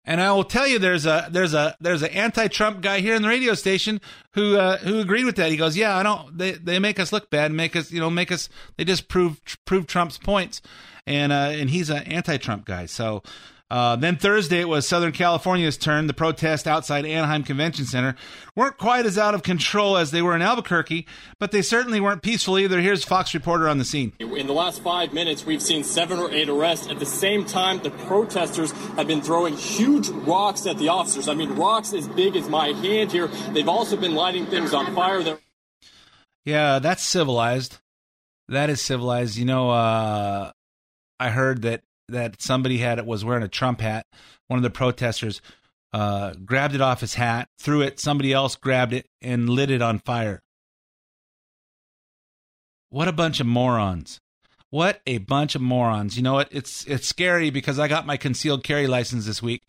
And 0.03 0.19
I 0.19 0.31
will 0.31 0.43
tell 0.43 0.67
you, 0.67 0.79
there's 0.79 1.05
a 1.05 1.27
there's 1.31 1.53
a 1.53 1.75
there's 1.79 2.01
an 2.01 2.09
anti-Trump 2.09 2.81
guy 2.81 3.01
here 3.01 3.13
in 3.13 3.21
the 3.21 3.27
radio 3.27 3.53
station 3.53 4.01
who 4.33 4.57
uh, 4.57 4.77
who 4.77 4.99
agreed 4.99 5.25
with 5.25 5.35
that. 5.35 5.51
He 5.51 5.57
goes, 5.57 5.77
"Yeah, 5.77 5.95
I 5.95 6.01
don't. 6.01 6.37
They 6.37 6.53
they 6.53 6.79
make 6.79 6.99
us 6.99 7.13
look 7.13 7.29
bad, 7.29 7.51
make 7.51 7.75
us 7.75 7.91
you 7.91 7.99
know 7.99 8.09
make 8.09 8.31
us. 8.31 8.49
They 8.77 8.83
just 8.83 9.07
prove 9.07 9.39
prove 9.65 9.85
Trump's 9.85 10.17
points." 10.17 10.61
And 11.05 11.31
uh, 11.31 11.51
and 11.53 11.69
he's 11.69 11.89
an 11.89 12.03
anti-Trump 12.03 12.65
guy. 12.65 12.87
So 12.87 13.21
uh, 13.71 13.95
then 13.95 14.17
Thursday 14.17 14.59
it 14.59 14.67
was 14.67 14.85
Southern 14.85 15.13
California's 15.13 15.77
turn. 15.77 16.07
The 16.07 16.13
protests 16.13 16.67
outside 16.67 17.05
Anaheim 17.05 17.43
Convention 17.43 17.85
Center 17.85 18.15
weren't 18.53 18.77
quite 18.77 19.05
as 19.05 19.17
out 19.17 19.33
of 19.33 19.43
control 19.43 19.95
as 19.95 20.11
they 20.11 20.21
were 20.21 20.35
in 20.35 20.41
Albuquerque, 20.41 21.07
but 21.39 21.51
they 21.51 21.61
certainly 21.61 22.01
weren't 22.01 22.21
peaceful 22.21 22.59
either. 22.59 22.81
Here's 22.81 23.05
Fox 23.05 23.33
reporter 23.33 23.69
on 23.69 23.77
the 23.77 23.85
scene. 23.85 24.11
In 24.19 24.45
the 24.45 24.51
last 24.53 24.83
five 24.83 25.13
minutes, 25.13 25.45
we've 25.45 25.61
seen 25.61 25.85
seven 25.85 26.19
or 26.19 26.29
eight 26.31 26.49
arrests. 26.49 26.89
At 26.89 26.99
the 26.99 27.05
same 27.05 27.45
time, 27.45 27.79
the 27.81 27.91
protesters 27.91 28.73
have 28.97 29.07
been 29.07 29.21
throwing 29.21 29.55
huge 29.55 30.09
rocks 30.09 30.65
at 30.67 30.77
the 30.77 30.89
officers. 30.89 31.29
I 31.29 31.33
mean, 31.33 31.55
rocks 31.55 31.93
as 31.93 32.09
big 32.09 32.35
as 32.35 32.49
my 32.49 32.73
hand 32.73 33.13
here. 33.13 33.27
They've 33.53 33.69
also 33.69 33.95
been 33.95 34.15
lighting 34.15 34.47
things 34.47 34.73
on 34.73 34.93
fire. 34.93 35.23
They're- 35.23 35.39
Yeah, 36.43 36.79
that's 36.79 37.03
civilized. 37.03 37.77
That 38.49 38.69
is 38.69 38.81
civilized. 38.81 39.37
You 39.37 39.45
know, 39.45 39.69
uh, 39.69 40.51
I 41.21 41.29
heard 41.29 41.61
that 41.61 41.83
that 42.11 42.41
somebody 42.41 42.77
had 42.77 42.99
it 42.99 43.05
was 43.05 43.25
wearing 43.25 43.43
a 43.43 43.47
Trump 43.47 43.81
hat. 43.81 44.05
One 44.47 44.57
of 44.57 44.63
the 44.63 44.69
protesters 44.69 45.41
uh, 45.93 46.33
grabbed 46.45 46.75
it 46.75 46.81
off 46.81 47.01
his 47.01 47.15
hat, 47.15 47.49
threw 47.59 47.81
it. 47.81 47.99
Somebody 47.99 48.33
else 48.33 48.55
grabbed 48.55 48.93
it 48.93 49.07
and 49.21 49.49
lit 49.49 49.71
it 49.71 49.81
on 49.81 49.99
fire. 49.99 50.41
What 52.89 53.07
a 53.07 53.13
bunch 53.13 53.39
of 53.39 53.47
morons! 53.47 54.19
What 54.69 55.01
a 55.05 55.17
bunch 55.19 55.55
of 55.55 55.61
morons! 55.61 56.17
You 56.17 56.23
know 56.23 56.33
what? 56.33 56.49
It's 56.51 56.85
it's 56.85 57.07
scary 57.07 57.49
because 57.49 57.79
I 57.79 57.87
got 57.87 58.05
my 58.05 58.17
concealed 58.17 58.63
carry 58.63 58.87
license 58.87 59.25
this 59.25 59.41
week, 59.41 59.63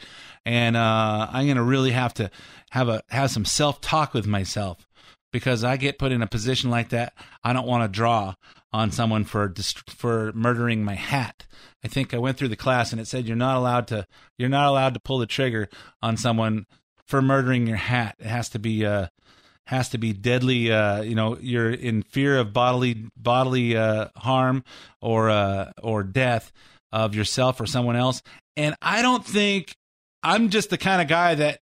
and 0.44 0.76
uh, 0.76 1.28
I'm 1.30 1.46
gonna 1.46 1.62
really 1.62 1.92
have 1.92 2.14
to 2.14 2.30
have 2.70 2.88
a 2.88 3.02
have 3.10 3.30
some 3.30 3.44
self 3.44 3.80
talk 3.80 4.14
with 4.14 4.26
myself 4.26 4.88
because 5.32 5.64
I 5.64 5.76
get 5.76 5.98
put 5.98 6.12
in 6.12 6.22
a 6.22 6.26
position 6.26 6.70
like 6.70 6.90
that. 6.90 7.14
I 7.42 7.52
don't 7.52 7.66
want 7.66 7.84
to 7.84 7.88
draw 7.88 8.34
on 8.72 8.90
someone 8.90 9.24
for 9.24 9.48
dist- 9.48 9.90
for 9.90 10.32
murdering 10.34 10.84
my 10.84 10.94
hat. 10.94 11.46
I 11.84 11.88
think 11.88 12.14
I 12.14 12.18
went 12.18 12.38
through 12.38 12.48
the 12.48 12.56
class 12.56 12.92
and 12.92 13.00
it 13.00 13.06
said 13.06 13.26
you're 13.26 13.36
not 13.36 13.56
allowed 13.56 13.86
to 13.88 14.06
you're 14.38 14.48
not 14.48 14.68
allowed 14.68 14.94
to 14.94 15.00
pull 15.00 15.18
the 15.18 15.26
trigger 15.26 15.68
on 16.00 16.16
someone 16.16 16.66
for 17.06 17.20
murdering 17.20 17.66
your 17.66 17.76
hat. 17.76 18.16
It 18.18 18.26
has 18.26 18.48
to 18.50 18.58
be 18.58 18.86
uh 18.86 19.08
has 19.66 19.90
to 19.90 19.98
be 19.98 20.12
deadly 20.12 20.72
uh 20.72 21.02
you 21.02 21.14
know 21.14 21.38
you're 21.40 21.70
in 21.70 22.02
fear 22.02 22.38
of 22.38 22.52
bodily 22.52 23.06
bodily 23.16 23.76
uh 23.76 24.08
harm 24.16 24.64
or 25.00 25.30
uh 25.30 25.72
or 25.82 26.02
death 26.02 26.52
of 26.90 27.14
yourself 27.14 27.60
or 27.60 27.66
someone 27.66 27.96
else. 27.96 28.22
And 28.56 28.74
I 28.80 29.02
don't 29.02 29.24
think 29.24 29.76
I'm 30.22 30.50
just 30.50 30.70
the 30.70 30.78
kind 30.78 31.02
of 31.02 31.08
guy 31.08 31.34
that 31.34 31.60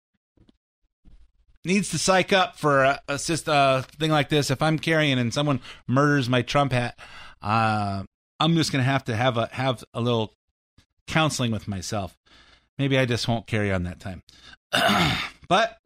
needs 1.63 1.89
to 1.91 1.97
psych 1.97 2.33
up 2.33 2.57
for 2.57 2.83
a, 2.83 2.99
a, 3.07 3.19
a 3.47 3.81
thing 3.83 4.11
like 4.11 4.29
this. 4.29 4.51
If 4.51 4.61
I'm 4.61 4.79
carrying 4.79 5.19
and 5.19 5.33
someone 5.33 5.61
murders 5.87 6.29
my 6.29 6.41
Trump 6.41 6.71
hat, 6.71 6.97
uh, 7.41 8.03
I'm 8.39 8.55
just 8.55 8.71
gonna 8.71 8.83
have 8.83 9.05
to 9.05 9.15
have 9.15 9.37
a 9.37 9.47
have 9.51 9.83
a 9.93 10.01
little 10.01 10.33
counseling 11.07 11.51
with 11.51 11.67
myself. 11.67 12.17
Maybe 12.77 12.97
I 12.97 13.05
just 13.05 13.27
won't 13.27 13.47
carry 13.47 13.71
on 13.71 13.83
that 13.83 13.99
time. 13.99 14.23
but 15.47 15.77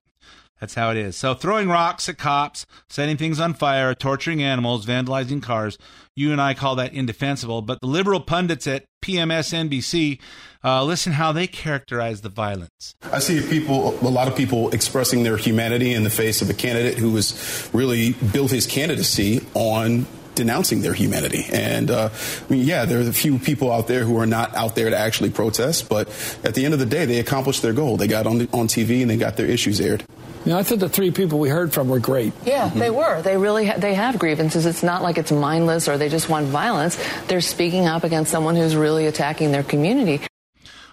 that's 0.60 0.76
how 0.76 0.92
it 0.92 0.98
is. 0.98 1.18
So 1.18 1.34
throwing 1.34 1.68
rocks 1.68 2.08
at 2.08 2.18
cops, 2.18 2.66
setting 2.90 3.18
things 3.18 3.40
on 3.40 3.54
fire, 3.54 3.94
torturing 3.94 4.42
animals, 4.42 4.86
vandalizing 4.86 5.44
cars. 5.44 5.78
You 6.16 6.32
and 6.32 6.42
I 6.42 6.54
call 6.54 6.76
that 6.78 6.94
indefensible. 6.94 7.62
But 7.62 7.82
the 7.82 7.88
liberal 7.88 8.22
pundits 8.22 8.66
at 8.66 8.86
PMSNBC, 9.04 10.20
uh, 10.64 10.84
listen 10.84 11.14
how 11.14 11.32
they 11.32 11.46
characterize 11.46 12.22
the 12.22 12.30
violence. 12.30 12.96
I 13.04 13.20
see 13.20 13.42
people, 13.48 14.00
a 14.00 14.10
lot 14.10 14.28
of 14.28 14.36
people 14.36 14.70
expressing 14.70 15.24
their 15.24 15.38
humanity 15.38 15.94
in 15.94 16.04
the 16.04 16.10
face 16.10 16.42
of 16.42 16.50
a 16.50 16.54
candidate 16.54 16.98
who 16.98 17.16
has 17.16 17.70
really 17.74 18.14
built 18.14 18.52
his 18.52 18.66
candidacy 18.66 19.46
on 19.54 20.08
denouncing 20.36 20.82
their 20.82 20.94
humanity. 20.94 21.46
And 21.52 21.90
uh, 21.90 22.10
I 22.12 22.52
mean, 22.54 22.66
yeah, 22.66 22.86
there 22.86 23.00
are 23.00 23.10
a 23.10 23.14
few 23.14 23.40
people 23.40 23.72
out 23.72 23.88
there 23.88 24.04
who 24.04 24.18
are 24.20 24.26
not 24.26 24.56
out 24.56 24.76
there 24.76 24.90
to 24.90 24.98
actually 24.98 25.30
protest, 25.32 25.90
but 25.90 26.08
at 26.44 26.56
the 26.56 26.66
end 26.66 26.74
of 26.74 26.80
the 26.80 26.86
day, 26.86 27.06
they 27.06 27.20
accomplished 27.20 27.62
their 27.62 27.74
goal. 27.74 27.98
They 27.98 28.08
got 28.08 28.28
on 28.28 28.40
the, 28.40 28.50
on 28.54 28.68
TV 28.68 29.02
and 29.02 29.10
they 29.10 29.18
got 29.18 29.38
their 29.38 29.48
issues 29.48 29.80
aired. 29.82 30.04
You 30.46 30.52
know, 30.52 30.60
I 30.60 30.64
thought 30.64 30.78
the 30.78 30.90
three 30.90 31.10
people 31.10 31.40
we 31.40 31.50
heard 31.50 31.74
from 31.74 31.90
were 31.90 32.00
great. 32.00 32.32
Yeah, 32.46 32.68
they 32.70 32.92
were. 32.92 33.22
They 33.24 33.36
really 33.36 33.66
ha- 33.66 33.78
they 33.80 33.96
have 33.96 34.20
grievances. 34.20 34.68
It's 34.68 34.84
not 34.84 35.02
like 35.02 35.18
it's 35.18 35.32
mindless 35.32 35.88
or 35.88 35.98
they 35.98 36.08
just 36.08 36.30
want 36.30 36.46
violence. 36.48 37.00
They're 37.28 37.42
speaking 37.42 37.88
up 37.88 38.04
against 38.04 38.30
someone 38.30 38.56
who's 38.56 38.76
really 38.76 39.08
attacking 39.08 39.52
their 39.52 39.64
community. 39.64 40.22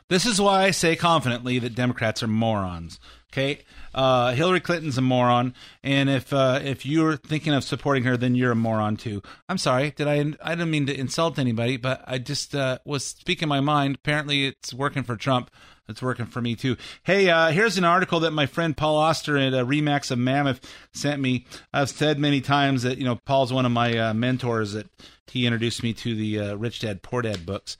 This 0.08 0.24
is 0.24 0.40
why 0.40 0.64
I 0.64 0.70
say 0.70 0.96
confidently 0.96 1.58
that 1.58 1.74
Democrats 1.74 2.22
are 2.22 2.28
morons. 2.28 2.98
Okay, 3.32 3.60
uh, 3.94 4.32
Hillary 4.32 4.60
Clinton's 4.60 4.98
a 4.98 5.00
moron, 5.00 5.54
and 5.82 6.10
if 6.10 6.34
uh, 6.34 6.60
if 6.62 6.84
you're 6.84 7.16
thinking 7.16 7.54
of 7.54 7.64
supporting 7.64 8.04
her, 8.04 8.18
then 8.18 8.34
you're 8.34 8.52
a 8.52 8.56
moron 8.56 8.98
too. 8.98 9.22
I'm 9.48 9.56
sorry, 9.56 9.90
did 9.90 10.06
I? 10.06 10.16
I 10.42 10.54
didn't 10.54 10.70
mean 10.70 10.84
to 10.84 10.94
insult 10.94 11.38
anybody, 11.38 11.78
but 11.78 12.04
I 12.06 12.18
just 12.18 12.54
uh, 12.54 12.78
was 12.84 13.06
speaking 13.06 13.48
my 13.48 13.60
mind. 13.60 13.94
Apparently, 13.94 14.44
it's 14.44 14.74
working 14.74 15.02
for 15.02 15.16
Trump. 15.16 15.50
It's 15.88 16.02
working 16.02 16.26
for 16.26 16.42
me 16.42 16.54
too. 16.54 16.76
Hey, 17.04 17.30
uh, 17.30 17.52
here's 17.52 17.78
an 17.78 17.84
article 17.84 18.20
that 18.20 18.32
my 18.32 18.44
friend 18.44 18.76
Paul 18.76 18.98
Oster 18.98 19.38
at 19.38 19.54
uh, 19.54 19.64
Remax 19.64 20.10
of 20.10 20.18
Mammoth 20.18 20.60
sent 20.92 21.18
me. 21.22 21.46
I've 21.72 21.88
said 21.88 22.18
many 22.18 22.42
times 22.42 22.82
that 22.82 22.98
you 22.98 23.04
know 23.04 23.18
Paul's 23.24 23.50
one 23.50 23.64
of 23.64 23.72
my 23.72 23.96
uh, 23.96 24.12
mentors. 24.12 24.74
That 24.74 24.88
he 25.28 25.46
introduced 25.46 25.82
me 25.82 25.94
to 25.94 26.14
the 26.14 26.54
Rich 26.54 26.80
Dad 26.80 27.00
Poor 27.00 27.22
Dad 27.22 27.46
books 27.46 27.78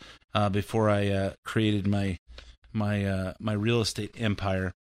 before 0.51 0.89
I 0.89 1.35
created 1.45 1.87
my 1.87 2.19
my 2.73 3.05
uh, 3.05 3.35
my 3.41 3.53
real 3.53 3.81
estate 3.81 4.15
empire. 4.19 4.75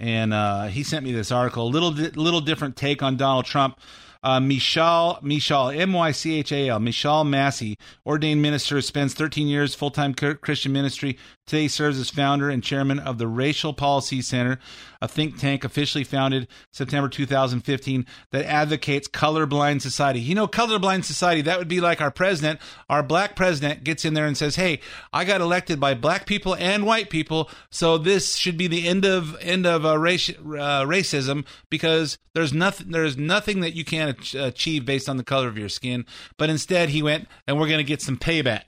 And 0.00 0.32
uh, 0.32 0.66
he 0.66 0.82
sent 0.82 1.04
me 1.04 1.12
this 1.12 1.30
article, 1.30 1.66
a 1.66 1.68
little 1.68 1.92
di- 1.92 2.10
little 2.10 2.40
different 2.40 2.76
take 2.76 3.02
on 3.02 3.16
Donald 3.16 3.44
Trump. 3.44 3.78
Uh, 4.24 4.40
Mychal 4.40 5.22
Mychal 5.22 5.76
M 5.76 5.92
Y 5.92 6.10
C 6.10 6.38
H 6.38 6.50
A 6.50 6.70
L 6.70 6.80
Mychal 6.80 7.28
Massie, 7.28 7.76
ordained 8.06 8.40
minister, 8.40 8.80
spends 8.80 9.12
13 9.12 9.46
years 9.46 9.74
full 9.74 9.90
time 9.90 10.14
Christian 10.14 10.72
ministry. 10.72 11.18
Today 11.46 11.68
serves 11.68 12.00
as 12.00 12.08
founder 12.08 12.48
and 12.48 12.64
chairman 12.64 12.98
of 12.98 13.18
the 13.18 13.28
Racial 13.28 13.74
Policy 13.74 14.22
Center, 14.22 14.58
a 15.02 15.06
think 15.06 15.38
tank 15.38 15.62
officially 15.62 16.02
founded 16.02 16.48
September 16.72 17.06
2015 17.06 18.06
that 18.30 18.46
advocates 18.46 19.08
colorblind 19.08 19.82
society. 19.82 20.20
You 20.20 20.34
know, 20.34 20.48
colorblind 20.48 21.04
society 21.04 21.42
that 21.42 21.58
would 21.58 21.68
be 21.68 21.82
like 21.82 22.00
our 22.00 22.10
president, 22.10 22.60
our 22.88 23.02
black 23.02 23.36
president 23.36 23.84
gets 23.84 24.06
in 24.06 24.14
there 24.14 24.24
and 24.24 24.38
says, 24.38 24.56
"Hey, 24.56 24.80
I 25.12 25.26
got 25.26 25.42
elected 25.42 25.78
by 25.78 25.92
black 25.92 26.24
people 26.24 26.56
and 26.56 26.86
white 26.86 27.10
people, 27.10 27.50
so 27.68 27.98
this 27.98 28.36
should 28.36 28.56
be 28.56 28.66
the 28.66 28.88
end 28.88 29.04
of 29.04 29.36
end 29.42 29.66
of 29.66 29.84
uh, 29.84 29.98
race, 29.98 30.30
uh, 30.30 30.86
racism 30.86 31.44
because 31.68 32.16
there's 32.32 32.54
nothing 32.54 32.90
there's 32.90 33.18
nothing 33.18 33.60
that 33.60 33.74
you 33.74 33.84
can't 33.84 34.13
ach- 34.18 34.34
achieve 34.34 34.84
based 34.84 35.08
on 35.08 35.16
the 35.16 35.24
color 35.24 35.48
of 35.48 35.58
your 35.58 35.68
skin." 35.68 36.04
But 36.36 36.50
instead, 36.50 36.90
he 36.90 37.02
went 37.02 37.28
and 37.46 37.58
we're 37.58 37.68
going 37.68 37.78
to 37.78 37.84
get 37.84 38.02
some 38.02 38.16
payback. 38.16 38.64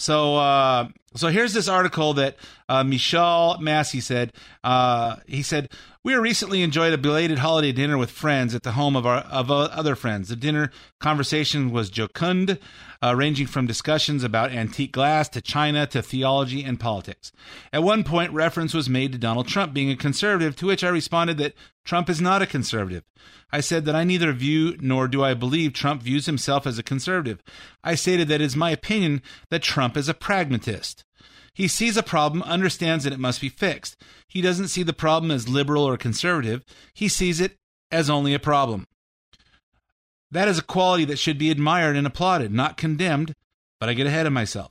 So, 0.00 0.36
uh, 0.36 0.88
so 1.14 1.28
here's 1.28 1.52
this 1.52 1.68
article 1.68 2.14
that 2.14 2.36
uh, 2.70 2.82
Mychal 2.82 3.60
Massie 3.60 4.00
said. 4.00 4.32
Uh, 4.64 5.16
he 5.26 5.42
said, 5.42 5.68
"We 6.02 6.14
recently 6.14 6.62
enjoyed 6.62 6.94
a 6.94 6.98
belated 6.98 7.40
holiday 7.40 7.70
dinner 7.70 7.98
with 7.98 8.10
friends 8.10 8.54
at 8.54 8.62
the 8.62 8.72
home 8.72 8.96
of 8.96 9.04
our 9.04 9.18
of 9.18 9.50
other 9.50 9.94
friends. 9.94 10.30
The 10.30 10.36
dinner 10.36 10.70
conversation 11.00 11.70
was 11.70 11.90
jocund, 11.90 12.58
uh, 13.02 13.14
ranging 13.14 13.46
from 13.46 13.66
discussions 13.66 14.24
about 14.24 14.52
antique 14.52 14.92
glass 14.92 15.28
to 15.30 15.42
China 15.42 15.86
to 15.88 16.00
theology 16.00 16.64
and 16.64 16.80
politics. 16.80 17.30
At 17.70 17.82
one 17.82 18.02
point, 18.02 18.32
reference 18.32 18.72
was 18.72 18.88
made 18.88 19.12
to 19.12 19.18
Donald 19.18 19.48
Trump 19.48 19.74
being 19.74 19.90
a 19.90 19.96
conservative, 19.96 20.56
to 20.56 20.66
which 20.66 20.82
I 20.82 20.88
responded 20.88 21.36
that 21.38 21.52
Trump 21.84 22.08
is 22.08 22.22
not 22.22 22.40
a 22.40 22.46
conservative. 22.46 23.04
I 23.52 23.60
said 23.60 23.84
that 23.84 23.96
I 23.96 24.04
neither 24.04 24.32
view 24.32 24.76
nor 24.80 25.08
do 25.08 25.24
I 25.24 25.34
believe 25.34 25.72
Trump 25.72 26.02
views 26.02 26.26
himself 26.26 26.66
as 26.66 26.78
a 26.78 26.82
conservative. 26.82 27.42
I 27.82 27.94
stated 27.94 28.28
that 28.28 28.40
it 28.40 28.44
is 28.44 28.56
my 28.56 28.70
opinion 28.70 29.22
that 29.48 29.62
Trump 29.62 29.89
is 29.96 30.08
a 30.08 30.14
pragmatist. 30.14 31.04
He 31.54 31.68
sees 31.68 31.96
a 31.96 32.02
problem, 32.02 32.42
understands 32.42 33.04
that 33.04 33.12
it 33.12 33.20
must 33.20 33.40
be 33.40 33.48
fixed. 33.48 33.96
He 34.28 34.40
doesn't 34.40 34.68
see 34.68 34.82
the 34.82 34.92
problem 34.92 35.30
as 35.30 35.48
liberal 35.48 35.84
or 35.84 35.96
conservative. 35.96 36.64
He 36.94 37.08
sees 37.08 37.40
it 37.40 37.56
as 37.90 38.08
only 38.08 38.34
a 38.34 38.38
problem. 38.38 38.86
That 40.30 40.48
is 40.48 40.58
a 40.58 40.62
quality 40.62 41.04
that 41.06 41.18
should 41.18 41.38
be 41.38 41.50
admired 41.50 41.96
and 41.96 42.06
applauded, 42.06 42.52
not 42.52 42.76
condemned, 42.76 43.34
but 43.80 43.88
I 43.88 43.94
get 43.94 44.06
ahead 44.06 44.26
of 44.26 44.32
myself. 44.32 44.70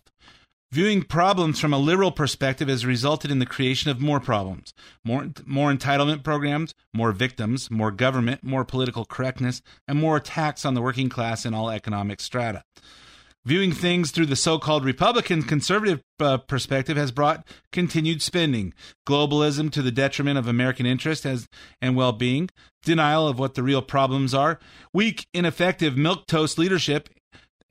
Viewing 0.72 1.01
problems 1.01 1.59
from 1.59 1.74
a 1.74 1.80
liberal 1.80 2.11
perspective 2.11 2.67
has 2.67 2.86
resulted 2.86 3.32
in 3.32 3.39
the 3.39 3.45
creation 3.45 3.89
of 3.89 3.99
more 3.99 4.20
problems, 4.20 4.72
more, 5.03 5.30
more 5.45 5.74
entitlement 5.74 6.24
programs, 6.24 6.76
more 6.93 7.11
victims, 7.11 7.72
more 7.72 7.89
government, 7.89 8.43
more 8.43 8.63
political 8.63 9.03
correctness, 9.03 9.63
and 9.88 9.99
more 9.99 10.17
attacks 10.17 10.65
on 10.65 10.76
the 10.76 10.82
working 10.82 11.09
class 11.09 11.43
in 11.43 11.55
all 11.55 11.72
economic 11.72 12.22
strata. 12.22 12.63
Viewing 13.50 13.72
things 13.72 14.12
through 14.12 14.28
the 14.28 14.36
so 14.36 14.60
called 14.60 14.86
Republican 14.86 15.41
conservative 15.41 16.04
uh, 16.20 16.38
perspective 16.38 16.97
has 16.97 17.12
brought 17.12 17.47
continued 17.72 18.22
spending, 18.22 18.76
globalism 19.08 19.72
to 19.72 19.82
the 19.82 19.89
detriment 19.89 20.38
of 20.38 20.47
American 20.47 20.86
interest 20.86 21.26
as, 21.26 21.47
and 21.82 21.95
well 21.95 22.12
being, 22.12 22.47
denial 22.84 23.28
of 23.28 23.39
what 23.39 23.56
the 23.56 23.64
real 23.64 23.82
problems 23.82 24.36
are, 24.36 24.60
weak, 24.93 25.26
ineffective 25.34 25.95
milquetoast 25.95 26.60
leadership, 26.60 27.10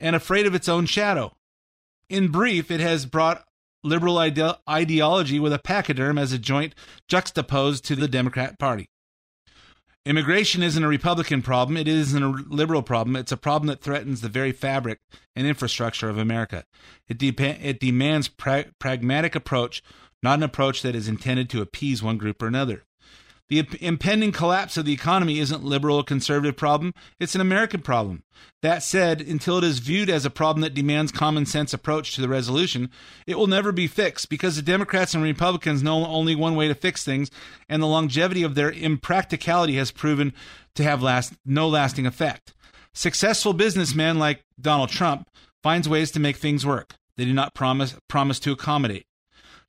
and 0.01 0.17
afraid 0.17 0.47
of 0.47 0.55
its 0.57 0.69
own 0.69 0.85
shadow. 0.85 1.33
In 2.11 2.33
brief, 2.33 2.73
it 2.73 2.81
has 2.81 3.07
brought 3.07 3.45
liberal 3.85 4.19
ide- 4.19 4.57
ideology 4.69 5.39
with 5.39 5.53
a 5.53 5.61
pachyderm 5.61 6.19
as 6.19 6.33
a 6.33 6.41
joint 6.41 6.75
juxtaposed 7.09 7.85
to 7.85 7.95
the 7.95 8.09
Democrat 8.09 8.59
Party. 8.59 8.89
Immigration 10.09 10.63
isn't 10.63 10.83
a 10.83 10.89
Republican 10.89 11.43
problem. 11.43 11.77
It 11.77 11.87
isn't 11.87 12.23
a 12.23 12.31
liberal 12.31 12.83
problem. 12.83 13.15
It's 13.15 13.31
a 13.31 13.37
problem 13.37 13.67
that 13.67 13.83
threatens 13.83 14.23
the 14.23 14.31
very 14.31 14.53
fabric 14.53 15.01
and 15.37 15.47
infrastructure 15.47 16.09
of 16.09 16.17
America. 16.17 16.65
It, 17.09 17.19
de- 17.19 17.35
it 17.37 17.79
demands 17.79 18.27
pra- 18.27 18.73
pragmatic 18.79 19.35
approach, 19.35 19.83
not 20.23 20.39
an 20.39 20.45
approach 20.45 20.81
that 20.81 20.95
is 20.95 21.09
intended 21.09 21.51
to 21.51 21.61
appease 21.61 22.03
one 22.03 22.17
group 22.17 22.43
or 22.43 22.47
another. 22.47 22.85
The 23.49 23.67
impending 23.81 24.31
collapse 24.31 24.77
of 24.77 24.85
the 24.85 24.93
economy 24.93 25.39
isn't 25.39 25.65
liberal 25.65 25.97
or 25.97 26.05
conservative 26.05 26.57
problem, 26.57 26.93
it's 27.19 27.35
an 27.35 27.41
American 27.41 27.81
problem. 27.81 28.23
That 28.61 28.83
said, 28.83 29.23
until 29.23 29.59
it 29.59 29.65
is 29.65 29.79
viewed 29.79 30.11
as 30.11 30.27
a 30.27 30.31
problem 30.31 30.61
that 30.61 30.75
demands 30.75 31.13
common 31.13 31.47
sense 31.47 31.73
approach 31.73 32.15
to 32.15 32.21
the 32.21 32.29
resolution, 32.29 32.91
it 33.27 33.39
will 33.39 33.47
never 33.47 33.73
be 33.73 33.87
fixed 33.87 34.29
because 34.29 34.57
the 34.57 34.63
Democrats 34.63 35.15
and 35.15 35.23
Republicans 35.23 35.83
know 35.83 36.05
only 36.05 36.35
one 36.35 36.57
way 36.57 36.69
to 36.69 36.75
fix 36.75 37.05
things, 37.05 37.31
and 37.71 37.83
the 37.83 37.87
longevity 37.87 38.43
of 38.43 38.55
their 38.55 38.71
impracticality 38.71 39.77
has 39.77 39.93
proven 39.93 40.35
to 40.75 40.83
have 40.83 41.03
last 41.03 41.33
no 41.47 41.69
lasting 41.69 42.07
effect. 42.07 42.53
Successful 42.93 43.55
businessmen 43.55 44.19
like 44.19 44.45
Donald 44.61 44.91
Trump 44.91 45.27
finds 45.63 45.89
ways 45.89 46.11
to 46.11 46.21
make 46.21 46.37
things 46.37 46.67
work. 46.67 46.97
They 47.17 47.25
do 47.25 47.33
not 47.33 47.55
promise 47.55 47.97
promise 48.09 48.39
to 48.41 48.53
accommodate. 48.53 49.07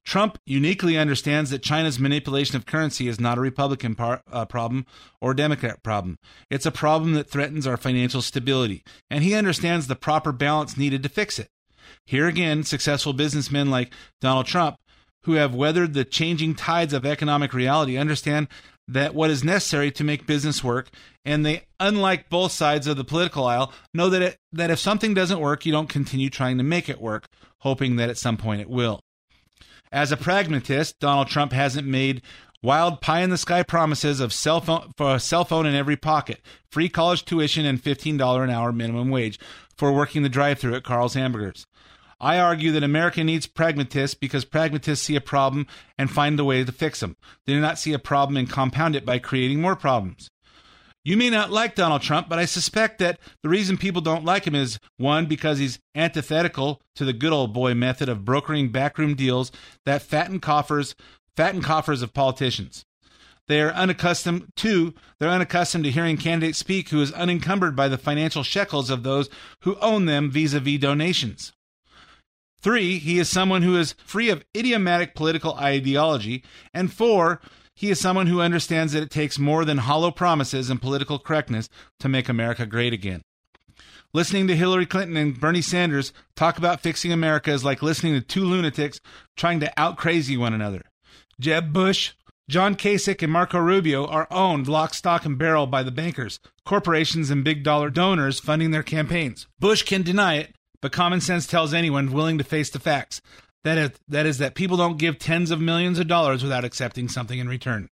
Trump 0.10 0.40
uniquely 0.48 0.98
understands 0.98 1.52
that 1.52 1.62
China's 1.62 2.00
manipulation 2.00 2.56
of 2.56 2.66
currency 2.66 3.08
is 3.08 3.20
not 3.20 3.38
a 3.38 3.42
Republican 3.42 3.94
par- 3.94 4.24
uh, 4.32 4.44
problem 4.44 4.88
or 5.22 5.36
Democrat 5.36 5.84
problem. 5.84 6.18
It's 6.50 6.66
a 6.66 6.72
problem 6.72 7.14
that 7.14 7.30
threatens 7.30 7.68
our 7.68 7.78
financial 7.78 8.24
stability, 8.24 8.82
and 9.12 9.24
he 9.24 9.36
understands 9.36 9.86
the 9.86 9.96
proper 9.96 10.32
balance 10.32 10.76
needed 10.76 11.04
to 11.04 11.10
fix 11.10 11.38
it. 11.38 11.50
Here 12.08 12.26
again, 12.26 12.64
successful 12.64 13.14
businessmen 13.14 13.70
like 13.70 13.94
Donald 14.20 14.48
Trump, 14.48 14.78
who 15.26 15.34
have 15.34 15.54
weathered 15.54 15.94
the 15.94 16.06
changing 16.06 16.56
tides 16.56 16.92
of 16.92 17.06
economic 17.06 17.54
reality, 17.54 17.96
understand 17.96 18.48
that 18.88 19.14
what 19.14 19.30
is 19.30 19.44
necessary 19.44 19.92
to 19.92 20.04
make 20.04 20.26
business 20.26 20.64
work, 20.64 20.90
and 21.24 21.46
they, 21.46 21.66
unlike 21.80 22.30
both 22.30 22.52
sides 22.52 22.88
of 22.88 22.98
the 22.98 23.04
political 23.04 23.46
aisle, 23.46 23.72
know 23.94 24.10
that 24.10 24.24
it, 24.24 24.38
that 24.54 24.72
if 24.72 24.80
something 24.80 25.14
doesn't 25.14 25.40
work, 25.40 25.68
you 25.68 25.72
don't 25.72 25.88
continue 25.88 26.32
trying 26.32 26.58
to 26.58 26.64
make 26.64 26.90
it 26.90 27.00
work, 27.00 27.28
hoping 27.60 27.98
that 27.98 28.10
at 28.10 28.18
some 28.18 28.38
point 28.38 28.60
it 28.60 28.72
will. 28.72 29.02
As 29.92 30.12
a 30.12 30.18
pragmatist, 30.18 31.00
Donald 31.00 31.30
Trump 31.30 31.52
hasn't 31.52 31.88
made 31.88 32.22
wild 32.62 33.02
pie 33.02 33.22
in 33.22 33.32
the 33.32 33.38
sky 33.38 33.64
promises 33.64 34.20
of 34.20 34.32
cell 34.32 34.62
phone 34.62 34.92
for 34.96 35.16
a 35.16 35.20
cell 35.20 35.46
phone 35.46 35.66
in 35.66 35.74
every 35.74 35.96
pocket, 35.96 36.42
free 36.70 36.90
college 36.90 37.26
tuition, 37.26 37.66
and 37.66 37.82
$15 37.82 38.44
an 38.44 38.52
hour 38.52 38.72
minimum 38.72 39.10
wage 39.10 39.40
for 39.76 39.92
working 39.92 40.22
the 40.22 40.30
drive 40.30 40.60
through 40.60 40.76
at 40.76 40.84
Carl's 40.84 41.16
Hamburgers. 41.16 41.66
I 42.22 42.38
argue 42.38 42.72
that 42.74 42.84
America 42.84 43.24
needs 43.24 43.48
pragmatists 43.48 44.14
because 44.14 44.46
pragmatists 44.46 45.06
see 45.06 45.16
a 45.16 45.22
problem 45.22 45.66
and 45.98 46.12
find 46.12 46.40
a 46.40 46.44
way 46.44 46.64
to 46.64 46.72
fix 46.72 47.00
them. 47.00 47.16
They 47.46 47.54
do 47.54 47.62
not 47.62 47.80
see 47.80 47.94
a 47.94 48.00
problem 48.00 48.38
and 48.38 48.50
compound 48.50 48.96
it 48.96 49.06
by 49.06 49.18
creating 49.20 49.62
more 49.62 49.76
problems. 49.76 50.30
You 51.06 51.16
may 51.16 51.30
not 51.30 51.50
like 51.50 51.76
Donald 51.76 52.02
Trump, 52.02 52.28
but 52.28 52.40
I 52.40 52.46
suspect 52.46 53.00
that 53.00 53.20
the 53.42 53.50
reason 53.50 53.78
people 53.78 54.02
don't 54.02 54.26
like 54.26 54.46
him 54.46 54.56
is 54.56 54.80
one, 54.98 55.26
because 55.26 55.58
he's 55.58 55.80
antithetical 55.96 56.82
to 56.96 57.06
the 57.06 57.14
good 57.14 57.32
old 57.32 57.54
boy 57.54 57.74
method 57.74 58.10
of 58.10 58.26
brokering 58.26 58.70
backroom 58.70 59.16
deals 59.16 59.52
that 59.86 60.02
fatten 60.02 60.40
coffers, 60.40 60.96
fatten 61.36 61.62
coffers 61.62 62.02
of 62.02 62.14
politicians. 62.14 62.84
They 63.48 63.62
are 63.62 63.72
unaccustomed 63.72 64.50
two, 64.56 64.94
they're 65.20 65.30
unaccustomed 65.30 65.86
to 65.86 65.92
hearing 65.92 66.18
candidates 66.18 66.60
speak 66.60 66.90
who 66.90 67.02
is 67.02 67.12
unencumbered 67.14 67.76
by 67.76 67.88
the 67.88 67.98
financial 67.98 68.44
shekels 68.44 68.90
of 68.92 69.02
those 69.04 69.30
who 69.62 69.78
own 69.78 70.06
them 70.06 70.30
vis-a-vis 70.30 70.80
donations. 70.80 71.54
Three, 72.62 73.00
he 73.00 73.20
is 73.20 73.30
someone 73.30 73.62
who 73.62 73.78
is 73.78 73.96
free 74.06 74.30
of 74.30 74.44
idiomatic 74.56 75.16
political 75.16 75.56
ideology. 75.56 76.44
And 76.74 76.92
four, 76.94 77.40
he 77.80 77.90
is 77.90 77.98
someone 77.98 78.28
who 78.28 78.42
understands 78.42 78.92
that 78.92 79.04
it 79.04 79.10
takes 79.10 79.40
more 79.40 79.64
than 79.64 79.78
hollow 79.78 80.12
promises 80.12 80.70
and 80.70 80.82
political 80.82 81.18
correctness 81.18 81.70
to 81.98 82.10
make 82.10 82.28
America 82.28 82.66
great 82.66 82.92
again. 82.92 83.22
Listening 84.14 84.48
to 84.48 84.56
Hillary 84.58 84.86
Clinton 84.86 85.16
and 85.16 85.40
Bernie 85.40 85.62
Sanders 85.62 86.12
talk 86.36 86.58
about 86.58 86.82
fixing 86.82 87.14
America 87.14 87.52
is 87.52 87.64
like 87.64 87.82
listening 87.82 88.16
to 88.16 88.22
two 88.22 88.44
lunatics 88.44 89.00
trying 89.38 89.62
to 89.62 89.72
out 89.80 89.96
crazy 89.96 90.36
one 90.36 90.54
another. 90.54 90.82
Jeb 91.40 91.72
Bush, 91.72 92.12
John 92.50 92.76
Kasich, 92.76 93.24
and 93.24 93.32
Marco 93.32 93.60
Rubio 93.60 94.06
are 94.06 94.28
owned 94.30 94.68
lock, 94.68 94.94
stock, 94.94 95.24
and 95.24 95.38
barrel 95.38 95.66
by 95.66 95.82
the 95.82 95.90
bankers, 95.90 96.42
corporations, 96.66 97.30
and 97.30 97.46
big 97.46 97.64
dollar 97.64 97.90
donors 97.90 98.42
funding 98.42 98.72
their 98.72 98.84
campaigns. 98.84 99.48
Bush 99.58 99.84
can 99.84 100.02
deny 100.02 100.36
it, 100.36 100.54
but 100.82 100.92
common 100.92 101.22
sense 101.22 101.48
tells 101.48 101.74
anyone 101.74 102.12
willing 102.12 102.38
to 102.40 102.44
face 102.44 102.70
the 102.70 102.80
facts 102.80 103.22
that 103.64 103.78
is, 103.78 103.92
that 104.08 104.26
is 104.26 104.38
that 104.38 104.56
people 104.56 104.78
don't 104.78 104.98
give 104.98 105.20
tens 105.20 105.52
of 105.52 105.60
millions 105.60 106.00
of 106.00 106.08
dollars 106.08 106.44
without 106.44 106.64
accepting 106.64 107.10
something 107.10 107.40
in 107.40 107.48
return. 107.48 107.90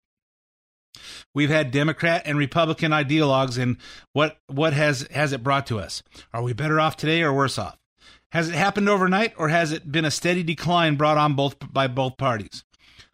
We've 1.35 1.51
had 1.51 1.71
Democrat 1.71 2.23
and 2.25 2.39
Republican 2.39 2.93
ideologues, 2.93 3.61
and 3.61 3.77
what 4.13 4.39
what 4.47 4.73
has 4.73 5.07
has 5.11 5.33
it 5.33 5.43
brought 5.43 5.67
to 5.67 5.79
us? 5.79 6.03
Are 6.33 6.43
we 6.43 6.53
better 6.53 6.81
off 6.81 6.97
today 6.97 7.23
or 7.23 7.33
worse 7.33 7.59
off? 7.59 7.77
Has 8.33 8.49
it 8.49 8.55
happened 8.55 8.89
overnight, 8.89 9.35
or 9.37 9.49
has 9.49 9.73
it 9.73 9.93
been 9.93 10.05
a 10.05 10.11
steady 10.11 10.43
decline 10.43 10.97
brought 10.97 11.19
on 11.19 11.35
both 11.35 11.57
by 11.73 11.87
both 11.87 12.17
parties? 12.17 12.65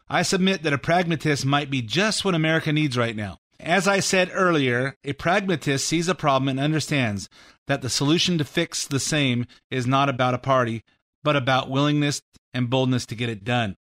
I 0.09 0.23
submit 0.23 0.63
that 0.63 0.73
a 0.73 0.79
pragmatist 0.79 1.45
might 1.45 1.71
be 1.71 1.83
just 1.83 2.25
what 2.25 2.35
America 2.35 2.73
needs 2.73 2.97
right 2.97 3.17
now. 3.17 3.39
As 3.59 3.87
I 3.87 4.01
said 4.01 4.31
earlier, 4.33 4.97
a 5.05 5.13
pragmatist 5.13 5.87
sees 5.87 6.09
a 6.09 6.15
problem 6.15 6.49
and 6.49 6.61
understands 6.61 7.29
that 7.67 7.81
the 7.81 7.89
solution 7.89 8.37
to 8.39 8.45
fix 8.45 8.87
the 8.87 9.01
same 9.01 9.47
is 9.71 9.87
not 9.87 10.09
about 10.09 10.35
a 10.35 10.39
party, 10.39 10.83
but 11.23 11.37
about 11.37 11.71
willingness 11.71 12.21
and 12.55 12.71
boldness 12.71 13.07
to 13.07 13.15
get 13.15 13.29
it 13.29 13.45
done. 13.45 13.77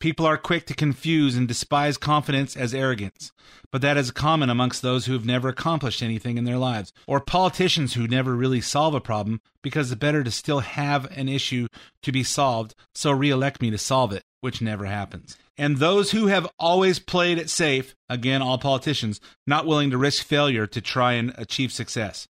People 0.00 0.24
are 0.24 0.38
quick 0.38 0.64
to 0.66 0.74
confuse 0.74 1.36
and 1.36 1.46
despise 1.46 1.98
confidence 1.98 2.56
as 2.56 2.72
arrogance, 2.72 3.32
but 3.70 3.82
that 3.82 3.98
is 3.98 4.10
common 4.10 4.48
amongst 4.48 4.80
those 4.80 5.04
who 5.04 5.12
have 5.12 5.26
never 5.26 5.48
accomplished 5.48 6.02
anything 6.02 6.38
in 6.38 6.44
their 6.44 6.56
lives, 6.56 6.90
or 7.06 7.20
politicians 7.20 7.92
who 7.92 8.08
never 8.08 8.34
really 8.34 8.62
solve 8.62 8.94
a 8.94 9.00
problem 9.00 9.42
because 9.62 9.92
it's 9.92 10.00
better 10.00 10.24
to 10.24 10.30
still 10.30 10.60
have 10.60 11.04
an 11.18 11.28
issue 11.28 11.68
to 12.02 12.12
be 12.12 12.22
solved, 12.22 12.74
so 12.94 13.10
re 13.10 13.28
elect 13.28 13.60
me 13.60 13.70
to 13.70 13.76
solve 13.76 14.10
it, 14.10 14.24
which 14.40 14.62
never 14.62 14.86
happens. 14.86 15.36
And 15.58 15.76
those 15.76 16.12
who 16.12 16.28
have 16.28 16.48
always 16.58 16.98
played 16.98 17.36
it 17.36 17.50
safe, 17.50 17.94
again, 18.08 18.40
all 18.40 18.56
politicians, 18.56 19.20
not 19.46 19.66
willing 19.66 19.90
to 19.90 19.98
risk 19.98 20.24
failure 20.24 20.66
to 20.66 20.80
try 20.80 21.12
and 21.12 21.34
achieve 21.36 21.72
success. 21.72 22.26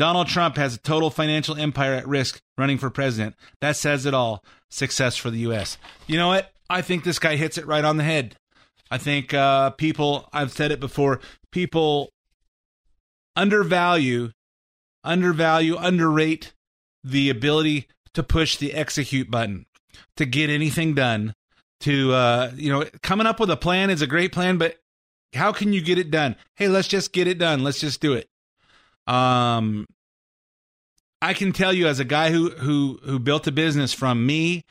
Donald 0.00 0.28
Trump 0.28 0.56
has 0.56 0.76
a 0.76 0.78
total 0.78 1.10
financial 1.10 1.58
empire 1.58 1.92
at 1.92 2.08
risk 2.08 2.40
running 2.56 2.78
for 2.78 2.88
president. 2.88 3.34
That 3.60 3.76
says 3.76 4.06
it 4.06 4.14
all. 4.14 4.42
Success 4.70 5.18
for 5.18 5.28
the 5.28 5.40
U.S. 5.40 5.76
You 6.06 6.16
know 6.16 6.28
what? 6.28 6.52
I 6.70 6.80
think 6.80 7.04
this 7.04 7.18
guy 7.18 7.36
hits 7.36 7.58
it 7.58 7.66
right 7.66 7.84
on 7.84 7.98
the 7.98 8.02
head. 8.02 8.34
I 8.90 8.96
think 8.96 9.34
uh, 9.34 9.72
people, 9.72 10.26
I've 10.32 10.52
said 10.52 10.72
it 10.72 10.80
before, 10.80 11.20
people 11.52 12.14
undervalue, 13.36 14.30
undervalue, 15.04 15.76
underrate 15.76 16.54
the 17.04 17.28
ability 17.28 17.86
to 18.14 18.22
push 18.22 18.56
the 18.56 18.72
execute 18.72 19.30
button, 19.30 19.66
to 20.16 20.24
get 20.24 20.48
anything 20.48 20.94
done. 20.94 21.34
To, 21.80 22.14
uh, 22.14 22.52
you 22.56 22.72
know, 22.72 22.86
coming 23.02 23.26
up 23.26 23.38
with 23.38 23.50
a 23.50 23.56
plan 23.58 23.90
is 23.90 24.00
a 24.00 24.06
great 24.06 24.32
plan, 24.32 24.56
but 24.56 24.78
how 25.34 25.52
can 25.52 25.74
you 25.74 25.82
get 25.82 25.98
it 25.98 26.10
done? 26.10 26.36
Hey, 26.56 26.68
let's 26.68 26.88
just 26.88 27.12
get 27.12 27.28
it 27.28 27.36
done. 27.36 27.62
Let's 27.62 27.80
just 27.80 28.00
do 28.00 28.14
it. 28.14 28.29
Um, 29.06 29.86
I 31.22 31.34
can 31.34 31.52
tell 31.52 31.72
you 31.72 31.86
as 31.86 32.00
a 32.00 32.04
guy 32.04 32.30
who 32.30 32.50
who 32.50 32.98
who 33.04 33.18
built 33.18 33.46
a 33.46 33.52
business 33.52 33.92
from 33.92 34.24
me 34.24 34.64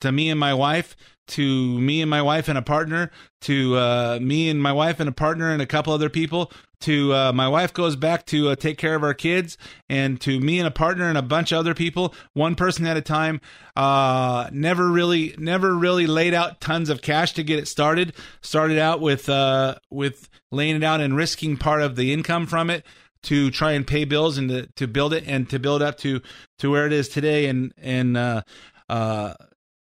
to 0.00 0.12
me 0.12 0.28
and 0.30 0.38
my 0.38 0.52
wife 0.52 0.96
to 1.26 1.80
me 1.80 2.02
and 2.02 2.10
my 2.10 2.20
wife 2.20 2.48
and 2.48 2.58
a 2.58 2.62
partner 2.62 3.10
to 3.40 3.76
uh, 3.76 4.18
me 4.20 4.50
and 4.50 4.62
my 4.62 4.72
wife 4.72 5.00
and 5.00 5.08
a 5.08 5.12
partner 5.12 5.50
and 5.50 5.62
a 5.62 5.66
couple 5.66 5.92
other 5.92 6.10
people 6.10 6.52
to 6.80 7.14
uh, 7.14 7.32
my 7.32 7.48
wife 7.48 7.72
goes 7.72 7.96
back 7.96 8.26
to 8.26 8.50
uh, 8.50 8.54
take 8.56 8.76
care 8.76 8.94
of 8.94 9.02
our 9.02 9.14
kids 9.14 9.56
and 9.88 10.20
to 10.20 10.38
me 10.38 10.58
and 10.58 10.68
a 10.68 10.70
partner 10.70 11.08
and 11.08 11.16
a 11.16 11.22
bunch 11.22 11.50
of 11.50 11.58
other 11.58 11.72
people 11.72 12.14
one 12.34 12.54
person 12.54 12.86
at 12.86 12.98
a 12.98 13.00
time. 13.00 13.40
Uh, 13.74 14.50
never 14.52 14.90
really 14.90 15.34
never 15.38 15.74
really 15.74 16.06
laid 16.06 16.34
out 16.34 16.60
tons 16.60 16.90
of 16.90 17.00
cash 17.00 17.32
to 17.32 17.42
get 17.42 17.58
it 17.58 17.66
started. 17.66 18.12
Started 18.42 18.78
out 18.78 19.00
with 19.00 19.30
uh, 19.30 19.76
with 19.90 20.28
laying 20.52 20.76
it 20.76 20.84
out 20.84 21.00
and 21.00 21.16
risking 21.16 21.56
part 21.56 21.80
of 21.80 21.96
the 21.96 22.12
income 22.12 22.46
from 22.46 22.68
it 22.68 22.84
to 23.24 23.50
try 23.50 23.72
and 23.72 23.86
pay 23.86 24.04
bills 24.04 24.38
and 24.38 24.48
to, 24.48 24.66
to 24.76 24.86
build 24.86 25.12
it 25.12 25.24
and 25.26 25.48
to 25.50 25.58
build 25.58 25.82
up 25.82 25.98
to 25.98 26.20
to 26.58 26.70
where 26.70 26.86
it 26.86 26.92
is 26.92 27.08
today 27.08 27.46
and 27.46 27.72
and 27.78 28.16
uh, 28.16 28.42
uh, 28.88 29.34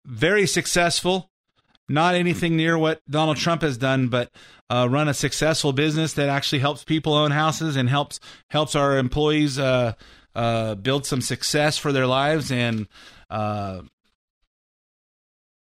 very 0.05 0.45
successful. 0.47 1.29
Not 1.91 2.13
anything 2.13 2.55
near 2.55 2.77
what 2.77 3.01
Donald 3.09 3.37
Trump 3.37 3.63
has 3.63 3.75
done, 3.75 4.09
but 4.09 4.31
uh, 4.69 4.87
run 4.89 5.07
a 5.07 5.13
successful 5.13 5.73
business 5.73 6.13
that 6.13 6.29
actually 6.29 6.59
helps 6.59 6.83
people 6.83 7.13
own 7.13 7.31
houses 7.31 7.75
and 7.75 7.89
helps 7.89 8.19
helps 8.51 8.75
our 8.75 8.97
employees 8.97 9.57
uh, 9.57 9.93
uh, 10.35 10.75
build 10.75 11.07
some 11.07 11.21
success 11.21 11.77
for 11.77 11.91
their 11.91 12.05
lives. 12.05 12.51
And 12.51 12.87
uh, 13.29 13.81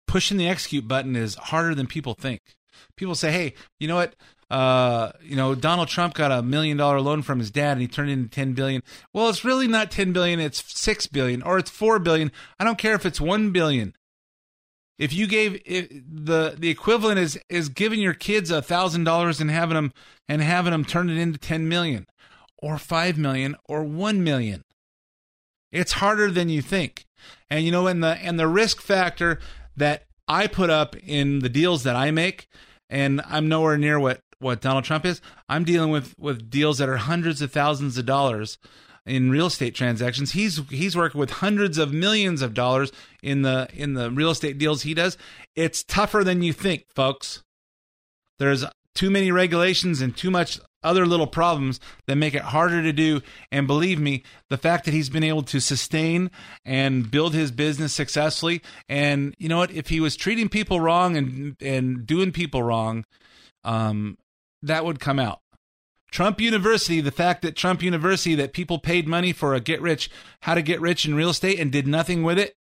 pushing 0.08 0.38
the 0.38 0.48
execute 0.48 0.88
button 0.88 1.16
is 1.16 1.36
harder 1.36 1.76
than 1.76 1.88
people 1.88 2.14
think. 2.14 2.42
People 2.96 3.16
say, 3.16 3.32
"Hey, 3.32 3.54
you 3.80 3.90
know 3.90 3.96
what? 3.96 4.16
Uh, 4.50 5.12
you 5.22 5.36
know, 5.36 5.56
Donald 5.56 5.88
Trump 5.88 6.14
got 6.14 6.32
a 6.32 6.41
million 6.41 6.78
dollar 6.78 7.02
loan 7.02 7.22
from 7.22 7.39
his 7.39 7.52
dad 7.52 7.74
and 7.74 7.82
he 7.82 7.88
turned 7.88 8.10
it 8.10 8.14
into 8.14 8.30
10 8.30 8.54
billion. 8.54 8.84
Well, 9.14 9.30
it's 9.30 9.44
really 9.44 9.68
not 9.68 9.91
10 9.91 10.14
billion, 10.14 10.39
it's 10.39 10.64
6 10.80 11.08
billion 11.08 11.41
or 11.41 11.58
it's 11.58 11.70
4 11.70 12.00
billion. 12.00 12.32
I 12.60 12.64
don't 12.64 12.78
care 12.78 12.96
if 12.96 13.06
it's 13.06 13.22
1 13.22 13.52
billion. 13.52 13.94
If 15.00 15.12
you 15.12 15.26
gave 15.26 15.54
the 15.66 16.56
the 16.58 16.70
equivalent 16.70 17.20
is 17.20 17.39
is 17.50 17.68
giving 17.68 18.00
your 18.00 18.14
kids 18.14 18.52
a 18.52 18.62
thousand 18.62 19.06
dollars 19.06 19.41
and 19.41 19.50
having 19.50 19.74
them 19.74 19.91
and 20.30 20.41
having 20.41 20.72
them 20.72 20.86
turn 20.86 21.10
it 21.10 21.18
into 21.18 21.39
10 21.39 21.68
million 21.68 22.06
or 22.58 22.78
5 22.78 23.18
million 23.18 23.56
or 23.66 23.84
1 23.84 24.24
million. 24.24 24.64
It's 25.72 25.94
harder 25.94 26.30
than 26.30 26.50
you 26.50 26.62
think. 26.62 27.06
And 27.50 27.66
you 27.66 27.72
know, 27.72 27.88
and 27.88 28.04
the 28.04 28.18
and 28.22 28.39
the 28.39 28.48
risk 28.48 28.82
factor 28.82 29.39
that 29.76 30.04
I 30.28 30.48
put 30.48 30.70
up 30.70 30.96
in 30.96 31.39
the 31.39 31.50
deals 31.50 31.84
that 31.84 31.96
I 31.96 32.12
make, 32.12 32.48
and 32.89 33.22
I'm 33.28 33.50
nowhere 33.50 33.78
near 33.78 34.00
what 34.00 34.22
what 34.44 34.62
Donald 34.62 34.84
Trump 34.84 35.06
is. 35.06 35.22
I'm 35.50 35.64
dealing 35.64 35.89
with 35.91 36.18
with 36.20 36.50
deals 36.50 36.78
that 36.78 36.89
are 36.89 36.98
hundreds 36.98 37.41
of 37.41 37.52
thousands 37.52 37.98
of 37.98 38.06
dollars 38.06 38.58
in 39.06 39.32
real 39.32 39.48
estate 39.48 39.76
transactions. 39.76 40.32
He's 40.32 40.62
he's 40.70 40.96
working 40.96 41.20
with 41.20 41.30
hundreds 41.30 41.78
of 41.78 41.94
millions 41.94 42.41
of 42.41 42.54
dollars 42.54 42.91
in 43.22 43.41
the 43.41 43.68
in 43.74 43.94
the 43.94 44.12
real 44.12 44.30
estate 44.30 44.58
deals 44.58 44.84
he 44.84 44.94
does. 44.94 45.18
It's 45.56 45.84
tougher 45.84 46.24
than 46.24 46.41
you 46.41 46.54
think, 46.54 46.86
folks. 46.94 47.44
There's 48.39 48.66
too 48.96 49.10
many 49.10 49.32
regulations 49.32 50.02
and 50.02 50.16
too 50.16 50.32
much 50.32 50.60
other 50.84 51.06
little 51.06 51.28
problems 51.28 51.80
that 52.08 52.18
make 52.18 52.36
it 52.36 52.41
harder 52.41 52.82
to 52.84 52.91
do. 52.91 53.22
And 53.52 53.66
believe 53.68 54.00
me, 54.00 54.24
the 54.50 54.58
fact 54.58 54.86
that 54.86 54.94
he's 54.94 55.10
been 55.10 55.24
able 55.24 55.44
to 55.44 55.60
sustain 55.60 56.30
and 56.66 57.10
build 57.10 57.34
his 57.34 57.52
business 57.52 57.94
successfully, 57.94 58.62
and 58.89 59.34
you 59.39 59.50
know 59.50 59.58
what, 59.58 59.72
if 59.72 59.89
he 59.89 60.00
was 60.00 60.16
treating 60.16 60.50
people 60.50 60.80
wrong 60.80 61.18
and 61.18 61.56
and 61.62 62.06
doing 62.06 62.32
people 62.32 62.64
wrong, 62.64 63.06
um, 63.64 64.18
that 64.64 64.86
would 64.86 64.99
come 64.99 65.20
out. 65.20 65.39
Trump 66.11 66.39
University, 66.39 67.01
the 67.01 67.11
fact 67.11 67.41
that 67.41 67.55
Trump 67.55 67.82
University, 67.82 68.36
that 68.36 68.53
people 68.53 68.78
paid 68.78 69.07
money 69.07 69.34
for 69.34 69.55
a 69.55 69.59
get 69.59 69.82
rich, 69.82 70.11
how 70.41 70.53
to 70.53 70.61
get 70.61 70.80
rich 70.80 71.05
in 71.05 71.16
real 71.16 71.30
estate 71.30 71.59
and 71.59 71.72
did 71.72 71.88
nothing 71.88 72.24
with 72.24 72.38
it, 72.38 72.55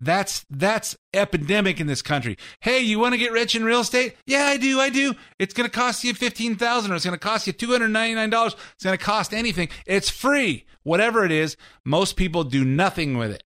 that's 0.00 0.44
that's 0.50 0.96
epidemic 1.14 1.80
in 1.80 1.86
this 1.86 2.02
country. 2.02 2.36
Hey, 2.60 2.80
you 2.80 2.98
want 2.98 3.14
to 3.14 3.18
get 3.18 3.32
rich 3.32 3.54
in 3.54 3.64
real 3.64 3.80
estate? 3.80 4.16
Yeah, 4.26 4.44
I 4.44 4.56
do. 4.56 4.80
I 4.80 4.90
do. 4.90 5.14
It's 5.38 5.54
going 5.54 5.68
to 5.68 5.76
cost 5.76 6.02
you 6.02 6.12
fifteen 6.14 6.56
thousand, 6.56 6.90
or 6.92 6.96
it's 6.96 7.04
going 7.04 7.18
to 7.18 7.24
cost 7.24 7.46
you 7.46 7.52
two 7.52 7.70
hundred 7.70 7.88
ninety 7.88 8.14
nine 8.14 8.30
dollars. 8.30 8.56
It's 8.74 8.84
going 8.84 8.98
to 8.98 9.04
cost 9.04 9.32
anything. 9.32 9.68
It's 9.86 10.10
free, 10.10 10.66
whatever 10.82 11.24
it 11.24 11.30
is. 11.30 11.56
Most 11.84 12.16
people 12.16 12.42
do 12.42 12.64
nothing 12.64 13.16
with 13.16 13.30
it. 13.30 13.44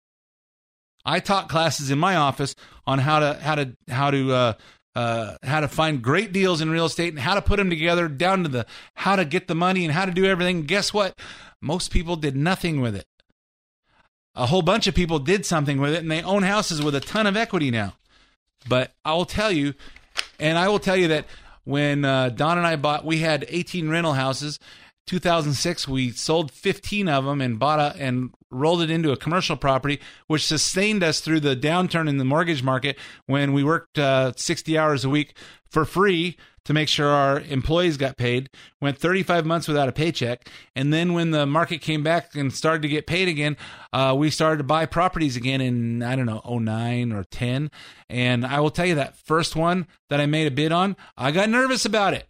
I 1.04 1.20
taught 1.20 1.48
classes 1.48 1.90
in 1.90 1.98
my 1.98 2.16
office 2.16 2.54
on 2.86 2.98
how 2.98 3.18
to 3.20 3.34
how 3.40 3.54
to 3.54 3.76
how 3.88 4.10
to 4.10 4.32
uh, 4.32 4.52
uh, 4.94 5.36
how 5.42 5.60
to 5.60 5.68
find 5.68 6.02
great 6.02 6.32
deals 6.32 6.60
in 6.60 6.70
real 6.70 6.86
estate 6.86 7.12
and 7.12 7.20
how 7.20 7.34
to 7.34 7.42
put 7.42 7.56
them 7.56 7.70
together, 7.70 8.08
down 8.08 8.42
to 8.42 8.48
the 8.48 8.66
how 8.94 9.16
to 9.16 9.24
get 9.24 9.48
the 9.48 9.54
money 9.54 9.84
and 9.84 9.92
how 9.94 10.04
to 10.04 10.12
do 10.12 10.24
everything. 10.24 10.62
Guess 10.62 10.92
what? 10.92 11.18
Most 11.60 11.90
people 11.90 12.16
did 12.16 12.36
nothing 12.36 12.80
with 12.80 12.96
it 12.96 13.06
a 14.34 14.46
whole 14.46 14.62
bunch 14.62 14.86
of 14.86 14.94
people 14.94 15.18
did 15.18 15.44
something 15.44 15.80
with 15.80 15.94
it 15.94 15.98
and 15.98 16.10
they 16.10 16.22
own 16.22 16.42
houses 16.42 16.82
with 16.82 16.94
a 16.94 17.00
ton 17.00 17.26
of 17.26 17.36
equity 17.36 17.70
now. 17.70 17.94
But 18.68 18.92
I 19.04 19.12
will 19.14 19.24
tell 19.24 19.50
you, 19.50 19.74
and 20.38 20.56
I 20.56 20.68
will 20.68 20.78
tell 20.78 20.96
you 20.96 21.08
that 21.08 21.26
when 21.64 22.04
uh, 22.04 22.30
Don 22.30 22.58
and 22.58 22.66
I 22.66 22.76
bought, 22.76 23.04
we 23.04 23.18
had 23.18 23.44
18 23.48 23.88
rental 23.88 24.14
houses. 24.14 24.58
2006, 25.06 25.88
we 25.88 26.10
sold 26.10 26.50
15 26.50 27.08
of 27.08 27.24
them 27.24 27.40
and 27.40 27.58
bought 27.58 27.80
a 27.80 27.96
and 27.98 28.30
rolled 28.50 28.82
it 28.82 28.90
into 28.90 29.12
a 29.12 29.16
commercial 29.16 29.56
property, 29.56 30.00
which 30.26 30.46
sustained 30.46 31.02
us 31.02 31.20
through 31.20 31.40
the 31.40 31.56
downturn 31.56 32.08
in 32.08 32.18
the 32.18 32.24
mortgage 32.24 32.62
market 32.62 32.98
when 33.26 33.52
we 33.52 33.64
worked 33.64 33.98
uh, 33.98 34.32
60 34.36 34.76
hours 34.76 35.04
a 35.04 35.08
week 35.08 35.36
for 35.70 35.84
free 35.84 36.36
to 36.64 36.72
make 36.72 36.88
sure 36.88 37.08
our 37.08 37.40
employees 37.40 37.96
got 37.96 38.16
paid. 38.16 38.48
Went 38.80 38.98
35 38.98 39.44
months 39.44 39.66
without 39.66 39.88
a 39.88 39.92
paycheck, 39.92 40.48
and 40.76 40.92
then 40.92 41.12
when 41.12 41.30
the 41.30 41.46
market 41.46 41.80
came 41.80 42.02
back 42.02 42.34
and 42.34 42.52
started 42.52 42.82
to 42.82 42.88
get 42.88 43.06
paid 43.06 43.28
again, 43.28 43.56
uh, 43.92 44.14
we 44.16 44.30
started 44.30 44.58
to 44.58 44.64
buy 44.64 44.86
properties 44.86 45.36
again 45.36 45.60
in 45.60 46.02
I 46.02 46.14
don't 46.14 46.26
know 46.26 46.42
09 46.46 47.12
or 47.12 47.24
10. 47.24 47.70
And 48.08 48.46
I 48.46 48.60
will 48.60 48.70
tell 48.70 48.86
you 48.86 48.94
that 48.96 49.16
first 49.16 49.56
one 49.56 49.86
that 50.08 50.20
I 50.20 50.26
made 50.26 50.46
a 50.46 50.50
bid 50.50 50.72
on, 50.72 50.96
I 51.16 51.30
got 51.30 51.48
nervous 51.48 51.84
about 51.84 52.14
it. 52.14 52.28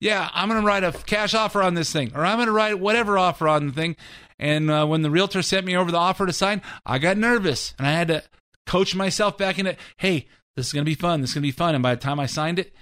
Yeah, 0.00 0.30
I'm 0.32 0.48
going 0.48 0.60
to 0.60 0.66
write 0.66 0.82
a 0.82 0.92
cash 0.92 1.34
offer 1.34 1.62
on 1.62 1.74
this 1.74 1.92
thing, 1.92 2.12
or 2.14 2.24
I'm 2.24 2.38
going 2.38 2.46
to 2.46 2.52
write 2.52 2.78
whatever 2.78 3.18
offer 3.18 3.46
on 3.46 3.66
the 3.66 3.72
thing. 3.72 3.96
And 4.38 4.70
uh, 4.70 4.86
when 4.86 5.02
the 5.02 5.10
realtor 5.10 5.42
sent 5.42 5.66
me 5.66 5.76
over 5.76 5.92
the 5.92 5.98
offer 5.98 6.24
to 6.26 6.32
sign, 6.32 6.62
I 6.86 6.98
got 6.98 7.18
nervous 7.18 7.74
and 7.78 7.86
I 7.86 7.92
had 7.92 8.08
to 8.08 8.22
coach 8.66 8.94
myself 8.94 9.36
back 9.36 9.58
into, 9.58 9.76
hey, 9.98 10.26
this 10.56 10.68
is 10.68 10.72
going 10.72 10.84
to 10.84 10.90
be 10.90 10.94
fun. 10.94 11.20
This 11.20 11.30
is 11.30 11.34
going 11.34 11.42
to 11.42 11.48
be 11.48 11.52
fun. 11.52 11.74
And 11.74 11.82
by 11.82 11.94
the 11.94 12.00
time 12.00 12.18
I 12.18 12.24
signed 12.24 12.58
it, 12.58 12.74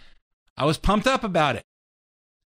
I 0.57 0.65
was 0.65 0.79
pumped 0.79 1.09
up 1.09 1.25
about 1.25 1.57
it. 1.57 1.65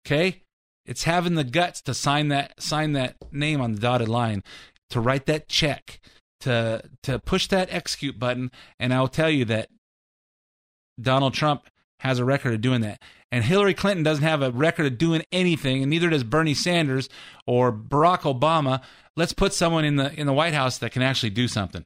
Okay? 0.06 0.42
It's 0.86 1.04
having 1.04 1.34
the 1.34 1.44
guts 1.44 1.80
to 1.82 1.94
sign 1.94 2.28
that 2.28 2.60
sign 2.60 2.92
that 2.92 3.16
name 3.30 3.60
on 3.60 3.74
the 3.74 3.80
dotted 3.80 4.08
line, 4.08 4.42
to 4.90 5.00
write 5.00 5.26
that 5.26 5.48
check, 5.48 6.00
to 6.40 6.82
to 7.04 7.18
push 7.20 7.46
that 7.48 7.72
execute 7.72 8.18
button, 8.18 8.50
and 8.80 8.92
I'll 8.92 9.08
tell 9.08 9.30
you 9.30 9.44
that 9.44 9.68
Donald 11.00 11.34
Trump 11.34 11.68
has 12.00 12.18
a 12.18 12.24
record 12.24 12.54
of 12.54 12.60
doing 12.60 12.80
that. 12.80 13.00
And 13.32 13.42
Hillary 13.42 13.72
Clinton 13.72 14.04
doesn't 14.04 14.22
have 14.22 14.42
a 14.42 14.50
record 14.50 14.84
of 14.84 14.98
doing 14.98 15.22
anything, 15.32 15.82
and 15.82 15.88
neither 15.88 16.10
does 16.10 16.22
Bernie 16.22 16.52
Sanders 16.52 17.08
or 17.46 17.72
Barack 17.72 18.20
Obama. 18.20 18.82
Let's 19.16 19.32
put 19.32 19.54
someone 19.54 19.86
in 19.86 19.96
the 19.96 20.12
in 20.12 20.26
the 20.26 20.34
White 20.34 20.52
House 20.52 20.76
that 20.78 20.92
can 20.92 21.00
actually 21.00 21.30
do 21.30 21.48
something. 21.48 21.82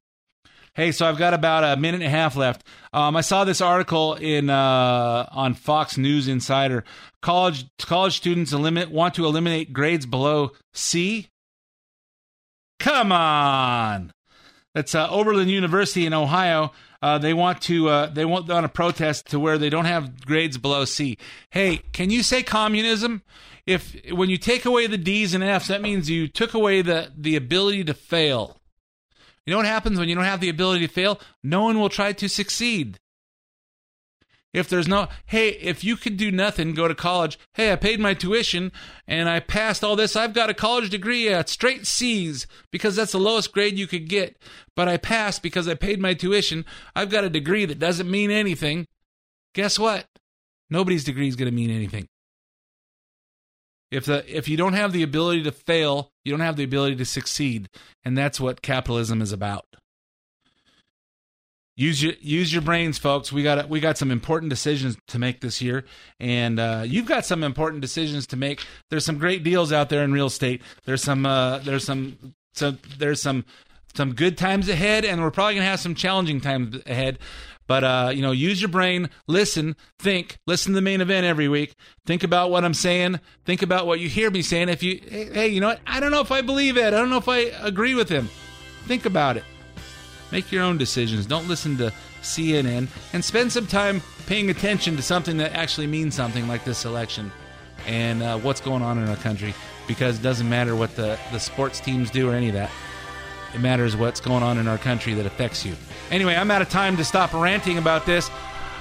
Hey, 0.75 0.93
so 0.93 1.07
I've 1.07 1.17
got 1.17 1.33
about 1.35 1.65
a 1.65 1.81
minute 1.81 2.03
and 2.03 2.09
a 2.09 2.11
half 2.11 2.37
left. 2.37 2.67
Um, 2.93 3.17
I 3.17 3.21
saw 3.21 3.45
this 3.45 3.61
article 3.61 4.15
in 4.15 4.51
uh, 4.51 5.27
on 5.31 5.55
Fox 5.55 5.97
News 5.97 6.27
Insider. 6.27 6.83
College 7.23 7.65
college 7.79 8.17
students 8.17 8.53
eliminate 8.53 8.91
want 8.91 9.15
to 9.15 9.25
eliminate 9.25 9.73
grades 9.73 10.05
below 10.05 10.51
C. 10.75 11.29
Come 12.81 13.13
on, 13.13 14.13
that's 14.75 14.97
uh, 14.97 15.09
Oberlin 15.09 15.49
University 15.49 16.07
in 16.07 16.13
Ohio. 16.13 16.73
Uh, 17.07 17.19
they 17.19 17.33
want 17.33 17.63
to 17.63 17.89
uh, 17.89 18.07
they 18.09 18.25
want 18.25 18.51
on 18.51 18.65
a 18.65 18.69
protest 18.69 19.27
to 19.27 19.39
where 19.39 19.59
they 19.59 19.71
don't 19.71 19.85
have 19.85 20.27
grades 20.27 20.59
below 20.59 20.85
C. 20.85 21.19
Hey, 21.51 21.77
can 21.93 22.11
you 22.11 22.25
say 22.25 22.43
communism? 22.43 23.23
If 23.65 23.95
when 24.11 24.29
you 24.29 24.39
take 24.39 24.65
away 24.65 24.89
the 24.89 24.99
D's 24.99 25.33
and 25.33 25.45
F's, 25.45 25.69
that 25.69 25.83
means 25.83 26.11
you 26.11 26.27
took 26.27 26.53
away 26.53 26.83
the 26.83 27.13
the 27.17 27.37
ability 27.37 27.85
to 27.85 27.95
fail. 27.95 28.61
You 29.45 29.53
know 29.53 29.59
what 29.59 29.67
happens 29.67 30.01
when 30.01 30.09
you 30.09 30.17
don't 30.17 30.25
have 30.25 30.41
the 30.41 30.49
ability 30.49 30.85
to 30.85 30.93
fail? 30.93 31.21
No 31.45 31.63
one 31.63 31.79
will 31.79 31.89
try 31.89 32.13
to 32.13 32.29
succeed. 32.29 32.99
If 34.57 34.71
there's 34.71 34.89
no, 34.89 35.09
hey, 35.27 35.51
if 35.51 35.85
you 35.85 35.97
could 35.97 36.17
do 36.17 36.31
nothing, 36.31 36.73
go 36.73 36.89
to 36.89 36.95
college. 36.95 37.39
Hey, 37.53 37.71
I 37.71 37.77
paid 37.77 38.01
my 38.01 38.15
tuition 38.15 38.73
and 39.07 39.29
I 39.29 39.39
passed 39.39 39.85
all 39.85 39.97
this. 39.97 40.17
I've 40.17 40.33
got 40.33 40.49
a 40.49 40.55
college 40.55 40.89
degree 40.89 41.29
at 41.29 41.51
straight 41.51 41.87
C's 41.87 42.47
because 42.73 42.97
that's 42.97 43.13
the 43.13 43.19
lowest 43.19 43.53
grade 43.53 43.79
you 43.79 43.87
could 43.87 44.09
get. 44.09 44.39
But 44.75 44.89
I 44.89 44.97
passed 44.97 45.43
because 45.43 45.69
I 45.69 45.75
paid 45.75 46.01
my 46.01 46.15
tuition. 46.15 46.65
I've 46.95 47.11
got 47.11 47.23
a 47.23 47.29
degree 47.29 47.67
that 47.67 47.79
doesn't 47.79 48.11
mean 48.11 48.31
anything. 48.31 48.87
Guess 49.55 49.79
what? 49.79 50.07
Nobody's 50.71 51.05
degree 51.05 51.29
is 51.29 51.37
going 51.37 51.51
to 51.51 51.55
mean 51.55 51.71
anything. 51.71 52.09
If 53.91 54.07
the 54.07 54.25
if 54.27 54.49
you 54.49 54.57
don't 54.57 54.73
have 54.73 54.95
the 54.95 55.03
ability 55.03 55.43
to 55.43 55.53
fail, 55.53 56.09
you 56.25 56.33
don't 56.33 56.41
have 56.41 56.57
the 56.57 56.65
ability 56.65 56.97
to 56.97 57.05
succeed, 57.05 57.69
and 58.07 58.17
that's 58.17 58.41
what 58.41 58.63
capitalism 58.63 59.21
is 59.21 59.33
about. 59.33 59.67
Use 61.79 62.03
your 62.03 62.15
use 62.21 62.55
your 62.55 62.63
brains, 62.63 62.97
folks. 62.97 63.31
We 63.31 63.43
got 63.43 63.69
we 63.69 63.81
got 63.81 63.99
some 63.99 64.11
important 64.11 64.49
decisions 64.49 64.97
to 65.09 65.19
make 65.19 65.43
this 65.43 65.61
year, 65.61 65.85
and 66.19 66.59
uh, 66.59 66.85
you've 66.87 67.05
got 67.05 67.27
some 67.27 67.45
important 67.45 67.83
decisions 67.83 68.27
to 68.29 68.37
make. 68.37 68.65
There's 68.89 69.05
some 69.05 69.19
great 69.19 69.45
deals 69.45 69.73
out 69.73 69.91
there 69.91 70.03
in 70.03 70.11
real 70.11 70.27
estate. 70.27 70.63
There's 70.87 71.03
some 71.03 71.27
uh, 71.27 71.59
there's 71.59 71.85
some 71.85 72.35
some 72.55 72.79
there's 72.99 73.21
some 73.21 73.45
some 73.95 74.15
good 74.15 74.39
times 74.39 74.71
ahead, 74.71 75.05
and 75.05 75.21
we're 75.21 75.31
probably 75.31 75.57
gonna 75.57 75.67
have 75.67 75.81
some 75.81 75.95
challenging 75.95 76.41
times 76.41 76.81
ahead. 76.87 77.19
But 77.67 77.85
uh, 77.85 78.11
you 78.15 78.23
know, 78.23 78.33
use 78.33 78.63
your 78.63 78.71
brain, 78.71 79.11
listen, 79.27 79.77
think, 79.99 80.39
listen 80.47 80.73
to 80.73 80.77
the 80.77 80.83
main 80.83 81.03
event 81.03 81.27
every 81.27 81.49
week. 81.49 81.75
Think 82.07 82.23
about 82.25 82.51
what 82.51 82.65
I'm 82.65 82.73
saying. 82.73 83.21
Think 83.45 83.61
about 83.61 83.87
what 83.87 84.01
you 84.01 84.09
hear 84.09 84.31
me 84.31 84.41
saying. 84.41 84.71
If 84.71 84.83
you, 84.83 85.01
hey, 85.07 85.49
you 85.49 85.61
know 85.61 85.69
what? 85.69 85.81
I 85.87 86.01
don't 86.01 86.11
know 86.11 86.21
if 86.21 86.33
I 86.33 86.41
believe 86.41 86.79
it. 86.79 86.87
I 86.87 86.91
don't 86.91 87.11
know 87.11 87.19
if 87.19 87.29
I 87.29 87.39
agree 87.61 87.95
with 87.95 88.09
him. 88.09 88.31
Think 88.87 89.05
about 89.05 89.37
it. 89.37 89.45
Make 90.33 90.51
your 90.51 90.63
own 90.63 90.79
decisions. 90.79 91.27
Don't 91.27 91.49
listen 91.49 91.77
to 91.79 91.93
CNN 92.23 92.89
and 93.13 93.25
spend 93.25 93.53
some 93.53 93.67
time 93.67 94.03
paying 94.27 94.51
attention 94.51 94.97
to 94.97 95.03
something 95.03 95.37
that 95.37 95.53
actually 95.53 95.87
means 95.87 96.15
something 96.15 96.49
like 96.49 96.65
this 96.65 96.85
election 96.85 97.31
and 97.87 98.23
uh, 98.23 98.39
what's 98.39 98.61
going 98.61 98.83
on 98.83 98.99
in 98.99 99.09
our 99.09 99.17
country 99.17 99.55
because 99.87 100.19
it 100.19 100.23
doesn't 100.23 100.49
matter 100.49 100.75
what 100.75 100.97
the, 100.97 101.19
the 101.33 101.39
sports 101.39 101.81
teams 101.81 102.11
do 102.11 102.31
or 102.31 102.35
any 102.35 102.49
of 102.49 102.55
that. 102.55 102.71
It 103.55 103.61
matters 103.61 103.97
what's 103.97 104.21
going 104.21 104.43
on 104.43 104.59
in 104.59 104.67
our 104.67 104.79
country 104.79 105.15
that 105.15 105.27
affects 105.27 105.65
you. 105.65 105.75
Anyway, 106.11 106.35
I'm 106.35 106.51
out 106.51 106.63
of 106.63 106.69
time 106.69 106.97
to 106.97 107.05
stop 107.05 107.33
ranting 107.33 107.79
about 107.79 108.05
this. 108.05 108.31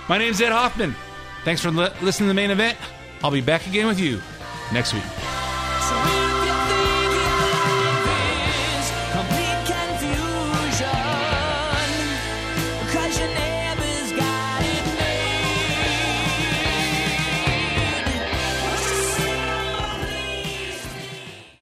My 0.10 0.18
name's 0.18 0.42
Ed 0.42 0.52
Hoffman. 0.52 0.96
Thanks 1.44 1.62
for 1.62 1.72
li- 1.72 1.90
listening 2.02 2.28
to 2.28 2.30
the 2.30 2.34
main 2.34 2.52
event. 2.52 2.78
I'll 3.24 3.32
be 3.32 3.42
back 3.42 3.68
again 3.68 3.88
with 3.88 4.00
you 4.00 4.20
next 4.74 4.94
week. 4.94 5.55